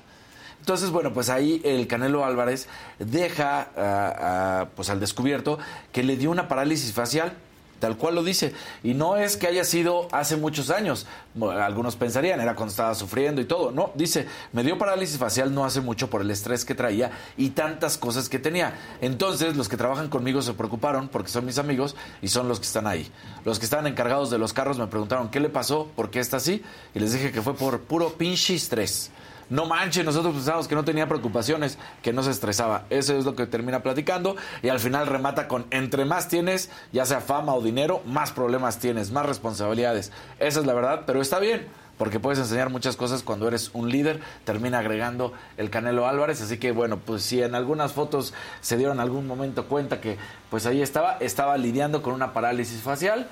[0.60, 2.68] Entonces, bueno, pues ahí el Canelo Álvarez
[2.98, 5.58] deja ah, pues al descubierto
[5.92, 7.32] que le dio una parálisis facial
[7.78, 8.52] tal cual lo dice.
[8.82, 11.06] Y no es que haya sido hace muchos años.
[11.40, 13.70] Algunos pensarían, era cuando estaba sufriendo y todo.
[13.70, 17.50] No, dice, me dio parálisis facial no hace mucho por el estrés que traía y
[17.50, 18.74] tantas cosas que tenía.
[19.00, 22.66] Entonces, los que trabajan conmigo se preocuparon porque son mis amigos y son los que
[22.66, 23.10] están ahí.
[23.44, 25.88] Los que están encargados de los carros me preguntaron, ¿qué le pasó?
[25.94, 26.62] ¿Por qué está así?
[26.94, 29.10] Y les dije que fue por puro pinche estrés.
[29.50, 32.84] No manches, nosotros pensábamos que no tenía preocupaciones, que no se estresaba.
[32.90, 37.06] Eso es lo que termina platicando y al final remata con entre más tienes, ya
[37.06, 40.12] sea fama o dinero, más problemas tienes, más responsabilidades.
[40.38, 41.66] Esa es la verdad, pero está bien
[41.98, 46.58] porque puedes enseñar muchas cosas cuando eres un líder, termina agregando el Canelo Álvarez, así
[46.58, 50.16] que bueno, pues si en algunas fotos se dieron algún momento cuenta que
[50.48, 53.28] pues ahí estaba, estaba lidiando con una parálisis facial,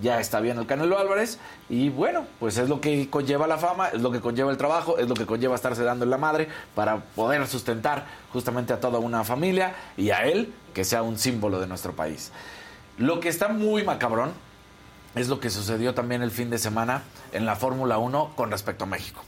[0.00, 3.88] ya está bien el Canelo Álvarez y bueno, pues es lo que conlleva la fama,
[3.88, 6.48] es lo que conlleva el trabajo, es lo que conlleva estarse dando en la madre
[6.74, 11.60] para poder sustentar justamente a toda una familia y a él que sea un símbolo
[11.60, 12.32] de nuestro país.
[12.98, 14.32] Lo que está muy macabrón
[15.14, 17.02] es lo que sucedió también el fin de semana
[17.32, 19.22] en la Fórmula 1 con respecto a México.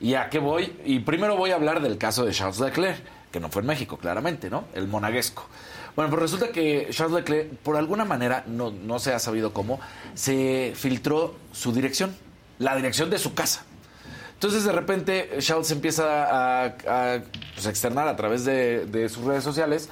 [0.00, 0.76] ¿Y a qué voy?
[0.84, 3.00] Y primero voy a hablar del caso de Charles Leclerc,
[3.30, 4.64] que no fue en México, claramente, ¿no?
[4.74, 5.46] El monaguesco.
[5.94, 9.78] Bueno, pues resulta que Charles Leclerc, por alguna manera, no, no se ha sabido cómo,
[10.14, 12.16] se filtró su dirección,
[12.58, 13.64] la dirección de su casa.
[14.34, 17.20] Entonces, de repente, Charles empieza a, a,
[17.54, 19.88] pues, externar a través de, de sus redes sociales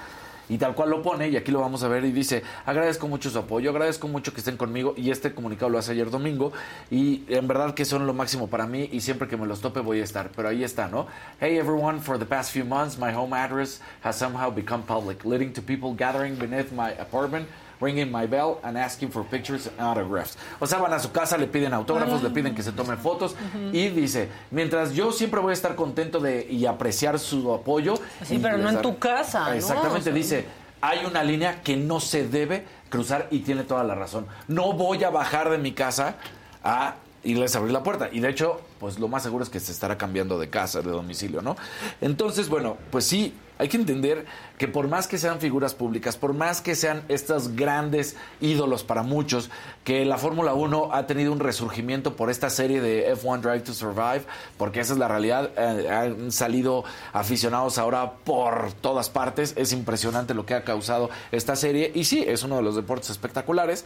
[0.51, 3.31] y tal cual lo pone, y aquí lo vamos a ver, y dice, agradezco mucho
[3.31, 6.53] su apoyo, agradezco mucho que estén conmigo, y este comunicado lo hace ayer domingo,
[6.91, 9.81] y en verdad que son lo máximo para mí, y siempre que me los tope
[9.81, 11.07] voy a estar, pero ahí está, ¿no?
[11.41, 15.53] Hey everyone, for the past few months, my home address has somehow become public, leading
[15.53, 17.47] to people gathering beneath my apartment,
[17.81, 20.37] ringing my bell and asking for pictures and autographs.
[20.59, 23.35] O sea, van a su casa, le piden autógrafos, le piden que se tomen fotos
[23.73, 27.95] y dice, mientras yo siempre voy a estar contento de y apreciar su apoyo.
[28.25, 29.55] Sí, y pero no les en tu casa, ¿no?
[29.55, 30.47] Exactamente, O sea, dice,
[30.81, 34.27] hay una línea que no se debe cruzar y tiene toda la razón.
[34.49, 36.17] No voy a bajar de mi casa
[36.63, 38.09] a irles a abrir la puerta.
[38.13, 40.91] Y de hecho, pues lo más seguro es que se estará cambiando de casa, de
[40.91, 41.57] domicilio, ¿no?
[42.01, 44.25] Entonces, bueno, pues sí, hay que entender
[44.57, 49.03] que por más que sean figuras públicas, por más que sean estos grandes ídolos para
[49.03, 49.51] muchos,
[49.85, 53.75] que la Fórmula 1 ha tenido un resurgimiento por esta serie de F1 Drive to
[53.75, 54.23] Survive,
[54.57, 60.33] porque esa es la realidad, eh, han salido aficionados ahora por todas partes, es impresionante
[60.33, 61.93] lo que ha causado esta serie.
[61.95, 63.85] Y sí, es uno de los deportes espectaculares,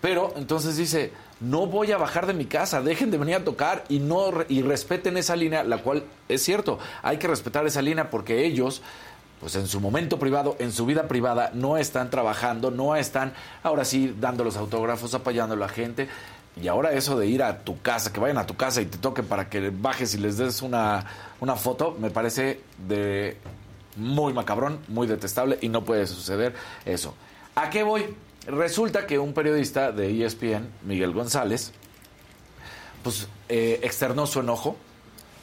[0.00, 3.84] pero entonces dice, no voy a bajar de mi casa, dejen de venir a tocar
[3.88, 8.08] y no y respeten esa línea, la cual es cierto, hay que respetar esa línea
[8.10, 8.82] porque ellos
[9.40, 13.32] pues en su momento privado, en su vida privada, no están trabajando, no están
[13.62, 16.08] ahora sí dando los autógrafos, apoyando a la gente.
[16.60, 18.96] Y ahora eso de ir a tu casa, que vayan a tu casa y te
[18.96, 21.04] toquen para que bajes y les des una,
[21.40, 23.36] una foto, me parece de
[23.96, 26.54] muy macabrón, muy detestable y no puede suceder
[26.86, 27.14] eso.
[27.54, 28.06] ¿A qué voy?
[28.46, 31.72] Resulta que un periodista de ESPN, Miguel González,
[33.02, 34.76] pues eh, externó su enojo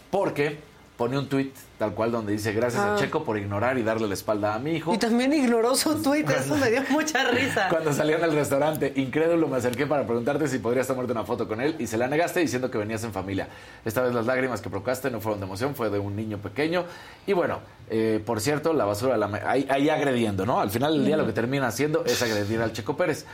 [0.10, 0.60] porque
[1.04, 2.94] pone un tuit tal cual donde dice gracias Ah.
[2.96, 4.94] a Checo por ignorar y darle la espalda a mi hijo.
[4.94, 7.68] Y también ignoró su tweet, eso me dio mucha risa.
[7.70, 11.60] Cuando salían del restaurante, incrédulo, me acerqué para preguntarte si podrías tomarte una foto con
[11.60, 13.50] él y se la negaste diciendo que venías en familia.
[13.84, 16.86] Esta vez las lágrimas que provocaste no fueron de emoción, fue de un niño pequeño.
[17.28, 17.60] Y bueno,
[17.90, 20.62] eh, por cierto, la basura, la, ahí, ahí agrediendo, ¿no?
[20.62, 23.26] Al final del día lo que termina haciendo es agredir al Checo Pérez.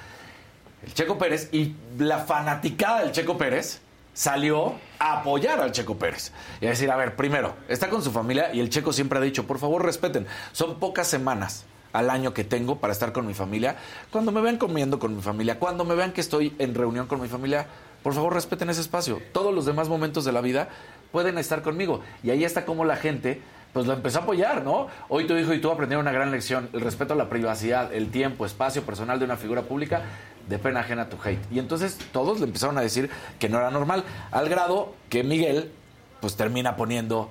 [0.87, 3.81] El Checo Pérez y la fanaticada del Checo Pérez
[4.19, 6.33] salió a apoyar al Checo Pérez.
[6.59, 9.21] Y a decir, a ver, primero, está con su familia y el Checo siempre ha
[9.21, 11.63] dicho, por favor respeten, son pocas semanas
[11.93, 13.77] al año que tengo para estar con mi familia.
[14.11, 17.21] Cuando me vean comiendo con mi familia, cuando me vean que estoy en reunión con
[17.21, 17.67] mi familia,
[18.03, 19.21] por favor respeten ese espacio.
[19.31, 20.67] Todos los demás momentos de la vida
[21.13, 22.01] pueden estar conmigo.
[22.21, 23.41] Y ahí está como la gente
[23.71, 24.87] pues lo empezó a apoyar, ¿no?
[25.09, 28.09] Hoy tu hijo y tú aprendieron una gran lección, el respeto a la privacidad, el
[28.09, 30.01] tiempo, espacio personal de una figura pública,
[30.49, 31.39] de pena ajena a tu hate.
[31.51, 33.09] Y entonces todos le empezaron a decir
[33.39, 35.71] que no era normal, al grado que Miguel
[36.19, 37.29] pues termina poniendo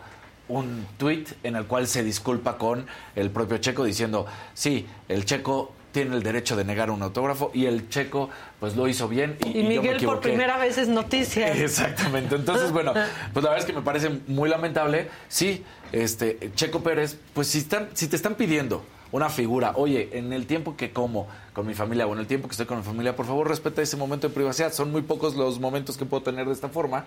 [0.48, 2.86] un tweet en el cual se disculpa con
[3.16, 7.66] el propio Checo diciendo, sí, el Checo tiene el derecho de negar un autógrafo y
[7.66, 8.28] el checo
[8.60, 11.52] pues lo hizo bien y, Y, y yo me Miguel por primera vez es noticia.
[11.64, 12.36] Exactamente.
[12.36, 15.08] Entonces, bueno, pues la verdad es que me parece muy lamentable.
[15.28, 20.32] Sí, este Checo Pérez, pues si están, si te están pidiendo una figura, oye, en
[20.32, 21.26] el tiempo que como
[21.59, 23.82] con mi familia o en el tiempo que estoy con mi familia, por favor respeta
[23.82, 24.72] ese momento de privacidad.
[24.72, 27.05] Son muy pocos los momentos que puedo tener de esta forma.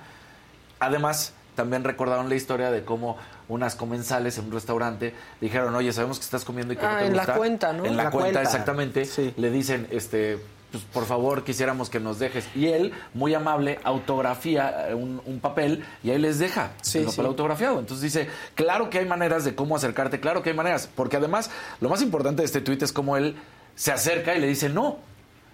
[0.82, 3.16] Además, también recordaron la historia de cómo
[3.48, 7.00] unas comensales en un restaurante dijeron, oye, sabemos que estás comiendo y que no Ah,
[7.00, 7.36] te en la gusta".
[7.38, 7.86] cuenta, ¿no?
[7.86, 8.42] En la, La cuenta, cuenta.
[8.42, 9.08] exactamente.
[9.38, 10.38] Le dicen, este,
[10.70, 12.46] pues por favor, quisiéramos que nos dejes.
[12.54, 17.12] Y él, muy amable, autografía eh, un, un papel y ahí les deja el papel
[17.12, 17.22] sí.
[17.22, 17.80] autografiado.
[17.80, 20.90] Entonces dice, claro que hay maneras de cómo acercarte, claro que hay maneras.
[20.94, 21.50] Porque además,
[21.80, 23.38] lo más importante de este tuit es cómo él
[23.82, 25.00] se acerca y le dice, no.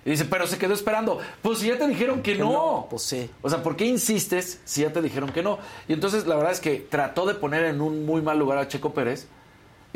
[0.03, 1.17] Y dice, pero se quedó esperando.
[1.41, 2.51] Pues si ya te dijeron que, Que no.
[2.51, 3.29] no, pues sí.
[3.41, 5.59] O sea, ¿por qué insistes si ya te dijeron que no?
[5.87, 8.67] Y entonces la verdad es que trató de poner en un muy mal lugar a
[8.67, 9.27] Checo Pérez.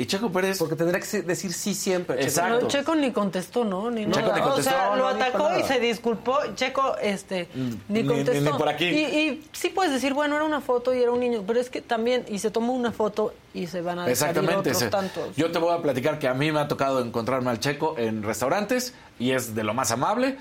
[0.01, 0.57] Y Checo Pérez...
[0.57, 2.15] Porque tendría que decir sí siempre.
[2.17, 2.27] Checo.
[2.27, 2.61] Exacto.
[2.61, 3.91] No, Checo ni contestó, ¿no?
[3.91, 4.35] Ni Checo nada.
[4.35, 4.69] ni contestó.
[4.71, 6.39] O sea, No, lo atacó y se disculpó.
[6.55, 8.33] Checo, este, Mm, ni ni- contestó.
[8.33, 8.85] ni- ni por aquí.
[8.85, 11.69] Y, y sí puedes decir, bueno, era una foto y era un niño, pero es
[11.69, 14.71] que también, y se tomó una foto y se van a salir Exactamente.
[14.71, 15.35] otros tantos.
[15.35, 18.23] Yo te voy a platicar que a mí me ha tocado encontrarme al checo en
[18.23, 20.37] restaurantes y es de lo más amable,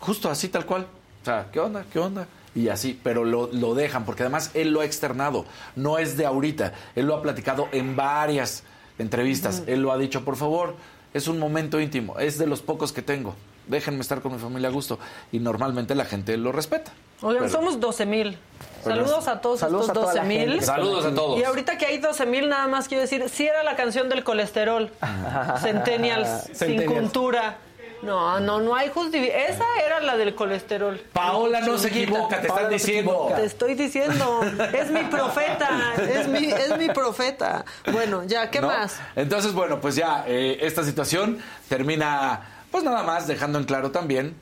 [0.00, 0.86] justo así tal cual.
[1.22, 1.84] O sea, ¿qué onda?
[1.92, 2.26] ¿Qué onda?
[2.54, 6.26] Y así, pero lo, lo dejan, porque además él lo ha externado, no es de
[6.26, 8.62] ahorita, él lo ha platicado en varias
[8.98, 10.74] entrevistas, él lo ha dicho, por favor,
[11.14, 13.34] es un momento íntimo, es de los pocos que tengo,
[13.68, 14.98] déjenme estar con mi familia a gusto,
[15.30, 16.92] y normalmente la gente lo respeta.
[17.24, 18.36] Oigan, Pero- somos 12 mil.
[18.82, 20.60] Saludos a todos Saludos estos a toda 12 la gente mil.
[20.62, 21.38] Saludos a todos.
[21.38, 24.24] Y ahorita que hay 12 mil, nada más quiero decir, si era la canción del
[24.24, 24.90] colesterol.
[25.62, 27.58] Centennials, sin cultura.
[28.02, 29.52] No, no, no hay justificación.
[29.54, 31.00] Esa era la del colesterol.
[31.12, 33.32] Paola no se equivoca, te Paola están diciendo.
[33.34, 34.40] Te estoy diciendo,
[34.72, 37.64] es mi profeta, es mi, es mi profeta.
[37.92, 38.66] Bueno, ya, ¿qué ¿no?
[38.68, 38.98] más?
[39.16, 41.38] Entonces, bueno, pues ya eh, esta situación
[41.68, 44.34] termina, pues nada más dejando en claro también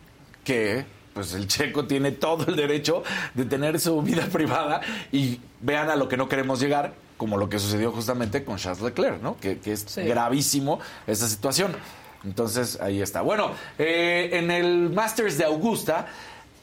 [0.44, 3.02] que pues el checo tiene todo el derecho
[3.34, 4.80] de tener su vida privada
[5.12, 8.80] y vean a lo que no queremos llegar, como lo que sucedió justamente con Charles
[8.80, 9.36] Leclerc, ¿no?
[9.38, 10.02] Que, que es Sí.
[10.02, 11.76] gravísimo esta situación.
[12.24, 13.22] Entonces, ahí está.
[13.22, 16.06] Bueno, eh, en el Masters de Augusta,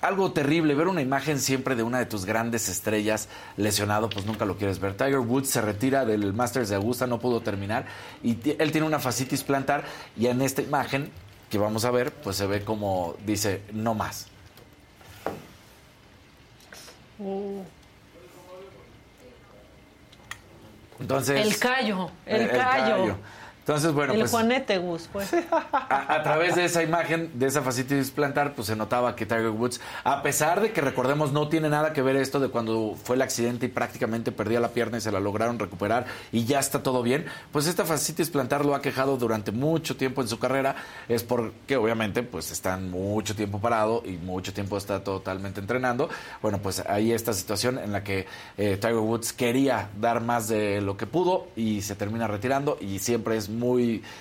[0.01, 4.45] algo terrible, ver una imagen siempre de una de tus grandes estrellas lesionado, pues nunca
[4.45, 4.95] lo quieres ver.
[4.95, 7.85] Tiger Woods se retira del Masters de Augusta, no pudo terminar,
[8.23, 9.83] y él tiene una fascitis plantar,
[10.15, 11.09] y en esta imagen
[11.49, 14.27] que vamos a ver, pues se ve como dice, no más.
[17.19, 17.63] Uh,
[20.99, 21.45] Entonces...
[21.45, 23.17] el callo, el, callo.
[23.67, 24.31] Entonces, bueno, el pues...
[24.31, 25.29] Juanete Gus, pues.
[25.33, 29.49] a, a través de esa imagen, de esa fascitis plantar, pues se notaba que Tiger
[29.49, 33.17] Woods, a pesar de que recordemos no tiene nada que ver esto de cuando fue
[33.17, 36.81] el accidente y prácticamente perdía la pierna y se la lograron recuperar y ya está
[36.81, 40.77] todo bien, pues esta fascitis plantar lo ha quejado durante mucho tiempo en su carrera,
[41.09, 46.07] es porque obviamente pues están mucho tiempo parado y mucho tiempo está totalmente entrenando.
[46.41, 48.27] Bueno, pues ahí esta situación en la que
[48.57, 52.99] eh, Tiger Woods quería dar más de lo que pudo y se termina retirando y
[52.99, 53.56] siempre es muy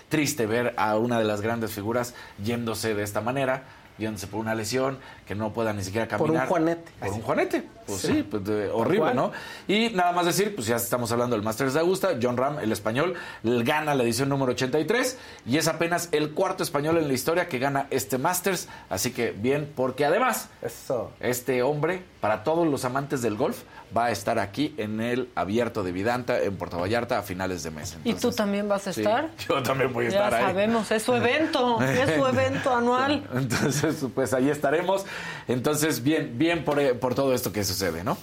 [0.08, 3.64] triste ver a una de las grandes figuras yéndose de esta manera,
[3.98, 6.48] yéndose por una lesión, que no pueda ni siquiera Por un caminar.
[6.48, 6.92] juanete.
[7.00, 7.68] Por un juanete.
[7.86, 8.22] Pues sí, Sí.
[8.28, 9.14] pues de- horrible.
[9.14, 9.32] ¿no?
[9.68, 12.72] Y nada más decir, pues ya estamos hablando del Masters de Augusta, John Ram, el
[12.72, 17.48] español, gana la edición número 83 y es apenas el cuarto español en la historia
[17.48, 21.12] que gana este Masters, así que bien, porque además Eso.
[21.20, 23.59] este hombre, para todos los amantes del golf,
[23.97, 27.70] va a estar aquí en el abierto de Vidanta, en Puerto Vallarta, a finales de
[27.70, 27.97] mes.
[28.03, 29.31] ¿Y tú también vas a sí, estar?
[29.48, 30.47] yo también voy a Ya estar ahí.
[30.47, 33.24] sabemos, es su evento, es su evento anual.
[33.32, 35.07] Entonces, pues ahí estaremos.
[35.47, 38.19] Entonces, bien, bien por, eh, por todo esto que sucede, ¿no?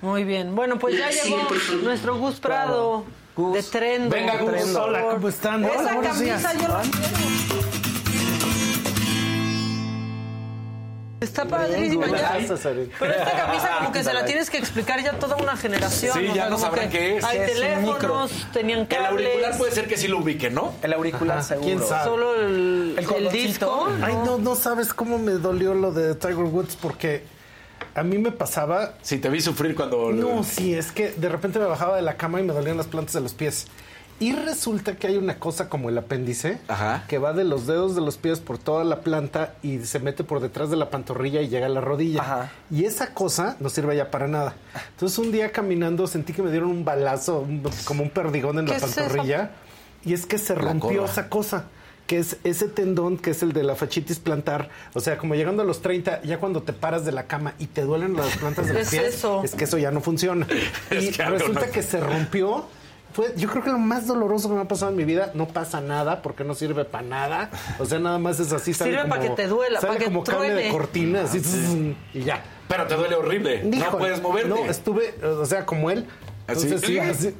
[0.00, 0.54] Muy bien.
[0.54, 1.38] Bueno, pues ya llegó
[1.82, 3.04] nuestro Gus Prado
[3.52, 4.14] de Trendo.
[4.14, 4.76] Venga, Gus.
[4.76, 5.64] Hola, ¿cómo están?
[5.64, 6.42] Esa Hola, camisa días.
[6.54, 7.59] yo la quiero.
[11.20, 12.38] Está padrísima ya.
[12.38, 16.18] Pero esta camisa como que se la tienes que explicar ya toda una generación.
[16.18, 17.24] Sí, o ya sea, no sabrán qué es.
[17.24, 19.10] Hay es teléfonos, tenían El cables.
[19.10, 20.72] auricular puede ser que sí lo ubique, ¿no?
[20.82, 21.66] El auricular seguro.
[21.66, 22.04] ¿quién sabe?
[22.04, 23.88] Solo el, El el disco.
[24.02, 27.22] Ay, no, no sabes cómo me dolió lo de Tiger Woods porque
[27.94, 28.94] a mí me pasaba...
[29.02, 30.12] Sí, te vi sufrir cuando...
[30.12, 32.86] No, sí, es que de repente me bajaba de la cama y me dolían las
[32.86, 33.66] plantas de los pies.
[34.20, 36.58] Y resulta que hay una cosa como el apéndice
[37.08, 40.24] que va de los dedos de los pies por toda la planta y se mete
[40.24, 42.50] por detrás de la pantorrilla y llega a la rodilla.
[42.70, 44.54] Y esa cosa no sirve ya para nada.
[44.90, 48.66] Entonces un día caminando sentí que me dieron un balazo, un- como un perdigón en
[48.66, 49.00] la ¿Qué es eso?
[49.00, 49.50] pantorrilla.
[50.04, 51.64] y es que se rompió esa cosa.
[52.06, 54.68] Que es ese tendón que es el de la fascitis plantar.
[54.94, 57.66] O sea, como llegando a los 30, ya cuando te paras de la cama y
[57.68, 59.42] te duelen las plantas de ¿Qué los es pies, eso?
[59.44, 60.46] es que eso ya no funciona.
[60.90, 62.66] Es y que algo resulta no- que se rompió.
[63.12, 65.48] Fue, yo creo que lo más doloroso que me ha pasado en mi vida, no
[65.48, 67.50] pasa nada porque no sirve para nada.
[67.78, 68.72] O sea, nada más es así.
[68.72, 70.70] Sale Sirve para que te duela, para que como cable de truene.
[70.70, 72.42] cortina, así, y ya.
[72.68, 73.64] Pero te duele horrible.
[73.64, 74.48] no puedes moverte.
[74.48, 76.06] No, estuve, o sea, como él.
[76.46, 76.66] Así.
[76.66, 77.34] Entonces, sí, así.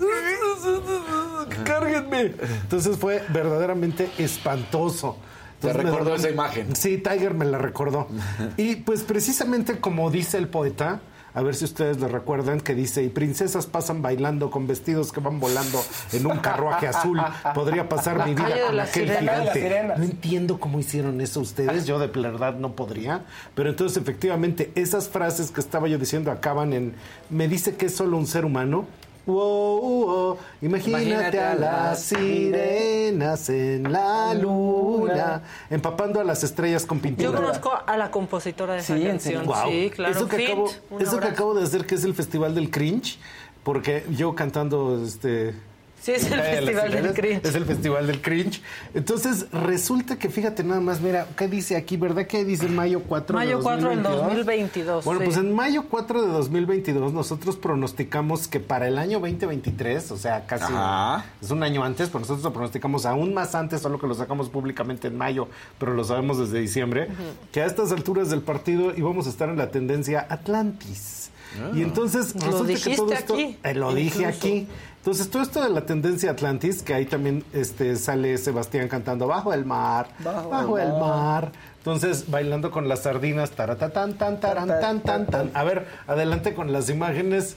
[1.64, 2.34] Cárguenme.
[2.62, 5.16] Entonces fue verdaderamente espantoso.
[5.60, 6.74] Te recordó esa imagen.
[6.74, 8.08] Sí, Tiger me la recordó.
[8.56, 11.00] Y pues precisamente como dice el poeta,
[11.34, 15.20] a ver si ustedes lo recuerdan, que dice, y princesas pasan bailando con vestidos que
[15.20, 15.82] van volando
[16.12, 17.20] en un carruaje azul.
[17.54, 19.52] Podría pasar mi vida con la aquel sirena.
[19.52, 19.94] Gigante.
[19.98, 23.24] No entiendo cómo hicieron eso ustedes, yo de verdad no podría.
[23.54, 26.94] Pero entonces efectivamente esas frases que estaba yo diciendo acaban en,
[27.28, 28.86] me dice que es solo un ser humano.
[29.30, 36.84] Wow, wow, imagínate, Imagínate a a las sirenas en la luna, empapando a las estrellas
[36.84, 37.30] con pintura.
[37.30, 39.46] Yo conozco a la compositora de esa Sí, canción.
[39.46, 39.70] Guau.
[39.70, 40.12] Sí, claro.
[40.14, 43.18] Eso que, Fit, acabo, eso que acabo de hacer, que es el Festival del Cringe,
[43.62, 45.54] porque yo cantando este.
[46.02, 47.46] Sí, es el Festival del Cringe.
[47.46, 48.62] Es el Festival del Cringe.
[48.94, 51.98] Entonces, resulta que fíjate nada más, mira, ¿qué dice aquí?
[51.98, 54.36] ¿Verdad que dice mayo 4 Mayo de 4 del 2022?
[54.36, 55.04] 2022.
[55.04, 55.26] Bueno, sí.
[55.26, 60.46] pues en mayo 4 de 2022 nosotros pronosticamos que para el año 2023, o sea,
[60.46, 61.26] casi Ajá.
[61.40, 64.48] es un año antes, pero nosotros lo pronosticamos aún más antes, solo que lo sacamos
[64.48, 65.48] públicamente en mayo,
[65.78, 67.08] pero lo sabemos desde diciembre,
[67.52, 71.19] que a estas alturas del partido íbamos a estar en la tendencia Atlantis.
[71.74, 74.38] Y entonces Lo resulta que todo esto aquí, eh, lo dije incluso.
[74.38, 74.68] aquí.
[74.98, 79.54] Entonces, todo esto de la tendencia Atlantis, que ahí también este, sale Sebastián cantando Bajo
[79.54, 81.00] el mar, Bajo bajo, el el mar.
[81.00, 81.52] mar.
[81.78, 85.50] Entonces, bailando con las sardinas, taratatán, tan, taran, tan, tan, tan.
[85.54, 87.56] A ver, adelante con las imágenes.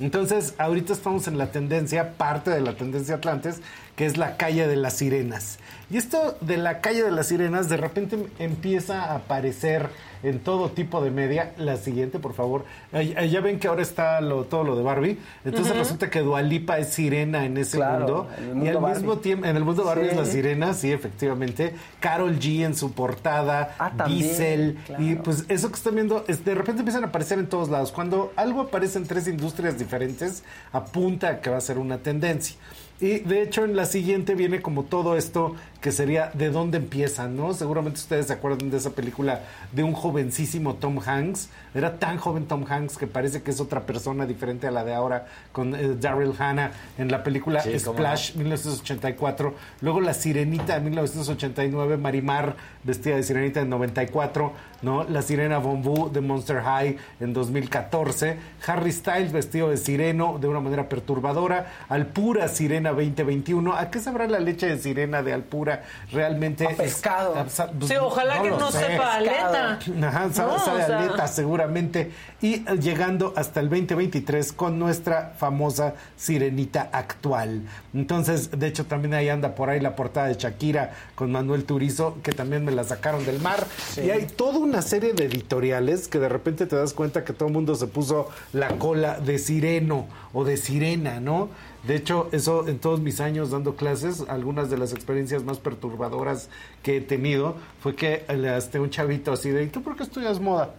[0.00, 3.60] Entonces, ahorita estamos en la tendencia, parte de la tendencia Atlantis,
[4.00, 5.58] que es la calle de las sirenas.
[5.90, 9.90] Y esto de la calle de las sirenas, de repente empieza a aparecer
[10.22, 11.52] en todo tipo de media.
[11.58, 12.64] La siguiente, por favor.
[12.94, 15.18] Ya ven que ahora está lo- todo lo de Barbie.
[15.44, 18.64] Entonces resulta que Dualipa es sirena en ese Claro, mundo.
[18.64, 18.94] y al Barbie.
[19.00, 20.10] mismo tiempo, en el mundo Barbie Sí.
[20.12, 21.74] es la sirena, sí, efectivamente.
[22.00, 24.78] Carol G en su portada, Ah, también, Diesel.
[24.86, 25.02] claro.
[25.04, 27.92] Y pues eso que están viendo, es, de repente empiezan a aparecer en todos lados.
[27.92, 32.56] Cuando algo aparece en tres industrias diferentes, apunta a que va a ser una tendencia.
[33.00, 37.36] Y de hecho en la siguiente viene como todo esto que sería de dónde empiezan,
[37.36, 37.54] ¿no?
[37.54, 39.40] Seguramente ustedes se acuerdan de esa película
[39.72, 41.48] de un jovencísimo Tom Hanks.
[41.74, 44.94] Era tan joven Tom Hanks que parece que es otra persona diferente a la de
[44.94, 49.54] ahora con eh, Daryl Hannah en la película Sí, Splash 1984.
[49.80, 54.52] Luego La Sirenita de 1989, Marimar vestida de sirenita en 94,
[54.82, 55.04] ¿no?
[55.04, 60.60] La Sirena Bombú de Monster High en 2014, Harry Styles vestido de sireno de una
[60.60, 63.74] manera perturbadora, Alpura Sirena 2021.
[63.74, 65.69] ¿A qué sabrá la leche de sirena de Alpura?
[66.12, 67.34] Realmente A pescado.
[67.46, 68.78] es- a- pues, Sí, ojalá que no sé.
[68.86, 69.78] sepa aleta.
[70.02, 72.10] Ajá, sabe, No, sabe o sea- aleta seguramente.
[72.42, 77.62] Y eh, llegando hasta el 2023 con nuestra famosa sirenita actual.
[77.94, 82.16] Entonces, de hecho, también ahí anda por ahí la portada de Shakira con Manuel Turizo,
[82.22, 83.66] que también me la sacaron del mar.
[83.96, 87.48] Y hay toda una serie de editoriales que de repente te das cuenta que todo
[87.48, 91.48] el mundo se puso la cola de sireno o de sirena, ¿no?
[91.84, 96.50] De hecho, eso en todos mis años dando clases, algunas de las experiencias más perturbadoras
[96.82, 100.02] que he tenido fue que le este, un chavito así de, ¿y tú por qué
[100.02, 100.74] estudias moda?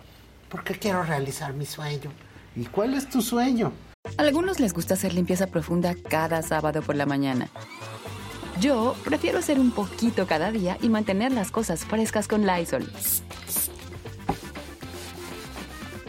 [0.50, 2.12] Porque quiero realizar mi sueño.
[2.56, 3.72] ¿Y cuál es tu sueño?
[4.18, 7.50] A algunos les gusta hacer limpieza profunda cada sábado por la mañana.
[8.60, 12.92] Yo prefiero hacer un poquito cada día y mantener las cosas frescas con Lysol.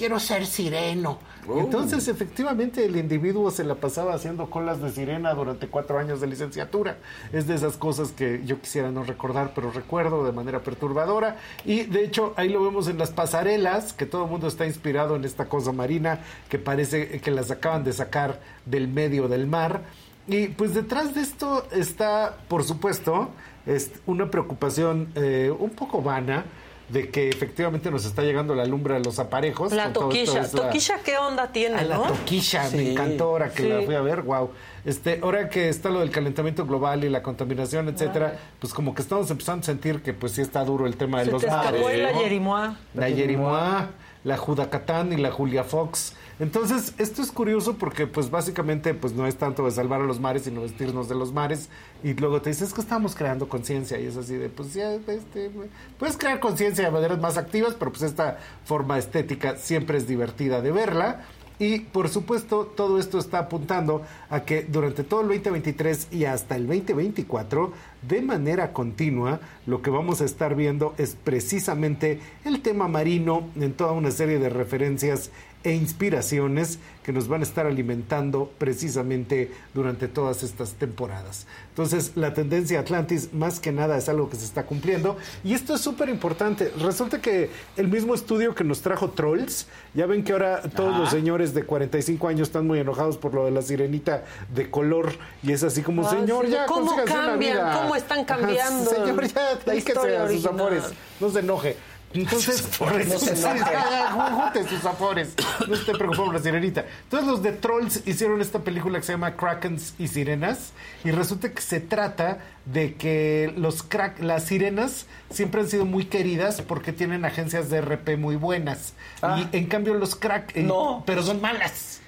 [0.00, 1.18] Quiero ser sireno.
[1.58, 6.26] Entonces, efectivamente, el individuo se la pasaba haciendo colas de sirena durante cuatro años de
[6.26, 6.96] licenciatura.
[7.34, 11.36] Es de esas cosas que yo quisiera no recordar, pero recuerdo de manera perturbadora.
[11.66, 15.16] Y de hecho, ahí lo vemos en las pasarelas, que todo el mundo está inspirado
[15.16, 19.82] en esta cosa marina que parece que las acaban de sacar del medio del mar.
[20.26, 23.28] Y pues detrás de esto está, por supuesto,
[23.66, 26.46] es una preocupación eh, un poco vana
[26.92, 29.72] de que efectivamente nos está llegando la lumbre a los aparejos.
[29.72, 30.40] La toquilla.
[30.42, 32.02] es la- ¿Toquilla qué onda tiene, a la no?
[32.04, 32.76] toquilla, Sí.
[32.76, 33.68] me encantó ahora que Sí.
[33.68, 34.50] la fui a ver, wow.
[34.84, 39.02] Este, ahora que está lo del calentamiento global y la contaminación, etcétera, pues como que
[39.02, 41.98] estamos empezando a sentir que pues sí está duro el tema de Se los mares,
[41.98, 42.22] la ¿no?
[42.22, 42.76] Yerimoa.
[42.94, 43.90] La Yerimoa,
[44.24, 46.14] la Judacatán y la Julia Fox.
[46.40, 50.20] Entonces, esto es curioso porque pues básicamente pues no es tanto de salvar a los
[50.20, 51.68] mares, sino vestirnos de los mares.
[52.02, 54.00] Y luego te dices, es que estamos creando conciencia.
[54.00, 55.50] Y es así de, pues ya, este,
[55.98, 60.62] puedes crear conciencia de maneras más activas, pero pues esta forma estética siempre es divertida
[60.62, 61.26] de verla.
[61.58, 64.00] Y por supuesto, todo esto está apuntando
[64.30, 69.90] a que durante todo el 2023 y hasta el 2024, de manera continua, lo que
[69.90, 75.30] vamos a estar viendo es precisamente el tema marino en toda una serie de referencias
[75.62, 81.46] e inspiraciones que nos van a estar alimentando precisamente durante todas estas temporadas.
[81.70, 85.74] Entonces, la tendencia Atlantis más que nada es algo que se está cumpliendo y esto
[85.74, 86.72] es súper importante.
[86.78, 91.10] Resulta que el mismo estudio que nos trajo Trolls, ya ven que ahora todos los
[91.10, 94.24] señores de 45 años están muy enojados por lo de la sirenita
[94.54, 95.12] de color
[95.42, 97.38] y es así como, señor, sí, ya ¿cómo una cambian?
[97.38, 97.80] vida".
[97.82, 100.84] ¿Cómo están Ajá, cambiando señor, ya, dedíquese a sus amores,
[101.18, 101.76] no se enoje.
[102.12, 105.34] Entonces, junte sus amores.
[105.68, 106.84] No esté preocupado por la sirenita.
[107.04, 110.72] Entonces, los de Trolls hicieron esta película que se llama Krakens y Sirenas.
[111.04, 116.06] Y resulta que se trata de que los crack, las sirenas siempre han sido muy
[116.06, 118.94] queridas porque tienen agencias de RP muy buenas.
[119.22, 120.56] Y en cambio, los crack.
[120.56, 121.02] eh, No.
[121.06, 122.00] Pero son malas.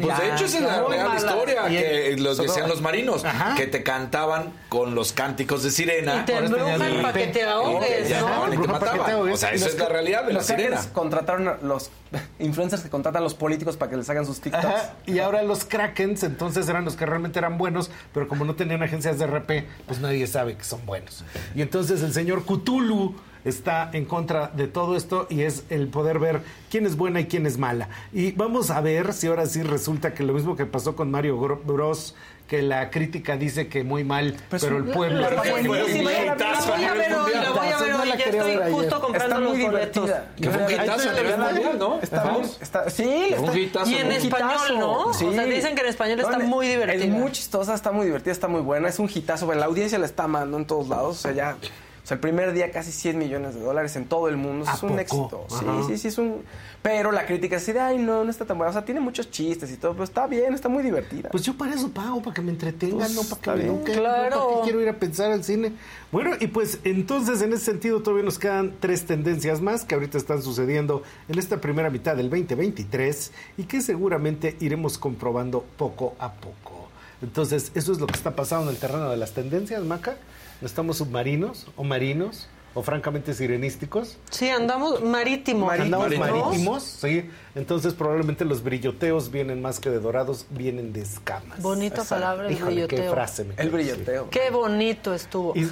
[0.00, 3.54] Pues de hecho esa es la real historia Y- que los decían los marinos, Ajá.
[3.54, 6.16] que te cantaban con los cánticos de sirena.
[6.16, 8.12] Y te embrujan para que te ahogues, y
[8.60, 9.10] te mataban.
[9.10, 9.34] ahogues.
[9.34, 10.80] O sea, esa es la realidad de la los sirena.
[10.92, 11.90] contrataron a los
[12.38, 14.64] influencers que contratan a los políticos para que les hagan sus TikToks.
[14.66, 18.56] Ajá, Y ahora los Krakens, entonces eran los que realmente eran buenos, pero como no
[18.56, 21.24] tenían agencias de RP, pues nadie sabe que son buenos.
[21.54, 23.14] Y entonces el señor Cthulhu
[23.44, 26.40] está en contra de todo esto y es el poder ver
[26.70, 27.88] quién es buena y quién es mala.
[28.12, 31.36] Y vamos a ver si ahora sí resulta que lo mismo que pasó con Mario
[31.64, 32.14] Bros,
[32.48, 35.20] que la crítica dice que muy mal, pero el pueblo...
[35.20, 38.14] La- la- buenísima, un la- voy a ver hoy, la voy a ver hoy, ya
[38.24, 40.10] estoy ver justo comprando Está muy los boletos.
[40.40, 42.00] Que fue un hitazo está, mundial, ¿no?
[42.00, 44.98] Está muy- está- sí, Fue un está- hitazo, Y en español, ¿no?
[45.08, 47.04] O sea, dicen que en español está No, muy divertida.
[47.04, 48.88] Es muy chistosa, está muy divertida, está muy buena.
[48.88, 49.44] Es un hitazo.
[49.44, 51.18] bueno, La audiencia la está amando en todos lados.
[51.18, 51.56] O sea, ya.
[52.08, 54.64] Sea, el primer día casi 100 millones de dólares en todo el mundo.
[54.66, 55.00] ¿A es un poco?
[55.00, 55.46] éxito.
[55.50, 55.82] Sí, Ajá.
[55.86, 56.42] sí, sí, es un.
[56.80, 58.70] Pero la crítica es así de, ay, no, no está tan buena.
[58.70, 61.28] O sea, tiene muchos chistes y todo, pero está bien, está muy divertida.
[61.28, 63.94] Pues yo para eso pago, para que me entretengan, Pues, no para que me eduquen,
[63.98, 64.36] Claro.
[64.36, 65.72] no para que quiero ir a pensar al cine.
[66.10, 70.16] Bueno, y pues entonces en ese sentido todavía nos quedan tres tendencias más que ahorita
[70.16, 76.32] están sucediendo en esta primera mitad del 2023 y que seguramente iremos comprobando poco a
[76.32, 76.88] poco.
[77.20, 80.16] Entonces, eso es lo que está pasando en el terreno de las tendencias, Maca.
[80.62, 84.18] ¿Estamos submarinos o marinos o francamente sirenísticos?
[84.30, 85.72] Sí, andamos marítimos.
[85.72, 86.18] Andamos ¿no?
[86.18, 87.28] marítimos, sí.
[87.54, 91.60] Entonces probablemente los brilloteos vienen más que de dorados, vienen de escamas.
[91.62, 93.12] Bonita palabra, el Híjole, qué brilloteo.
[93.12, 94.30] frase me El brilloteo.
[94.30, 95.54] Qué bonito estuvo.
[95.56, 95.68] Y-.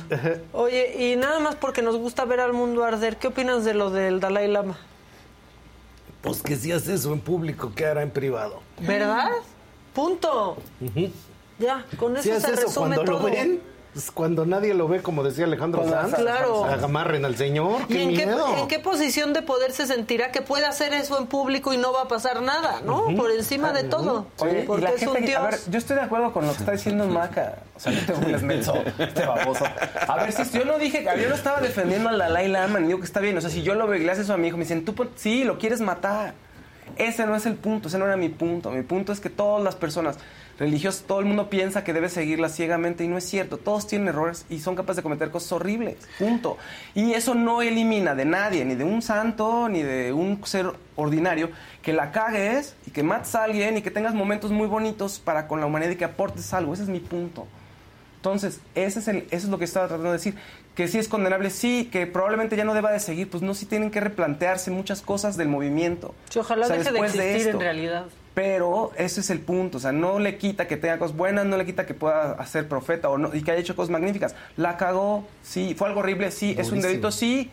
[0.52, 3.90] Oye, y nada más porque nos gusta ver al mundo arder, ¿qué opinas de lo
[3.90, 4.78] del Dalai Lama?
[6.22, 8.60] Pues que si hace eso en público, ¿qué hará en privado?
[8.80, 9.30] ¿Verdad?
[9.94, 10.56] Punto.
[10.80, 11.10] Ujú.
[11.58, 13.18] Ya, con eso Si hace se eso resume cuando todo.
[13.20, 13.60] lo ven,
[13.96, 16.66] pues cuando nadie lo ve, como decía Alejandro Sanz, Claro.
[16.66, 18.54] amarren al señor, ¿Y qué en qué, miedo.
[18.58, 21.94] en qué posición de poder se sentirá que puede hacer eso en público y no
[21.94, 23.06] va a pasar nada, ¿no?
[23.16, 24.26] Por encima de todo.
[24.40, 25.50] Oye, y porque la es gente un que- a dios.
[25.50, 27.54] ver, yo estoy de acuerdo con lo que está diciendo Maca.
[27.74, 29.64] O sea, no te burles, menso, este baboso.
[30.06, 32.98] A ver, si yo no dije, yo no estaba defendiendo al Dalai Lama, ni digo
[32.98, 33.38] que está bien.
[33.38, 34.84] O sea, si yo lo veo y le haces eso a mi hijo, me dicen,
[34.84, 36.34] tú, sí, lo quieres matar.
[36.96, 38.70] Ese no es el punto, ese no era mi punto.
[38.72, 40.18] Mi punto es que todas las personas
[40.58, 43.58] religiosas, todo el mundo piensa que debe seguirla ciegamente y no es cierto.
[43.58, 45.96] Todos tienen errores y son capaces de cometer cosas horribles.
[46.18, 46.56] Punto.
[46.94, 51.50] Y eso no elimina de nadie, ni de un santo, ni de un ser ordinario,
[51.82, 55.46] que la cagues y que mates a alguien y que tengas momentos muy bonitos para
[55.46, 56.72] con la humanidad y que aportes algo.
[56.74, 57.46] Ese es mi punto.
[58.16, 60.34] Entonces, ese es el, eso es lo que estaba tratando de decir.
[60.74, 63.30] Que sí es condenable, sí, que probablemente ya no deba de seguir.
[63.30, 66.14] Pues no, sí tienen que replantearse muchas cosas del movimiento.
[66.28, 67.58] Sí, ojalá O sea, deje de existir en esto.
[67.58, 68.06] realidad.
[68.36, 71.56] Pero ese es el punto, o sea, no le quita que tenga cosas buenas, no
[71.56, 74.34] le quita que pueda hacer profeta o no, y que haya hecho cosas magníficas.
[74.58, 77.50] La cagó, sí, fue algo horrible, sí, es un delito, sí,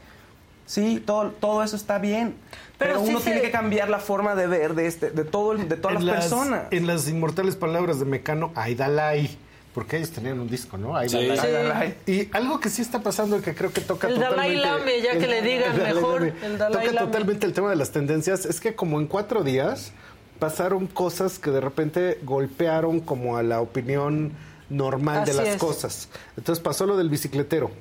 [0.65, 2.35] sí, todo, todo eso está bien.
[2.77, 5.23] Pero, Pero sí uno se- tiene que cambiar la forma de ver de este, de
[5.23, 6.63] todo, el- de todas en las, personas.
[6.71, 9.37] En las inmortales palabras de Mecano, Aidalai.
[9.73, 10.99] Porque ellos tenían un disco, ¿no?
[11.07, 11.15] Sí.
[11.15, 11.95] Aidalai.
[12.05, 14.91] Y algo que sí está pasando y que creo que toca El Dalai totalmente...
[14.97, 17.07] Lame, ya que le digan el Dalai mejor, el Dalai Toca Lame.
[17.07, 18.45] totalmente el tema de las tendencias.
[18.45, 19.93] Es que como en cuatro días
[20.39, 24.33] pasaron cosas que de repente golpearon como a la opinión
[24.69, 25.57] normal de las es.
[25.57, 26.09] cosas.
[26.37, 27.71] Entonces pasó lo del bicicletero,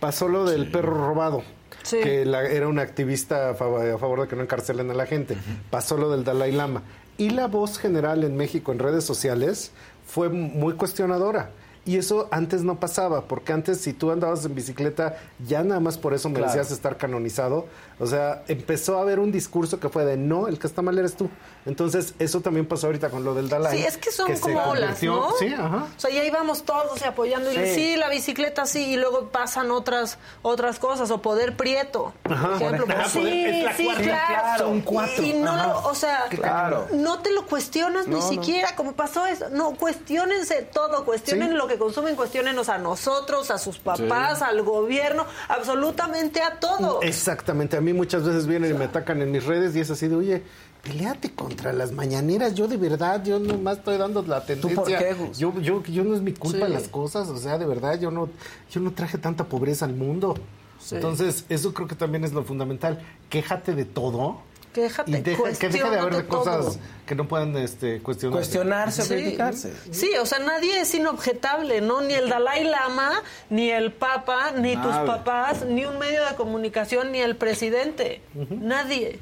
[0.00, 1.42] pasó lo del perro robado,
[1.82, 1.98] Sí.
[2.02, 5.06] que la- era un activista a favor, a favor de que no encarcelen a la
[5.06, 5.36] gente.
[5.70, 6.82] Pasó lo del Dalai Lama.
[7.18, 9.70] Y la voz general en México en redes sociales
[10.06, 11.50] fue muy cuestionadora.
[11.84, 15.98] Y eso antes no pasaba, porque antes si tú andabas en bicicleta, ya nada más
[15.98, 16.46] por eso Claro.
[16.46, 17.66] merecías estar canonizado.
[18.02, 20.98] O sea, empezó a haber un discurso que fue de no, el que está mal
[20.98, 21.30] eres tú.
[21.64, 23.78] Entonces, eso también pasó ahorita con lo del Dalai.
[23.78, 25.30] Sí, es que son como olas, ¿no?
[25.38, 25.86] Sí, ajá.
[25.96, 27.52] O sea, ya íbamos todos y apoyando.
[27.52, 27.74] Y Sí.
[27.74, 27.96] sí.
[27.96, 31.10] la bicicleta sí, y luego pasan otras otras cosas.
[31.12, 32.58] O poder prieto, Ajá.
[32.58, 32.86] por ejemplo.
[33.08, 34.02] Sí, poder- es la sí, cuarta.
[34.02, 34.64] claro.
[34.64, 35.22] Son cuatro.
[35.22, 35.66] Y, y no Ajá.
[35.68, 36.88] lo, o sea, Claro.
[36.94, 38.28] no te lo cuestionas No, ni no.
[38.28, 39.48] siquiera, como pasó eso.
[39.50, 41.04] No, cuestionense todo.
[41.04, 41.54] Cuestionen Sí.
[41.54, 44.44] lo que consumen, cuestionenos a nosotros, a sus papás, Sí.
[44.44, 47.00] al gobierno, absolutamente a todo.
[47.02, 50.08] Exactamente, a mí muchas veces vienen y me atacan en mis redes y es así
[50.08, 50.42] de, oye,
[50.82, 54.74] peleate contra las mañaneras, yo de verdad, yo nomás estoy dando la tendencia.
[54.76, 55.38] por qué, Gus?
[55.38, 56.72] Yo, yo, yo no es mi culpa Sí.
[56.72, 58.28] las cosas, o sea, de verdad, yo no,
[58.70, 60.34] yo no traje tanta pobreza al mundo.
[60.80, 60.96] Sí.
[60.96, 63.00] Entonces, eso creo que también es lo fundamental.
[63.30, 64.40] Quéjate de todo
[64.74, 66.38] Y deja, que deje de haber todo.
[66.44, 68.38] cosas que no puedan este, cuestionarse.
[68.38, 69.14] Cuestionarse o Sí.
[69.14, 69.72] criticarse.
[69.90, 72.00] Sí, o sea, nadie es inobjetable, ¿no?
[72.00, 77.12] Ni el Dalai Lama, ni el Papa, ni tus papás, ni un medio de comunicación,
[77.12, 78.22] ni el presidente.
[78.50, 79.18] Nadie.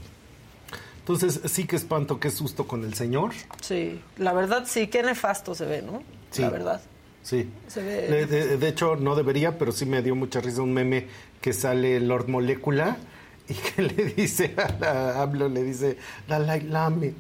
[1.01, 3.33] Entonces, sí que espanto, qué susto con el señor.
[3.61, 6.03] Sí, la verdad sí, qué nefasto se ve, ¿no?
[6.31, 6.43] Sí.
[6.43, 6.81] La verdad.
[7.23, 7.51] Sí.
[7.69, 10.73] Se ve- De, de- de hecho, no debería, pero sí me dio mucha risa un
[10.73, 11.07] meme
[11.41, 12.97] que sale Lord Molecula
[13.51, 15.97] y que le dice a la AMLO, le dice,
[16.29, 17.15] Dalai Lame.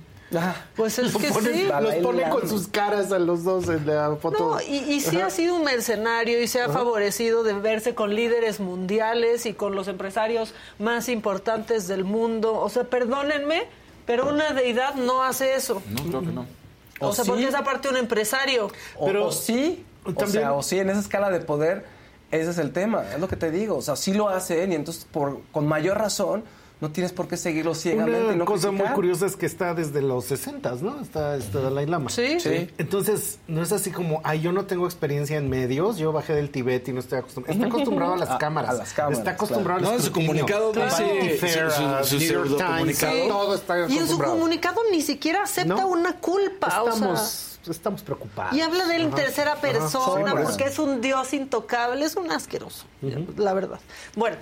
[0.77, 1.69] Pues es que pone- sí.
[1.81, 4.52] Los pone con sus caras a los dos en la foto.
[4.55, 5.27] No, y, y sí Ajá.
[5.27, 6.74] ha sido un mercenario y se ha Ajá.
[6.74, 12.55] favorecido de verse con líderes mundiales y con los empresarios más importantes del mundo.
[12.55, 13.65] O sea, perdónenme,
[14.07, 15.82] pero una deidad no hace eso.
[15.89, 16.47] No, creo que no.
[17.01, 17.31] O, ¿O sea, sí?
[17.31, 18.70] porque es aparte un empresario.
[18.98, 21.85] O- o, sí, o también- sea, o sí, en esa escala de poder,
[22.31, 23.77] ese es el tema, es lo que te digo.
[23.77, 26.44] O sea, sí lo hacen y entonces por, con mayor razón
[26.81, 28.19] no tienes por qué seguirlo ciegamente.
[28.23, 30.98] y Una no cosa muy curiosa es que está desde los 60, ¿no?
[31.02, 32.09] Está este Dalai Lama.
[32.09, 32.40] Sí.
[32.40, 32.70] Sí.
[32.78, 36.48] Entonces, no es así como, ay, yo no tengo experiencia en medios, yo bajé del
[36.48, 37.52] Tibet y no estoy acostumbrado.
[37.55, 38.70] Está acostumbrado a las A- cámaras.
[38.70, 39.93] a las cámaras, Está acostumbrado claro.
[39.94, 43.28] al No, en su comunicado dice- Fair, su- su- su New York Times, pseudocomunicado.
[43.28, 45.89] todo está Y en su comunicado ni siquiera acepta No.
[45.89, 46.82] una culpa.
[46.82, 47.15] o sea,
[47.69, 48.55] Estamos, preocupados.
[48.55, 49.61] y habla de él en tercera Ajá.
[49.61, 50.49] persona Sí, por eso.
[50.51, 52.85] porque es un dios intocable, es un asqueroso,
[53.37, 53.78] la verdad.
[54.16, 54.37] Bueno,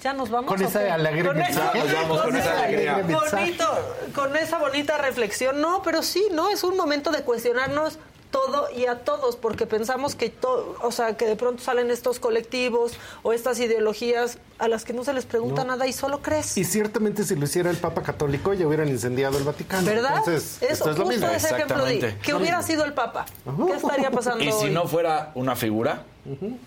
[0.00, 0.48] ya nos vamos.
[0.48, 2.98] Con ¿o esa alegre Con esa- con esa alegría.
[3.02, 3.66] bonito,
[4.14, 5.60] con esa bonita reflexión.
[5.60, 7.98] No, pero sí, no es un momento de cuestionarnos
[8.30, 12.20] todo y a todos, porque pensamos que to- o sea, que de pronto salen estos
[12.20, 12.92] colectivos
[13.22, 15.72] o estas ideologías a las que no se les pregunta No.
[15.72, 16.56] nada y solo crees.
[16.56, 19.84] Y ciertamente si lo hiciera el Papa Católico ya hubieran incendiado el Vaticano.
[19.86, 20.18] ¿Verdad?
[20.18, 21.26] Entonces, Eso, esto es lo justo mismo.
[21.36, 22.22] ese ejemplo de Exactamente.
[22.24, 23.26] que hubiera sido el Papa.
[23.66, 24.70] ¿Qué estaría pasando Y si hoy?
[24.70, 26.04] no fuera una figura,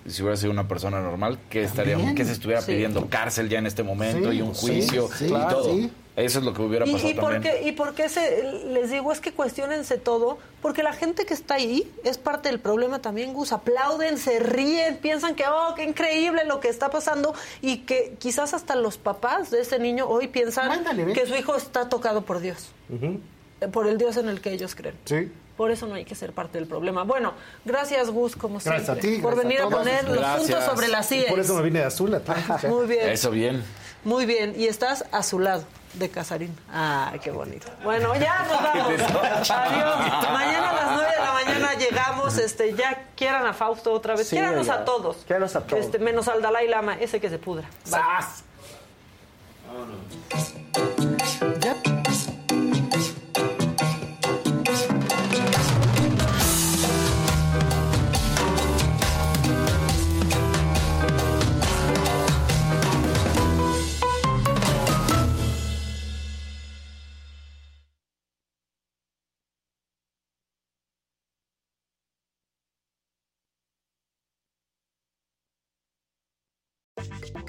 [0.05, 2.71] y si hubiera sido una persona normal, que estaría, que se estuviera Sí.
[2.73, 5.75] pidiendo cárcel ya en este momento Sí, y un juicio sí, y claro, todo.
[6.15, 7.55] Eso es lo que hubiera ¿Y, pasado y por también.
[7.55, 10.37] qué, y por qué se, les digo es que cuestionense todo?
[10.61, 13.51] Porque la gente que está ahí es parte del problema también, Gus.
[13.51, 18.53] Aplauden, se ríen, piensan que, oh, qué increíble lo que está pasando y que quizás
[18.53, 20.83] hasta los papás de ese niño hoy piensan
[21.15, 24.75] que su hijo está tocado por Dios, eh, por el Dios en el que ellos
[24.75, 24.95] creen.
[25.05, 25.31] Sí.
[25.57, 27.03] Por eso no hay que ser parte del problema.
[27.03, 27.33] Bueno,
[27.65, 30.41] gracias Gus, como Gracias siempre, a ti, por venir a poner los Gracias.
[30.41, 31.29] puntos sobre las Y sillas.
[31.31, 32.21] por eso me vine de azul.
[32.69, 33.09] Muy bien.
[33.09, 33.63] Eso bien.
[34.03, 35.63] Muy bien, y estás a su lado
[35.93, 36.57] de Casarín.
[36.71, 37.67] Ay, qué bonito.
[37.83, 39.51] Bueno, ya nos vamos.
[39.51, 40.31] Adiós.
[40.31, 42.37] Mañana a las 9 de la mañana llegamos.
[42.37, 44.27] Este, ya quieran a Fausto otra vez.
[44.27, 45.17] Sí, a todos.
[45.25, 45.85] Quiéranos a todos.
[45.85, 47.67] Este, menos al Dalai Lama, ese que se pudra.
[47.89, 47.99] Bye.
[47.99, 48.19] Ya